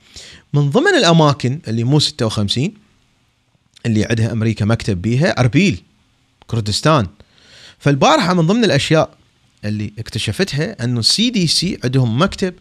[0.54, 2.72] من ضمن الأماكن اللي مو 56
[3.86, 5.82] اللي عندها أمريكا مكتب بيها أربيل
[6.46, 7.06] كردستان
[7.78, 9.10] فالبارحة من ضمن الأشياء
[9.64, 12.54] اللي اكتشفتها أنه السي دي سي عندهم مكتب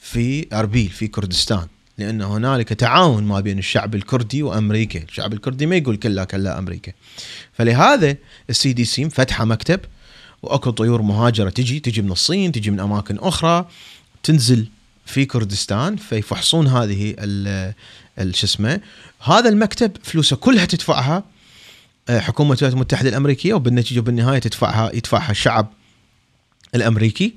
[0.00, 1.66] في أربيل في كردستان
[1.98, 6.92] لأن هنالك تعاون ما بين الشعب الكردي وأمريكا، الشعب الكردي ما يقول كلا كلا أمريكا.
[7.52, 8.16] فلهذا
[8.50, 9.80] ال CDC فتحه مكتب
[10.42, 13.68] وأكو طيور مهاجرة تجي تجي من الصين تجي من أماكن أخرى
[14.22, 14.66] تنزل
[15.06, 17.14] في كردستان فيفحصون هذه
[18.30, 18.80] شو اسمه
[19.20, 21.24] هذا المكتب فلوسه كلها تدفعها
[22.08, 25.72] آه، حكومة الولايات المتحدة الأمريكية وبالنتيجة وبالنهاية تدفعها يدفعها الشعب
[26.74, 27.34] الأمريكي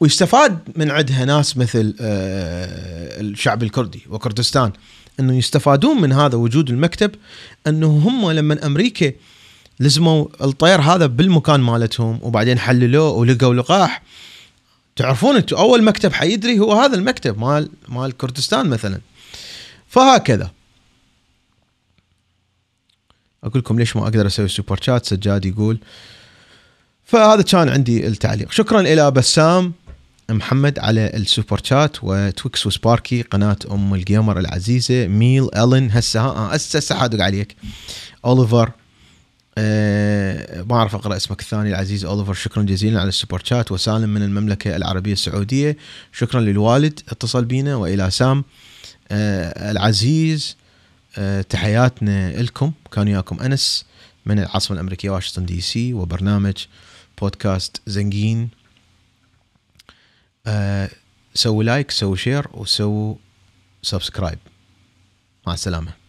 [0.00, 4.72] ويستفاد من عندها ناس مثل آه، الشعب الكردي وكردستان
[5.20, 7.10] إنه يستفادون من هذا وجود المكتب
[7.66, 9.12] إنه هم لما أمريكا
[9.80, 14.02] لزموا الطير هذا بالمكان مالتهم وبعدين حللوه ولقوا لقاح.
[14.96, 19.00] تعرفون أنتم أول مكتب حيدري هو هذا المكتب مال مال كردستان مثلا.
[19.88, 20.50] فهكذا.
[23.44, 25.78] أقول لكم ليش ما أقدر أسوي سوبر شات سجاد يقول.
[27.04, 28.52] فهذا كان عندي التعليق.
[28.52, 29.72] شكرا إلى بسام
[30.30, 36.94] محمد على السوبر شات وتويكس وسباركي قناة أم الجيمر العزيزة ميل الين هسه ها هسه
[36.94, 37.56] حادق عليك.
[38.24, 38.70] أوليفر
[39.58, 42.34] أه ما أعرف أقرأ اسمك الثاني العزيز أوليفر.
[42.34, 45.76] شكرا جزيلا على السوبر شات وسالم من المملكة العربية السعودية.
[46.12, 48.44] شكرا للوالد اتصل بينا وإلى سام.
[49.10, 50.56] أه العزيز
[51.18, 53.84] أه تحياتنا لكم كان وياكم أنس
[54.26, 55.94] من العاصمة الأمريكية واشنطن دي سي.
[55.94, 56.56] وبرنامج
[57.20, 58.48] بودكاست زنگين
[60.46, 60.90] أه
[61.34, 63.14] سووا like سووا share وسووا
[63.82, 64.38] subscribe.
[65.46, 66.01] مع السلامة.